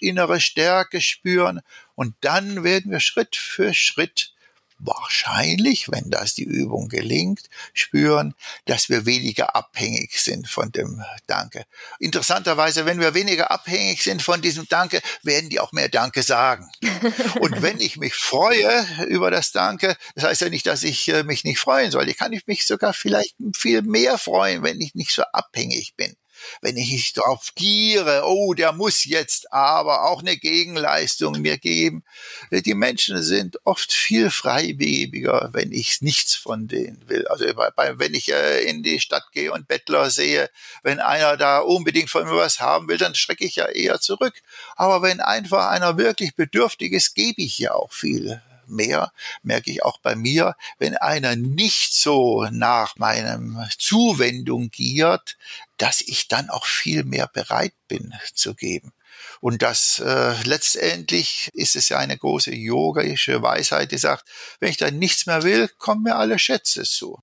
innere 0.00 0.40
Stärke 0.40 1.00
spüren 1.00 1.62
und 1.94 2.14
dann 2.20 2.62
werden 2.62 2.92
wir 2.92 3.00
Schritt 3.00 3.34
für 3.34 3.72
Schritt 3.72 4.33
wahrscheinlich, 4.78 5.90
wenn 5.90 6.10
das 6.10 6.34
die 6.34 6.44
Übung 6.44 6.88
gelingt, 6.88 7.48
spüren, 7.72 8.34
dass 8.66 8.88
wir 8.88 9.06
weniger 9.06 9.54
abhängig 9.56 10.20
sind 10.20 10.48
von 10.48 10.72
dem 10.72 11.02
Danke. 11.26 11.64
Interessanterweise, 11.98 12.86
wenn 12.86 13.00
wir 13.00 13.14
weniger 13.14 13.50
abhängig 13.50 14.02
sind 14.02 14.22
von 14.22 14.42
diesem 14.42 14.68
Danke, 14.68 15.00
werden 15.22 15.50
die 15.50 15.60
auch 15.60 15.72
mehr 15.72 15.88
Danke 15.88 16.22
sagen. 16.22 16.70
Und 17.40 17.62
wenn 17.62 17.80
ich 17.80 17.96
mich 17.96 18.14
freue 18.14 18.86
über 19.06 19.30
das 19.30 19.52
Danke, 19.52 19.96
das 20.14 20.24
heißt 20.24 20.42
ja 20.42 20.48
nicht, 20.48 20.66
dass 20.66 20.82
ich 20.82 21.08
äh, 21.08 21.22
mich 21.22 21.44
nicht 21.44 21.58
freuen 21.58 21.90
soll. 21.90 22.08
Ich 22.08 22.18
kann 22.18 22.38
mich 22.46 22.66
sogar 22.66 22.92
vielleicht 22.92 23.36
viel 23.56 23.82
mehr 23.82 24.18
freuen, 24.18 24.62
wenn 24.62 24.80
ich 24.80 24.94
nicht 24.94 25.12
so 25.12 25.22
abhängig 25.32 25.94
bin 25.96 26.16
wenn 26.60 26.76
ich 26.76 26.90
nicht 26.90 27.16
darauf 27.18 27.52
giere, 27.54 28.22
oh, 28.24 28.54
der 28.54 28.72
muss 28.72 29.04
jetzt 29.04 29.52
aber 29.52 30.04
auch 30.04 30.20
eine 30.20 30.36
Gegenleistung 30.36 31.40
mir 31.40 31.58
geben. 31.58 32.04
Die 32.50 32.74
Menschen 32.74 33.22
sind 33.22 33.58
oft 33.64 33.92
viel 33.92 34.30
freiwebiger, 34.30 35.50
wenn 35.52 35.72
ich 35.72 36.00
nichts 36.00 36.34
von 36.34 36.68
denen 36.68 37.08
will. 37.08 37.26
Also 37.28 37.44
wenn 37.44 38.14
ich 38.14 38.32
äh, 38.32 38.64
in 38.64 38.82
die 38.82 39.00
Stadt 39.00 39.32
gehe 39.32 39.52
und 39.52 39.68
Bettler 39.68 40.10
sehe, 40.10 40.50
wenn 40.82 41.00
einer 41.00 41.36
da 41.36 41.58
unbedingt 41.58 42.10
von 42.10 42.24
mir 42.24 42.36
was 42.36 42.60
haben 42.60 42.88
will, 42.88 42.98
dann 42.98 43.14
schrecke 43.14 43.44
ich 43.44 43.56
ja 43.56 43.66
eher 43.66 44.00
zurück. 44.00 44.42
Aber 44.76 45.02
wenn 45.02 45.20
einfach 45.20 45.68
einer 45.68 45.98
wirklich 45.98 46.34
bedürftig 46.34 46.92
ist, 46.92 47.14
gebe 47.14 47.42
ich 47.42 47.58
ja 47.58 47.74
auch 47.74 47.92
viel 47.92 48.42
mehr, 48.68 49.12
merke 49.42 49.70
ich 49.70 49.82
auch 49.82 49.98
bei 49.98 50.14
mir, 50.14 50.56
wenn 50.78 50.96
einer 50.96 51.36
nicht 51.36 51.94
so 51.94 52.46
nach 52.50 52.96
meinem 52.96 53.58
Zuwendung 53.78 54.70
giert, 54.70 55.36
dass 55.76 56.00
ich 56.00 56.28
dann 56.28 56.50
auch 56.50 56.66
viel 56.66 57.04
mehr 57.04 57.26
bereit 57.26 57.74
bin 57.88 58.14
zu 58.34 58.54
geben. 58.54 58.92
Und 59.40 59.62
das 59.62 59.98
äh, 60.00 60.34
letztendlich 60.44 61.50
ist 61.52 61.76
es 61.76 61.88
ja 61.88 61.98
eine 61.98 62.16
große 62.16 62.54
yogische 62.54 63.42
Weisheit, 63.42 63.92
die 63.92 63.98
sagt, 63.98 64.28
wenn 64.60 64.70
ich 64.70 64.76
dann 64.76 64.98
nichts 64.98 65.26
mehr 65.26 65.42
will, 65.42 65.68
kommen 65.78 66.02
mir 66.02 66.16
alle 66.16 66.38
Schätze 66.38 66.82
zu. 66.84 67.18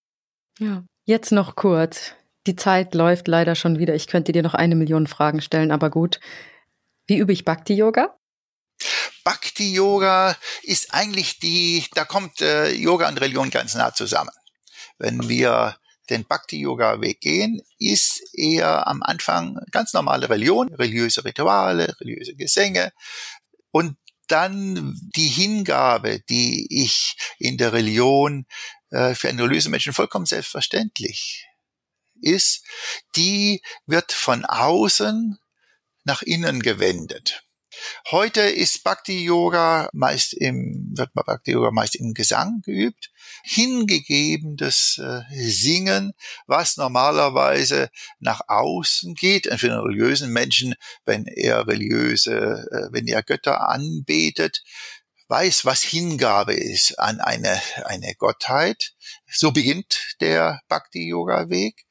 Ja, 0.60 0.84
jetzt 1.06 1.32
noch 1.32 1.56
kurz. 1.56 2.14
Die 2.48 2.56
Zeit 2.56 2.96
läuft 2.96 3.28
leider 3.28 3.56
schon 3.56 3.78
wieder. 3.80 3.94
Ich 3.94 4.08
könnte 4.08 4.32
dir 4.32 4.44
noch 4.44 4.54
eine 4.54 4.76
Million 4.76 5.08
Fragen 5.08 5.42
stellen, 5.42 5.72
aber 5.72 5.90
gut. 5.90 6.20
Wie 7.08 7.18
übe 7.18 7.34
ich 7.34 7.46
Bhakti-Yoga? 7.46 8.16
Bhakti 9.24 9.74
Yoga 9.74 10.38
ist 10.64 10.94
eigentlich 10.94 11.40
die, 11.40 11.86
da 11.94 12.06
kommt 12.06 12.42
äh, 12.42 12.72
Yoga 12.72 13.08
und 13.08 13.20
Religion 13.22 13.50
ganz 13.50 13.76
nah 13.76 13.94
zusammen. 13.94 14.32
Wenn 14.98 15.28
wir 15.30 15.78
den 16.10 16.26
Bhakti 16.26 16.60
Yoga 16.60 17.02
Weg 17.02 17.22
gehen, 17.22 17.62
ist 17.80 18.22
eher 18.34 18.88
am 18.88 19.02
Anfang 19.02 19.60
ganz 19.72 19.94
normale 19.94 20.30
Religion, 20.30 20.74
religiöse 20.74 21.24
Rituale, 21.24 21.96
religiöse 22.00 22.36
Gesänge 22.36 22.92
und 23.72 23.98
dann 24.28 24.98
die 25.16 25.28
Hingabe, 25.28 26.22
die 26.30 26.68
ich 26.70 27.18
in 27.38 27.58
der 27.58 27.74
Religion 27.74 28.46
äh, 28.90 29.14
für 29.14 29.30
einen 29.30 29.40
religiösen 29.40 29.72
Menschen 29.72 29.94
vollkommen 29.94 30.26
selbstverständlich 30.26 31.48
ist, 32.22 32.64
die 33.16 33.62
wird 33.86 34.12
von 34.12 34.46
außen 34.46 35.38
nach 36.04 36.22
innen 36.22 36.62
gewendet. 36.62 37.44
Heute 38.12 38.42
ist 38.42 38.84
Bhakti 38.84 39.24
Yoga 39.24 39.90
meist 39.94 40.34
im, 40.34 40.92
wird 40.96 41.14
Bhakti 41.14 41.52
Yoga 41.52 41.72
meist 41.72 41.96
im 41.96 42.14
Gesang 42.14 42.62
geübt. 42.64 43.12
Hingegebenes 43.44 45.00
äh, 45.00 45.22
Singen, 45.32 46.14
was 46.48 46.78
normalerweise 46.78 47.90
nach 48.20 48.42
außen 48.48 49.16
geht, 49.16 49.48
für 49.58 49.72
einen 49.72 49.82
religiösen 49.82 50.32
Menschen, 50.32 50.76
wenn 51.06 51.26
er 51.26 51.68
religiöse, 51.68 52.68
äh, 52.72 52.94
wenn 52.94 53.08
er 53.08 53.24
Götter 53.24 53.70
anbetet, 53.70 54.64
weiß, 55.32 55.66
was 55.66 55.82
Hingabe 55.82 56.54
ist 56.54 57.00
an 57.00 57.22
eine, 57.22 57.62
eine 57.86 58.14
Gottheit. 58.16 58.94
So 59.32 59.52
beginnt 59.52 60.18
der 60.20 60.62
Bhakti-Yoga-Weg. 60.68 61.86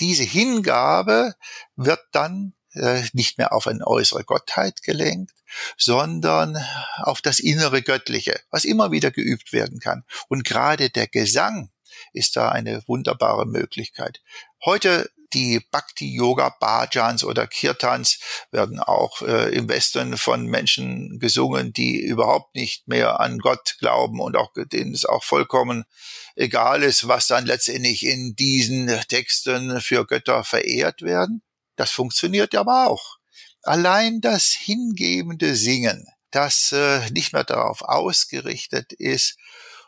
Diese 0.00 0.24
Hingabe 0.24 1.34
wird 1.76 2.00
dann 2.12 2.54
äh, 2.54 2.63
nicht 3.12 3.38
mehr 3.38 3.52
auf 3.52 3.66
eine 3.66 3.86
äußere 3.86 4.24
Gottheit 4.24 4.82
gelenkt, 4.82 5.32
sondern 5.76 6.56
auf 7.02 7.20
das 7.20 7.38
innere 7.38 7.82
Göttliche, 7.82 8.40
was 8.50 8.64
immer 8.64 8.90
wieder 8.90 9.10
geübt 9.10 9.52
werden 9.52 9.80
kann. 9.80 10.04
Und 10.28 10.44
gerade 10.44 10.90
der 10.90 11.06
Gesang 11.06 11.70
ist 12.12 12.36
da 12.36 12.48
eine 12.48 12.82
wunderbare 12.86 13.46
Möglichkeit. 13.46 14.20
Heute 14.64 15.10
die 15.34 15.60
Bhakti-Yoga 15.70 16.56
Bhajans 16.60 17.24
oder 17.24 17.46
Kirtans 17.46 18.20
werden 18.52 18.78
auch 18.78 19.20
äh, 19.22 19.52
im 19.54 19.68
Westen 19.68 20.16
von 20.16 20.46
Menschen 20.46 21.18
gesungen, 21.18 21.72
die 21.72 22.00
überhaupt 22.00 22.54
nicht 22.54 22.86
mehr 22.86 23.20
an 23.20 23.38
Gott 23.38 23.76
glauben 23.80 24.20
und 24.20 24.36
auch 24.36 24.52
denen 24.54 24.94
es 24.94 25.04
auch 25.04 25.24
vollkommen 25.24 25.84
egal 26.36 26.82
ist, 26.82 27.08
was 27.08 27.26
dann 27.26 27.46
letztendlich 27.46 28.06
in 28.06 28.36
diesen 28.36 28.86
Texten 29.08 29.80
für 29.80 30.06
Götter 30.06 30.44
verehrt 30.44 31.02
werden. 31.02 31.42
Das 31.76 31.90
funktioniert 31.90 32.54
aber 32.54 32.88
auch. 32.88 33.18
Allein 33.62 34.20
das 34.20 34.48
hingebende 34.48 35.56
Singen, 35.56 36.06
das 36.30 36.72
äh, 36.72 37.10
nicht 37.10 37.32
mehr 37.32 37.44
darauf 37.44 37.82
ausgerichtet 37.82 38.92
ist, 38.92 39.36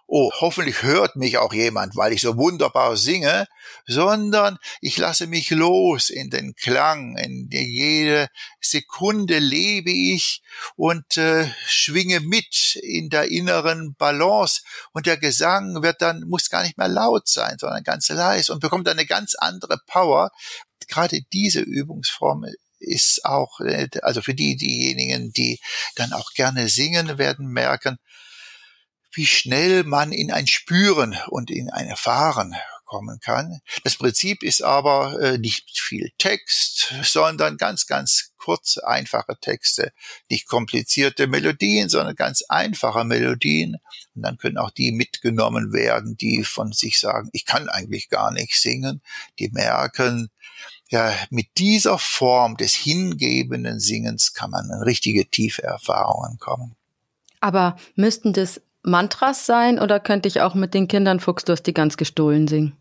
oh, 0.07 0.30
hoffentlich 0.41 0.82
hört 0.82 1.16
mich 1.16 1.39
auch 1.39 1.53
jemand, 1.53 1.97
weil 1.97 2.12
ich 2.12 2.20
so 2.20 2.37
wunderbar 2.37 2.97
singe, 2.97 3.47
sondern 3.87 4.59
ich 4.80 4.99
lasse 4.99 5.26
mich 5.26 5.51
los 5.51 6.11
in 6.11 6.30
den 6.30 6.55
Klang, 6.55 7.16
in 7.16 7.49
jede 7.51 8.28
Sekunde 8.61 9.39
lebe 9.39 9.91
ich 9.91 10.43
und 10.76 11.16
äh, 11.16 11.51
schwinge 11.66 12.20
mit 12.20 12.78
in 12.82 13.11
der 13.11 13.30
inneren 13.30 13.95
Balance 13.97 14.62
und 14.93 15.07
der 15.07 15.16
Gesang 15.16 15.82
wird 15.82 16.01
dann, 16.01 16.22
muss 16.28 16.51
gar 16.51 16.62
nicht 16.62 16.78
mehr 16.78 16.89
laut 16.89 17.26
sein, 17.28 17.57
sondern 17.59 17.82
ganz 17.82 18.09
leise 18.09 18.53
und 18.53 18.61
bekommt 18.61 18.89
eine 18.89 19.07
ganz 19.07 19.34
andere 19.34 19.78
Power. 19.87 20.30
Gerade 20.89 21.20
diese 21.32 21.61
Übungsform 21.61 22.47
ist 22.78 23.24
auch, 23.24 23.61
äh, 23.61 23.89
also 24.03 24.22
für 24.22 24.34
die, 24.34 24.57
diejenigen, 24.57 25.32
die 25.32 25.59
dann 25.95 26.12
auch 26.12 26.32
gerne 26.34 26.68
singen, 26.68 27.18
werden 27.18 27.49
merken, 27.49 27.99
wie 29.12 29.26
schnell 29.26 29.84
man 29.84 30.12
in 30.12 30.30
ein 30.30 30.47
Spüren 30.47 31.16
und 31.28 31.51
in 31.51 31.70
ein 31.70 31.87
Erfahren 31.87 32.55
kommen 32.84 33.18
kann. 33.20 33.61
Das 33.82 33.97
Prinzip 33.97 34.43
ist 34.43 34.62
aber 34.62 35.20
äh, 35.20 35.39
nicht 35.39 35.78
viel 35.78 36.12
Text, 36.18 36.95
sondern 37.03 37.57
ganz, 37.57 37.87
ganz 37.87 38.32
kurze, 38.37 38.87
einfache 38.87 39.37
Texte. 39.41 39.93
Nicht 40.30 40.47
komplizierte 40.47 41.26
Melodien, 41.26 41.89
sondern 41.89 42.14
ganz 42.14 42.43
einfache 42.49 43.05
Melodien. 43.05 43.76
Und 44.14 44.22
dann 44.22 44.39
können 44.39 44.57
auch 44.57 44.70
die 44.70 44.93
mitgenommen 44.93 45.72
werden, 45.72 46.16
die 46.16 46.45
von 46.45 46.72
sich 46.72 47.01
sagen, 47.01 47.28
ich 47.32 47.45
kann 47.45 47.68
eigentlich 47.68 48.09
gar 48.09 48.30
nicht 48.30 48.55
singen. 48.55 49.03
Die 49.41 49.49
merken, 49.49 50.30
ja, 50.89 51.12
mit 51.30 51.47
dieser 51.59 51.99
Form 51.99 52.57
des 52.57 52.74
hingebenden 52.74 53.80
Singens 53.80 54.34
kann 54.34 54.51
man 54.51 54.66
in 54.66 54.82
richtige 54.82 55.28
tiefe 55.28 55.62
Erfahrungen 55.62 56.39
kommen. 56.39 56.76
Aber 57.41 57.76
müssten 57.95 58.32
das 58.32 58.61
Mantras 58.82 59.47
sein 59.47 59.80
oder 59.80 59.99
könnte 59.99 60.28
ich 60.28 60.41
auch 60.41 60.55
mit 60.55 60.74
den 60.74 60.87
Kindern 60.89 61.20
Fuchs, 61.20 61.45
du 61.45 61.53
hast 61.53 61.64
die 61.64 61.74
ganz 61.74 61.97
gestohlen 61.97 62.47
singen? 62.47 62.80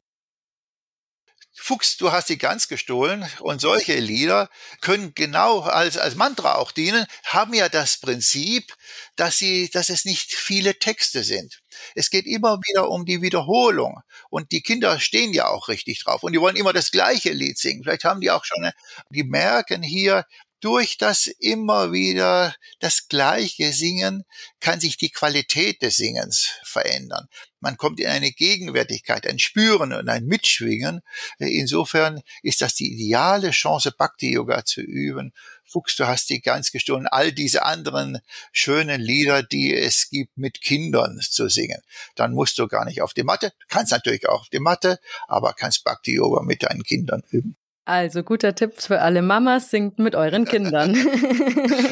Fuchs, 1.57 1.95
du 1.97 2.11
hast 2.11 2.29
die 2.29 2.37
Gans 2.37 2.67
gestohlen 2.67 3.25
und 3.39 3.61
solche 3.61 3.95
Lieder 3.95 4.49
können 4.81 5.13
genau 5.15 5.61
als, 5.61 5.97
als 5.97 6.15
Mantra 6.15 6.55
auch 6.55 6.71
dienen, 6.71 7.05
haben 7.23 7.53
ja 7.53 7.69
das 7.69 7.97
Prinzip, 7.97 8.75
dass 9.15 9.37
sie, 9.37 9.69
dass 9.69 9.89
es 9.89 10.03
nicht 10.03 10.33
viele 10.33 10.77
Texte 10.77 11.23
sind. 11.23 11.61
Es 11.93 12.09
geht 12.09 12.25
immer 12.25 12.57
wieder 12.67 12.89
um 12.89 13.05
die 13.05 13.21
Wiederholung 13.21 14.01
und 14.29 14.51
die 14.51 14.61
Kinder 14.61 14.99
stehen 14.99 15.33
ja 15.33 15.47
auch 15.47 15.67
richtig 15.67 16.03
drauf 16.03 16.23
und 16.23 16.33
die 16.33 16.41
wollen 16.41 16.55
immer 16.55 16.73
das 16.73 16.91
gleiche 16.91 17.31
Lied 17.31 17.57
singen. 17.57 17.83
Vielleicht 17.83 18.03
haben 18.03 18.21
die 18.21 18.31
auch 18.31 18.45
schon, 18.45 18.71
die 19.09 19.23
merken 19.23 19.83
hier, 19.83 20.25
durch 20.65 20.97
das 20.97 21.27
immer 21.27 21.91
wieder 21.91 22.55
das 22.79 23.07
gleiche 23.07 23.71
Singen 23.71 24.23
kann 24.59 24.79
sich 24.79 24.97
die 24.97 25.11
Qualität 25.11 25.83
des 25.83 25.97
Singens 25.97 26.53
verändern. 26.63 27.27
Man 27.59 27.77
kommt 27.77 27.99
in 27.99 28.07
eine 28.07 28.31
Gegenwärtigkeit, 28.31 29.27
ein 29.27 29.37
Spüren 29.37 29.93
und 29.93 30.09
ein 30.09 30.25
Mitschwingen. 30.25 31.01
Insofern 31.37 32.23
ist 32.41 32.61
das 32.61 32.73
die 32.73 32.91
ideale 32.93 33.51
Chance, 33.51 33.91
Bhakti-Yoga 33.95 34.65
zu 34.65 34.81
üben. 34.81 35.33
Fuchs, 35.65 35.97
du 35.97 36.07
hast 36.07 36.31
die 36.31 36.41
ganz 36.41 36.71
gestohlen, 36.71 37.05
all 37.05 37.31
diese 37.31 37.63
anderen 37.63 38.17
schönen 38.51 39.01
Lieder, 39.01 39.43
die 39.43 39.71
es 39.71 40.09
gibt, 40.09 40.35
mit 40.35 40.61
Kindern 40.61 41.19
zu 41.21 41.47
singen. 41.47 41.81
Dann 42.15 42.33
musst 42.33 42.57
du 42.57 42.67
gar 42.67 42.85
nicht 42.85 43.03
auf 43.03 43.13
die 43.13 43.23
Matte, 43.23 43.53
kannst 43.67 43.91
natürlich 43.91 44.27
auch 44.27 44.41
auf 44.41 44.49
die 44.49 44.59
Matte, 44.59 44.99
aber 45.27 45.53
kannst 45.53 45.83
Bhakti-Yoga 45.83 46.41
mit 46.41 46.63
deinen 46.63 46.81
Kindern 46.81 47.21
üben. 47.29 47.55
Also 47.87 48.23
guter 48.23 48.55
Tipp 48.55 48.81
für 48.81 48.99
alle 49.01 49.21
Mamas, 49.21 49.69
singt 49.69 49.99
mit 49.99 50.15
euren 50.15 50.45
Kindern. 50.45 50.95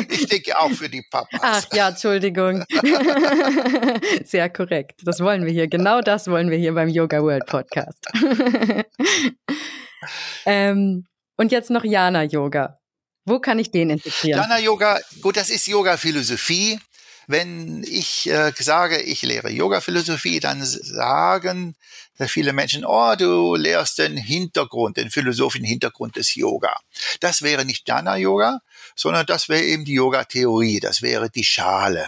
Ich 0.09 0.27
denke 0.27 0.57
auch 0.59 0.71
für 0.71 0.89
die 0.89 1.03
Papas. 1.09 1.39
Ach 1.41 1.65
ja, 1.73 1.89
Entschuldigung. 1.89 2.63
Sehr 4.25 4.49
korrekt. 4.49 5.01
Das 5.03 5.19
wollen 5.19 5.45
wir 5.45 5.51
hier. 5.51 5.67
Genau 5.67 6.01
das 6.01 6.27
wollen 6.27 6.49
wir 6.49 6.57
hier 6.57 6.73
beim 6.73 6.89
Yoga 6.89 7.21
World 7.21 7.45
Podcast. 7.45 7.99
ähm, 10.45 11.05
und 11.35 11.51
jetzt 11.51 11.69
noch 11.69 11.83
Jana 11.83 12.23
Yoga. 12.23 12.79
Wo 13.25 13.39
kann 13.39 13.59
ich 13.59 13.71
den 13.71 13.89
integrieren? 13.89 14.41
Jana 14.41 14.59
Yoga, 14.59 14.99
gut, 15.21 15.37
das 15.37 15.49
ist 15.49 15.67
Yoga 15.67 15.97
Philosophie. 15.97 16.79
Wenn 17.27 17.83
ich 17.83 18.29
äh, 18.29 18.51
sage, 18.57 19.01
ich 19.01 19.21
lehre 19.21 19.49
Yoga-Philosophie, 19.49 20.39
dann 20.39 20.63
sagen 20.63 21.75
viele 22.27 22.53
Menschen, 22.53 22.85
oh, 22.85 23.15
du 23.17 23.55
lehrst 23.55 23.97
den 23.97 24.17
Hintergrund, 24.17 24.97
den 24.97 25.09
philosophischen 25.09 25.65
Hintergrund 25.65 26.15
des 26.15 26.35
Yoga. 26.35 26.75
Das 27.19 27.41
wäre 27.41 27.65
nicht 27.65 27.87
Jnana-Yoga, 27.87 28.61
sondern 28.95 29.25
das 29.25 29.49
wäre 29.49 29.63
eben 29.63 29.85
die 29.85 29.93
Yoga-Theorie, 29.93 30.79
das 30.79 31.01
wäre 31.01 31.29
die 31.29 31.43
Schale. 31.43 32.07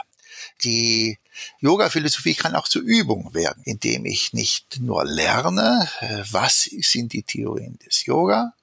Die 0.63 1.18
Yoga-Philosophie 1.59 2.36
kann 2.36 2.55
auch 2.55 2.68
zur 2.68 2.84
Übung 2.84 3.34
werden, 3.34 3.63
indem 3.66 4.05
ich 4.05 4.34
nicht 4.34 4.80
nur 4.80 5.05
lerne, 5.05 5.89
äh, 5.99 6.24
was 6.32 6.63
sind 6.63 7.13
die 7.13 7.24
Theorien 7.24 7.78
des 7.86 8.05
Yoga, 8.05 8.53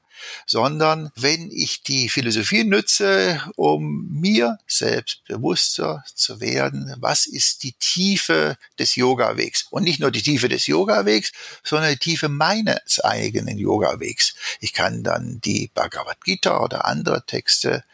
sondern 0.47 1.11
wenn 1.17 1.51
ich 1.51 1.83
die 1.83 2.09
Philosophie 2.09 2.65
nütze, 2.65 3.41
um 3.57 4.09
mir 4.11 4.59
selbst 4.67 5.25
bewusster 5.25 6.05
zu 6.15 6.41
werden, 6.41 6.95
was 6.99 7.27
ist 7.27 7.63
die 7.63 7.73
Tiefe 7.73 8.57
des 8.79 8.97
Yoga-Wegs 8.97 9.67
und 9.71 9.85
nicht 9.85 10.01
nur 10.01 10.11
die 10.11 10.23
Tiefe 10.23 10.49
des 10.49 10.67
Yoga-Wegs, 10.67 11.33
sondern 11.63 11.91
die 11.93 11.99
Tiefe 11.99 12.29
meines 12.29 13.01
eigenen 13.01 13.59
Yoga-Wegs. 13.59 14.35
Ich 14.61 14.73
kann 14.73 15.03
dann 15.03 15.41
die 15.45 15.71
Bhagavad 15.75 16.25
Gita 16.25 16.61
oder 16.61 16.85
andere 16.87 17.25
Texte 17.27 17.85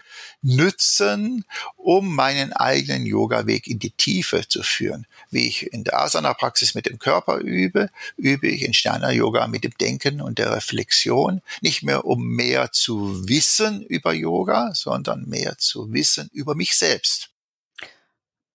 nützen, 0.42 1.44
um 1.76 2.14
meinen 2.14 2.52
eigenen 2.52 3.06
Yoga-Weg 3.06 3.66
in 3.66 3.78
die 3.78 3.90
Tiefe 3.90 4.46
zu 4.46 4.62
führen. 4.62 5.06
Wie 5.30 5.46
ich 5.46 5.72
in 5.72 5.84
der 5.84 5.98
Asana-Praxis 5.98 6.74
mit 6.74 6.86
dem 6.86 6.98
Körper 6.98 7.38
übe, 7.38 7.90
übe 8.16 8.48
ich 8.48 8.62
in 8.62 8.72
Jnana-Yoga 8.72 9.46
mit 9.48 9.64
dem 9.64 9.76
Denken 9.80 10.20
und 10.20 10.38
der 10.38 10.54
Reflexion. 10.54 11.40
Nicht 11.60 11.82
mehr 11.82 12.04
um 12.04 12.24
mehr 12.24 12.72
zu 12.72 13.28
wissen 13.28 13.82
über 13.82 14.12
Yoga, 14.12 14.72
sondern 14.74 15.28
mehr 15.28 15.58
zu 15.58 15.92
wissen 15.92 16.30
über 16.32 16.54
mich 16.54 16.76
selbst. 16.76 17.30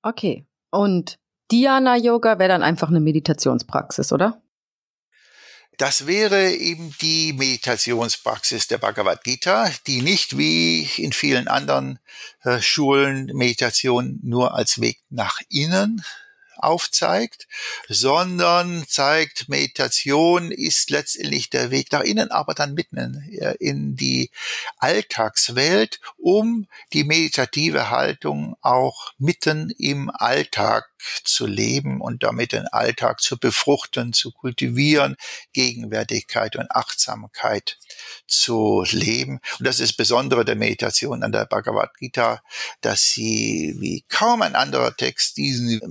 Okay. 0.01 0.45
Und 0.71 1.17
Dhyana-Yoga 1.51 2.39
wäre 2.39 2.49
dann 2.49 2.63
einfach 2.63 2.89
eine 2.89 2.99
Meditationspraxis, 2.99 4.11
oder? 4.11 4.42
Das 5.78 6.05
wäre 6.05 6.51
eben 6.51 6.95
die 7.01 7.34
Meditationspraxis 7.34 8.67
der 8.67 8.78
Bhagavad 8.78 9.24
Gita, 9.24 9.71
die 9.88 10.01
nicht 10.01 10.38
wie 10.38 10.88
in 10.97 11.13
vielen 11.13 11.47
anderen 11.47 11.99
äh, 12.43 12.61
Schulen 12.61 13.26
Meditation 13.34 14.19
nur 14.21 14.53
als 14.53 14.80
Weg 14.80 15.01
nach 15.09 15.39
innen 15.49 16.03
aufzeigt, 16.64 17.47
sondern 17.88 18.86
zeigt, 18.88 19.49
Meditation 19.49 20.51
ist 20.51 20.89
letztendlich 20.89 21.49
der 21.49 21.72
Weg 21.72 21.91
nach 21.91 22.01
innen, 22.01 22.32
aber 22.32 22.53
dann 22.53 22.74
mitten 22.74 23.24
in 23.59 23.95
die 23.95 24.32
Alltagswelt, 24.78 25.99
um 26.18 26.68
die 26.93 27.03
meditative 27.03 27.89
Haltung 27.89 28.55
auch 28.61 29.11
mitten 29.18 29.70
im 29.78 30.09
Alltag 30.09 30.89
zu 31.26 31.45
leben 31.45 31.99
und 31.99 32.24
damit 32.24 32.53
den 32.53 32.68
Alltag 32.68 33.20
zu 33.20 33.38
befruchten, 33.38 34.14
zu 34.14 34.32
kultivieren, 34.32 35.18
Gegenwärtigkeit 35.51 36.55
und 36.55 36.72
Achtsamkeit 36.72 37.78
zu 38.26 38.86
leben. 38.89 39.41
Und 39.59 39.68
das 39.68 39.82
ist 39.82 39.97
Besondere 39.97 40.45
der 40.45 40.55
Meditation 40.55 41.24
an 41.24 41.34
der 41.34 41.45
Bhagavad 41.45 41.97
Gita, 41.97 42.41
dass 42.80 43.01
sie 43.01 43.76
wie 43.80 44.05
kaum 44.07 44.41
ein 44.41 44.55
anderer 44.55 44.95
Text 44.95 45.36
diesen 45.36 45.82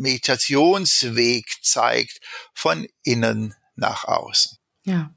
Meditationsweg 0.62 1.46
zeigt 1.62 2.20
von 2.54 2.86
innen 3.02 3.54
nach 3.76 4.04
außen. 4.04 4.58
Ja. 4.84 5.14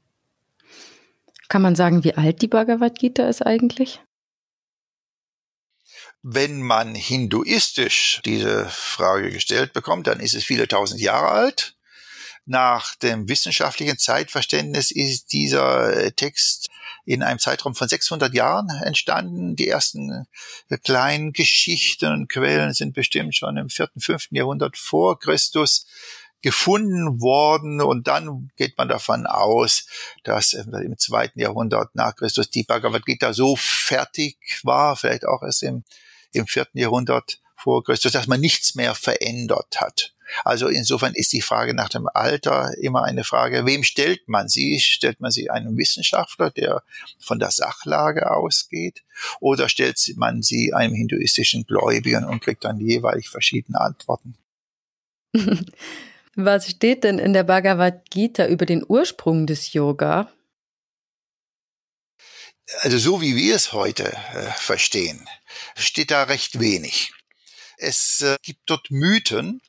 Kann 1.48 1.62
man 1.62 1.76
sagen, 1.76 2.02
wie 2.04 2.14
alt 2.14 2.42
die 2.42 2.48
Bhagavad 2.48 2.98
Gita 2.98 3.28
ist 3.28 3.42
eigentlich? 3.42 4.00
Wenn 6.22 6.60
man 6.60 6.96
hinduistisch 6.96 8.20
diese 8.24 8.68
Frage 8.68 9.30
gestellt 9.30 9.72
bekommt, 9.72 10.08
dann 10.08 10.18
ist 10.18 10.34
es 10.34 10.42
viele 10.42 10.66
tausend 10.66 11.00
Jahre 11.00 11.28
alt. 11.28 11.76
Nach 12.46 12.96
dem 12.96 13.28
wissenschaftlichen 13.28 13.98
Zeitverständnis 13.98 14.90
ist 14.90 15.32
dieser 15.32 15.96
äh, 15.96 16.12
Text 16.12 16.68
in 17.06 17.22
einem 17.22 17.38
Zeitraum 17.38 17.74
von 17.74 17.88
600 17.88 18.34
Jahren 18.34 18.68
entstanden. 18.84 19.56
Die 19.56 19.68
ersten 19.68 20.26
äh, 20.68 20.76
kleinen 20.76 21.32
Geschichten 21.32 22.12
und 22.12 22.28
Quellen 22.28 22.74
sind 22.74 22.92
bestimmt 22.92 23.34
schon 23.34 23.56
im 23.56 23.70
vierten, 23.70 24.00
fünften 24.00 24.36
Jahrhundert 24.36 24.76
vor 24.76 25.18
Christus 25.18 25.86
gefunden 26.42 27.22
worden 27.22 27.80
und 27.80 28.06
dann 28.06 28.50
geht 28.56 28.76
man 28.76 28.88
davon 28.88 29.26
aus, 29.26 29.86
dass 30.22 30.52
im 30.52 30.98
zweiten 30.98 31.40
Jahrhundert 31.40 31.94
nach 31.94 32.14
Christus 32.14 32.50
die 32.50 32.62
Bhagavad 32.62 33.06
Gita 33.06 33.32
so 33.32 33.56
fertig 33.56 34.36
war, 34.62 34.96
vielleicht 34.96 35.26
auch 35.26 35.42
erst 35.42 35.62
im 35.62 35.82
im 36.36 36.46
vierten 36.46 36.78
Jahrhundert 36.78 37.40
vor 37.56 37.82
Christus, 37.82 38.12
dass 38.12 38.26
man 38.26 38.40
nichts 38.40 38.74
mehr 38.74 38.94
verändert 38.94 39.80
hat. 39.80 40.14
Also 40.44 40.68
insofern 40.68 41.14
ist 41.14 41.32
die 41.32 41.40
Frage 41.40 41.74
nach 41.74 41.88
dem 41.88 42.08
Alter 42.12 42.72
immer 42.78 43.04
eine 43.04 43.24
Frage, 43.24 43.66
wem 43.66 43.82
stellt 43.82 44.28
man 44.28 44.48
sie? 44.48 44.80
Stellt 44.80 45.20
man 45.20 45.30
sie 45.30 45.50
einem 45.50 45.76
Wissenschaftler, 45.76 46.50
der 46.50 46.82
von 47.18 47.38
der 47.38 47.50
Sachlage 47.50 48.30
ausgeht? 48.30 49.02
Oder 49.40 49.68
stellt 49.68 49.98
man 50.16 50.42
sie 50.42 50.72
einem 50.74 50.94
hinduistischen 50.94 51.64
Gläubigen 51.64 52.24
und 52.24 52.40
kriegt 52.40 52.64
dann 52.64 52.80
jeweils 52.80 53.26
verschiedene 53.26 53.80
Antworten? 53.80 54.36
Was 56.34 56.70
steht 56.70 57.04
denn 57.04 57.18
in 57.18 57.32
der 57.32 57.44
Bhagavad 57.44 58.10
Gita 58.10 58.46
über 58.46 58.66
den 58.66 58.84
Ursprung 58.86 59.46
des 59.46 59.72
Yoga? 59.72 60.28
Also 62.80 62.98
so 62.98 63.20
wie 63.20 63.36
wir 63.36 63.54
es 63.54 63.72
heute 63.72 64.12
äh, 64.12 64.50
verstehen, 64.56 65.26
steht 65.76 66.10
da 66.10 66.24
recht 66.24 66.58
wenig. 66.58 67.12
Es 67.78 68.22
äh, 68.22 68.36
gibt 68.42 68.62
dort 68.66 68.90
Mythen, 68.90 69.60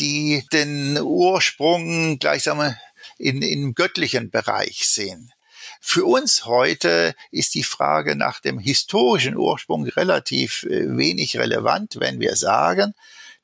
die 0.00 0.44
den 0.52 1.00
Ursprung 1.00 2.18
gleichsam 2.18 2.74
in, 3.18 3.42
im 3.42 3.74
göttlichen 3.74 4.30
Bereich 4.30 4.86
sehen. 4.86 5.32
Für 5.80 6.04
uns 6.04 6.44
heute 6.44 7.14
ist 7.30 7.54
die 7.54 7.62
Frage 7.62 8.16
nach 8.16 8.40
dem 8.40 8.58
historischen 8.58 9.36
Ursprung 9.36 9.84
relativ 9.84 10.64
äh, 10.64 10.96
wenig 10.96 11.36
relevant, 11.36 11.96
wenn 12.00 12.20
wir 12.20 12.36
sagen, 12.36 12.94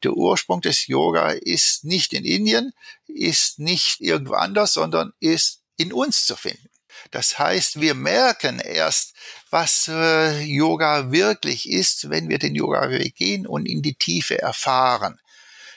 der 0.02 0.12
Ursprung 0.12 0.60
des 0.60 0.86
Yoga 0.86 1.30
ist 1.30 1.84
nicht 1.84 2.12
in 2.12 2.24
Indien, 2.24 2.72
ist 3.06 3.58
nicht 3.58 4.00
irgendwo 4.00 4.34
anders, 4.34 4.74
sondern 4.74 5.12
ist 5.20 5.62
in 5.76 5.92
uns 5.92 6.26
zu 6.26 6.36
finden. 6.36 6.68
Das 7.10 7.38
heißt, 7.38 7.80
wir 7.80 7.94
merken 7.94 8.60
erst, 8.60 9.14
was 9.50 9.88
äh, 9.88 10.42
Yoga 10.42 11.12
wirklich 11.12 11.68
ist, 11.68 12.10
wenn 12.10 12.28
wir 12.28 12.38
den 12.38 12.54
Yoga-Weg 12.54 13.14
gehen 13.16 13.46
und 13.46 13.66
in 13.66 13.82
die 13.82 13.94
Tiefe 13.94 14.40
erfahren. 14.40 15.18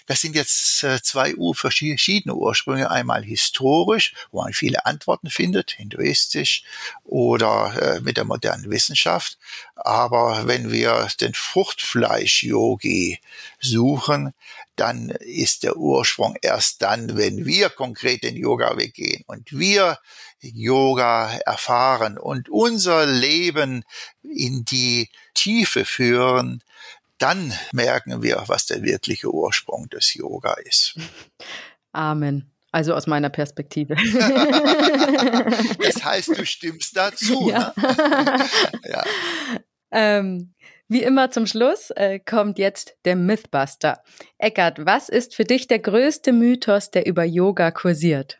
Das 0.08 0.22
sind 0.22 0.36
jetzt 0.36 0.84
äh, 0.84 1.02
zwei 1.02 1.36
verschiedene 1.54 2.34
Ursprünge. 2.34 2.90
Einmal 2.90 3.24
historisch, 3.24 4.14
wo 4.32 4.42
man 4.42 4.54
viele 4.54 4.86
Antworten 4.86 5.30
findet, 5.30 5.72
hinduistisch 5.72 6.64
oder 7.04 7.98
äh, 7.98 8.02
mit 8.02 8.18
der 8.18 8.24
modernen 8.24 8.72
Wissenschaft. 8.72 9.38
Aber 9.76 10.48
wenn 10.48 10.72
wir 10.72 11.08
den 11.22 11.34
Fruchtfleisch-Yogi 11.34 13.20
suchen, 13.60 14.34
dann 14.78 15.10
ist 15.10 15.64
der 15.64 15.76
Ursprung 15.76 16.36
erst 16.42 16.82
dann, 16.82 17.18
wenn 17.18 17.46
wir 17.46 17.70
konkret 17.70 18.24
den 18.24 18.38
Yoga-Weg 18.38 18.94
gehen 18.94 19.24
und 19.28 19.52
wir 19.52 20.00
Yoga 20.40 21.34
erfahren 21.46 22.18
und 22.18 22.48
unser 22.48 23.06
Leben 23.06 23.84
in 24.22 24.64
die 24.66 25.10
Tiefe 25.34 25.84
führen, 25.84 26.64
dann 27.18 27.54
merken 27.72 28.22
wir, 28.22 28.44
was 28.48 28.66
der 28.66 28.84
wirkliche 28.84 29.34
Ursprung 29.34 29.90
des 29.90 30.14
Yoga 30.14 30.54
ist. 30.66 30.96
Amen. 31.92 32.52
Also 32.72 32.94
aus 32.94 33.08
meiner 33.08 33.30
Perspektive. 33.30 33.96
das 35.82 36.04
heißt, 36.04 36.38
du 36.38 36.46
stimmst 36.46 36.96
dazu. 36.96 37.50
Ja. 37.52 37.74
Ne? 37.76 38.46
ja. 38.90 39.04
Ähm, 39.92 40.54
wie 40.90 41.02
immer 41.02 41.32
zum 41.32 41.48
Schluss 41.48 41.92
äh, 41.92 42.20
kommt 42.20 42.60
jetzt 42.60 42.98
der 43.06 43.16
Mythbuster. 43.16 44.04
Eckart, 44.38 44.86
was 44.86 45.10
ist 45.10 45.34
für 45.36 45.44
dich 45.44 45.68
der 45.68 45.80
größte 45.80 46.34
Mythos, 46.34 46.92
der 46.92 47.06
über 47.06 47.24
Yoga 47.24 47.72
kursiert? 47.72 48.40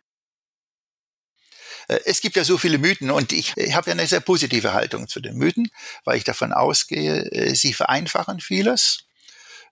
Äh, 1.88 2.00
es 2.06 2.22
gibt 2.22 2.36
ja 2.36 2.44
so 2.44 2.58
viele 2.58 2.78
Mythen 2.78 3.12
und 3.12 3.32
ich, 3.34 3.54
ich 3.58 3.76
habe 3.76 3.90
ja 3.90 3.94
eine 3.94 4.08
sehr 4.08 4.20
positive 4.20 4.74
Haltung 4.74 5.08
zu 5.08 5.20
den 5.20 5.36
Mythen, 5.36 5.70
weil 6.06 6.18
ich 6.18 6.24
davon 6.24 6.54
ausgehe, 6.54 7.32
äh, 7.32 7.56
sie 7.56 7.74
vereinfachen 7.74 8.40
vieles. 8.40 9.07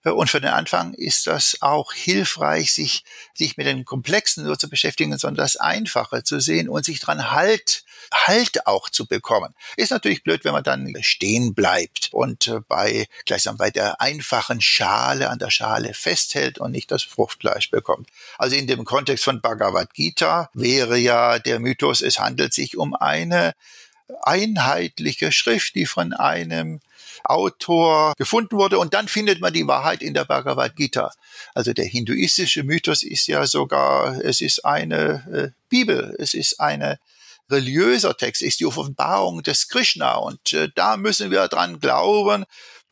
Äh, 0.04 0.10
und 0.10 0.30
für 0.30 0.40
den 0.40 0.50
Anfang 0.50 0.94
ist 0.94 1.26
das 1.26 1.58
auch 1.60 1.92
hilfreich, 1.92 2.72
sich, 2.72 3.04
sich 3.34 3.56
mit 3.56 3.66
dem 3.66 3.84
Komplexen 3.84 4.44
nur 4.44 4.58
zu 4.58 4.68
beschäftigen, 4.68 5.16
sondern 5.18 5.44
das 5.44 5.56
Einfache 5.56 6.22
zu 6.22 6.40
sehen 6.40 6.68
und 6.68 6.84
sich 6.84 7.00
dran 7.00 7.30
halt, 7.30 7.84
halt 8.12 8.66
auch 8.66 8.88
zu 8.88 9.06
bekommen. 9.06 9.54
Ist 9.76 9.90
natürlich 9.90 10.22
blöd, 10.22 10.44
wenn 10.44 10.52
man 10.52 10.64
dann 10.64 10.94
stehen 11.00 11.54
bleibt 11.54 12.08
und 12.12 12.52
bei, 12.68 13.06
gleichsam 13.24 13.56
bei 13.56 13.70
der 13.70 14.00
einfachen 14.00 14.60
Schale 14.60 15.30
an 15.30 15.38
der 15.38 15.50
Schale 15.50 15.94
festhält 15.94 16.58
und 16.58 16.72
nicht 16.72 16.90
das 16.90 17.02
Fruchtfleisch 17.02 17.70
bekommt. 17.70 18.08
Also 18.38 18.56
in 18.56 18.66
dem 18.66 18.84
Kontext 18.84 19.24
von 19.24 19.40
Bhagavad 19.40 19.94
Gita 19.94 20.50
wäre 20.54 20.96
ja 20.98 21.38
der 21.38 21.58
Mythos, 21.58 22.00
es 22.00 22.18
handelt 22.18 22.54
sich 22.54 22.76
um 22.76 22.94
eine 22.94 23.54
einheitliche 24.22 25.32
Schrift, 25.32 25.74
die 25.74 25.86
von 25.86 26.12
einem 26.12 26.80
Autor 27.30 28.14
gefunden 28.16 28.56
wurde. 28.56 28.78
Und 28.78 28.94
dann 28.94 29.08
findet 29.08 29.40
man 29.40 29.52
die 29.52 29.66
Wahrheit 29.66 30.02
in 30.02 30.14
der 30.14 30.24
Bhagavad 30.24 30.76
Gita. 30.76 31.10
Also 31.54 31.72
der 31.72 31.84
hinduistische 31.84 32.62
Mythos 32.62 33.02
ist 33.02 33.26
ja 33.26 33.46
sogar, 33.46 34.20
es 34.24 34.40
ist 34.40 34.64
eine 34.64 35.26
äh, 35.32 35.60
Bibel, 35.68 36.14
es 36.18 36.34
ist 36.34 36.60
eine 36.60 36.98
religiöser 37.50 38.16
Text, 38.16 38.42
ist 38.42 38.60
die 38.60 38.66
Offenbarung 38.66 39.42
des 39.42 39.68
Krishna. 39.68 40.16
Und 40.16 40.52
äh, 40.52 40.68
da 40.74 40.96
müssen 40.96 41.30
wir 41.30 41.48
dran 41.48 41.80
glauben, 41.80 42.44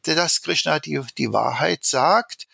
dass 0.02 0.42
Krishna 0.42 0.78
die, 0.78 1.00
die 1.18 1.32
Wahrheit 1.32 1.84
sagt. 1.84 2.46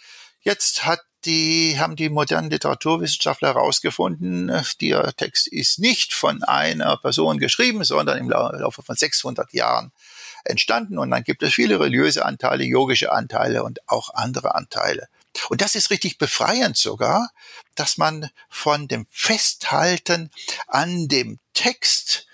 Jetzt 0.43 0.87
hat 0.87 1.01
die 1.25 1.79
haben 1.79 1.97
die 1.97 2.09
modernen 2.09 2.51
Literaturwissenschaftler 2.51 3.49
herausgefunden, 3.49 4.51
der 4.81 5.15
Text 5.17 5.49
ist 5.49 5.79
nicht 5.79 6.15
von 6.15 6.43
einer 6.43 6.97
Person 6.97 7.39
geschrieben, 7.39 7.85
sondern 7.85 8.19
im 8.19 8.31
Laufe 8.31 8.83
von 8.83 8.97
600 8.97 9.53
Jahren 9.53 9.93
entstanden. 10.45 10.99
Und 10.99 11.11
dann 11.11 11.25
gibt 11.25 11.43
es 11.43 11.55
viele 11.55 11.81
religiöse 11.81 12.25
Anteile, 12.25 12.65
yogische 12.65 13.13
Anteile 13.13 13.63
und 13.63 13.89
auch 13.89 14.11
andere 14.15 14.55
Anteile. 14.55 15.09
Und 15.49 15.61
das 15.61 15.75
ist 15.75 15.91
richtig 15.91 16.19
befreiend 16.19 16.77
sogar, 16.77 17.31
dass 17.75 17.99
man 17.99 18.31
von 18.49 18.89
dem 18.89 19.07
Festhalten 19.11 20.31
an 20.67 21.09
dem 21.09 21.39
Text 21.55 22.27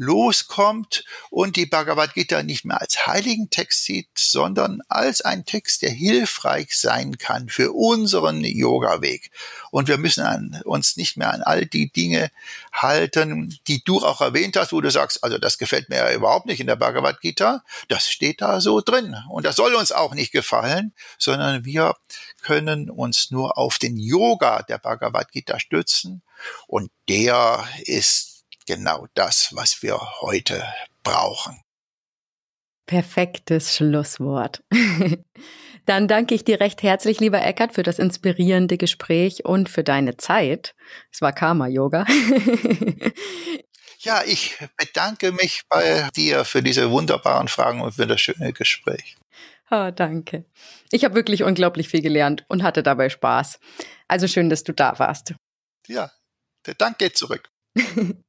loskommt 0.00 1.04
und 1.28 1.56
die 1.56 1.66
Bhagavad 1.66 2.14
Gita 2.14 2.42
nicht 2.42 2.64
mehr 2.64 2.80
als 2.80 3.06
heiligen 3.06 3.50
Text 3.50 3.84
sieht, 3.84 4.08
sondern 4.16 4.80
als 4.88 5.20
ein 5.20 5.44
Text, 5.44 5.82
der 5.82 5.90
hilfreich 5.90 6.76
sein 6.76 7.18
kann 7.18 7.50
für 7.50 7.72
unseren 7.72 8.42
Yoga-Weg. 8.42 9.30
Und 9.70 9.88
wir 9.88 9.98
müssen 9.98 10.24
an, 10.24 10.62
uns 10.64 10.96
nicht 10.96 11.18
mehr 11.18 11.32
an 11.34 11.42
all 11.42 11.66
die 11.66 11.92
Dinge 11.92 12.30
halten, 12.72 13.58
die 13.66 13.84
du 13.84 13.98
auch 13.98 14.22
erwähnt 14.22 14.56
hast, 14.56 14.72
wo 14.72 14.80
du 14.80 14.90
sagst, 14.90 15.22
also 15.22 15.36
das 15.36 15.58
gefällt 15.58 15.90
mir 15.90 15.96
ja 15.96 16.12
überhaupt 16.12 16.46
nicht 16.46 16.60
in 16.60 16.66
der 16.66 16.76
Bhagavad 16.76 17.20
Gita. 17.20 17.62
Das 17.88 18.08
steht 18.08 18.40
da 18.40 18.62
so 18.62 18.80
drin. 18.80 19.14
Und 19.28 19.44
das 19.44 19.56
soll 19.56 19.74
uns 19.74 19.92
auch 19.92 20.14
nicht 20.14 20.32
gefallen, 20.32 20.94
sondern 21.18 21.66
wir 21.66 21.94
können 22.40 22.88
uns 22.88 23.30
nur 23.30 23.58
auf 23.58 23.78
den 23.78 23.98
Yoga 23.98 24.62
der 24.62 24.78
Bhagavad 24.78 25.30
Gita 25.30 25.60
stützen. 25.60 26.22
Und 26.66 26.90
der 27.06 27.68
ist 27.84 28.29
genau 28.66 29.06
das, 29.14 29.50
was 29.54 29.82
wir 29.82 29.98
heute 30.20 30.64
brauchen. 31.02 31.60
Perfektes 32.86 33.76
Schlusswort. 33.76 34.62
Dann 35.86 36.08
danke 36.08 36.34
ich 36.34 36.44
dir 36.44 36.60
recht 36.60 36.82
herzlich, 36.82 37.20
lieber 37.20 37.42
Eckert, 37.42 37.74
für 37.74 37.82
das 37.82 37.98
inspirierende 37.98 38.76
Gespräch 38.78 39.44
und 39.44 39.68
für 39.68 39.84
deine 39.84 40.16
Zeit. 40.16 40.74
Es 41.12 41.20
war 41.20 41.32
Karma-Yoga. 41.32 42.04
ja, 44.00 44.22
ich 44.26 44.56
bedanke 44.76 45.32
mich 45.32 45.62
bei 45.68 46.08
dir 46.16 46.44
für 46.44 46.62
diese 46.62 46.90
wunderbaren 46.90 47.48
Fragen 47.48 47.80
und 47.80 47.92
für 47.92 48.06
das 48.06 48.20
schöne 48.20 48.52
Gespräch. 48.52 49.16
Oh, 49.70 49.90
danke. 49.94 50.44
Ich 50.90 51.04
habe 51.04 51.14
wirklich 51.14 51.44
unglaublich 51.44 51.88
viel 51.88 52.02
gelernt 52.02 52.44
und 52.48 52.64
hatte 52.64 52.82
dabei 52.82 53.08
Spaß. 53.08 53.60
Also 54.08 54.26
schön, 54.26 54.50
dass 54.50 54.64
du 54.64 54.72
da 54.72 54.98
warst. 54.98 55.34
Ja, 55.86 56.10
der 56.66 56.74
Dank 56.74 56.98
geht 56.98 57.16
zurück. 57.16 57.50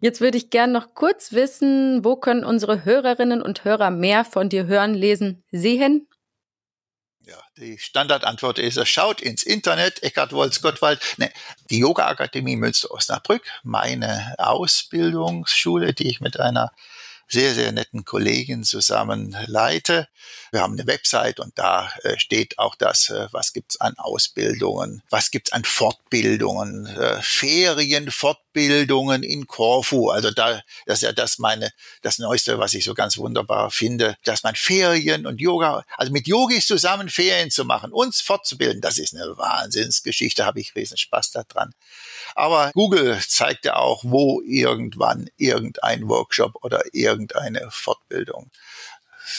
Jetzt 0.00 0.20
würde 0.20 0.38
ich 0.38 0.50
gern 0.50 0.72
noch 0.72 0.94
kurz 0.94 1.32
wissen, 1.32 2.04
wo 2.04 2.16
können 2.16 2.44
unsere 2.44 2.84
Hörerinnen 2.84 3.40
und 3.42 3.64
Hörer 3.64 3.90
mehr 3.90 4.24
von 4.24 4.48
dir 4.48 4.66
hören, 4.66 4.94
lesen, 4.94 5.44
sehen? 5.50 6.08
Ja, 7.24 7.38
die 7.56 7.78
Standardantwort 7.78 8.58
ist, 8.58 8.84
schaut 8.88 9.20
ins 9.20 9.44
Internet, 9.44 10.02
Eckhard 10.02 10.32
Wolz 10.32 10.60
Gottwald, 10.60 11.00
ne, 11.18 11.30
die 11.70 11.78
Yoga 11.78 12.08
Akademie 12.08 12.56
Münster 12.56 12.90
Osnabrück, 12.90 13.44
meine 13.62 14.34
Ausbildungsschule, 14.38 15.94
die 15.94 16.08
ich 16.08 16.20
mit 16.20 16.40
einer 16.40 16.72
sehr, 17.32 17.54
sehr 17.54 17.72
netten 17.72 18.04
Kollegen 18.04 18.62
zusammen 18.62 19.34
leite. 19.46 20.06
Wir 20.50 20.60
haben 20.60 20.74
eine 20.74 20.86
Website 20.86 21.40
und 21.40 21.58
da 21.58 21.90
äh, 22.02 22.18
steht 22.18 22.58
auch 22.58 22.74
das, 22.74 23.08
äh, 23.08 23.26
was 23.32 23.54
gibt's 23.54 23.80
an 23.80 23.94
Ausbildungen, 23.96 25.02
was 25.08 25.30
gibt's 25.30 25.50
an 25.50 25.64
Fortbildungen, 25.64 26.84
äh, 26.84 27.22
Ferienfortbildungen 27.22 29.22
in 29.22 29.46
Korfu. 29.46 30.10
Also 30.10 30.30
da, 30.30 30.60
das 30.84 30.98
ist 30.98 31.04
ja 31.04 31.12
das 31.12 31.38
meine, 31.38 31.70
das 32.02 32.18
Neueste, 32.18 32.58
was 32.58 32.74
ich 32.74 32.84
so 32.84 32.92
ganz 32.92 33.16
wunderbar 33.16 33.70
finde, 33.70 34.14
dass 34.24 34.42
man 34.42 34.54
Ferien 34.54 35.26
und 35.26 35.40
Yoga, 35.40 35.86
also 35.96 36.12
mit 36.12 36.26
Yogis 36.26 36.66
zusammen 36.66 37.08
Ferien 37.08 37.50
zu 37.50 37.64
machen, 37.64 37.92
uns 37.92 38.20
fortzubilden, 38.20 38.82
das 38.82 38.98
ist 38.98 39.14
eine 39.14 39.38
Wahnsinnsgeschichte, 39.38 40.44
habe 40.44 40.60
ich 40.60 40.76
riesen 40.76 40.98
Spaß 40.98 41.30
daran. 41.30 41.72
Aber 42.34 42.70
Google 42.74 43.20
zeigt 43.26 43.64
ja 43.64 43.76
auch, 43.76 44.04
wo 44.04 44.42
irgendwann 44.42 45.28
irgendein 45.36 46.08
Workshop 46.08 46.56
oder 46.62 46.82
irgendeine 46.92 47.68
Fortbildung 47.70 48.50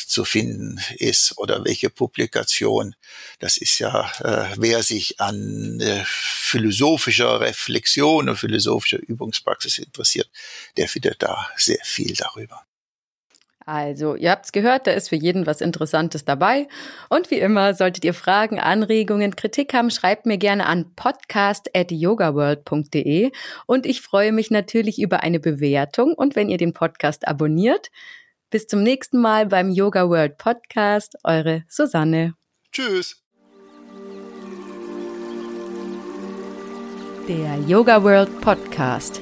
zu 0.07 0.25
finden 0.25 0.79
ist 0.97 1.37
oder 1.37 1.63
welche 1.65 1.89
Publikation. 1.89 2.95
Das 3.39 3.57
ist 3.57 3.79
ja, 3.79 4.11
äh, 4.19 4.55
wer 4.57 4.83
sich 4.83 5.19
an 5.19 5.79
äh, 5.81 6.03
philosophischer 6.05 7.39
Reflexion 7.39 8.29
und 8.29 8.37
philosophischer 8.37 8.99
Übungspraxis 8.99 9.77
interessiert, 9.77 10.29
der 10.77 10.87
findet 10.87 11.21
da 11.21 11.49
sehr 11.57 11.83
viel 11.83 12.13
darüber. 12.13 12.65
Also, 13.66 14.16
ihr 14.16 14.32
habt's 14.32 14.51
gehört, 14.51 14.88
da 14.88 14.91
ist 14.91 15.09
für 15.09 15.16
jeden 15.16 15.45
was 15.45 15.61
Interessantes 15.61 16.26
dabei. 16.26 16.68
Und 17.09 17.32
wie 17.32 17.39
immer, 17.39 17.74
solltet 17.74 18.03
ihr 18.05 18.14
Fragen, 18.14 18.59
Anregungen, 18.59 19.36
Kritik 19.36 19.74
haben, 19.74 19.89
schreibt 19.89 20.26
mir 20.26 20.38
gerne 20.38 20.66
an 20.66 20.93
podcast.yogaworld.de. 20.95 23.32
Und 23.66 23.86
ich 23.86 24.01
freue 24.01 24.32
mich 24.32 24.51
natürlich 24.51 25.01
über 25.01 25.24
eine 25.24 25.39
Bewertung 25.39 26.14
und 26.14 26.36
wenn 26.36 26.49
ihr 26.49 26.57
den 26.57 26.74
Podcast 26.74 27.28
abonniert. 27.28 27.89
Bis 28.49 28.68
zum 28.68 28.84
nächsten 28.84 29.20
Mal 29.20 29.47
beim 29.47 29.72
Yoga 29.72 30.09
World 30.09 30.38
Podcast. 30.38 31.16
Eure 31.24 31.64
Susanne. 31.68 32.36
Tschüss. 32.72 33.24
Der 37.28 37.57
Yoga 37.68 38.03
World 38.03 38.41
Podcast. 38.41 39.22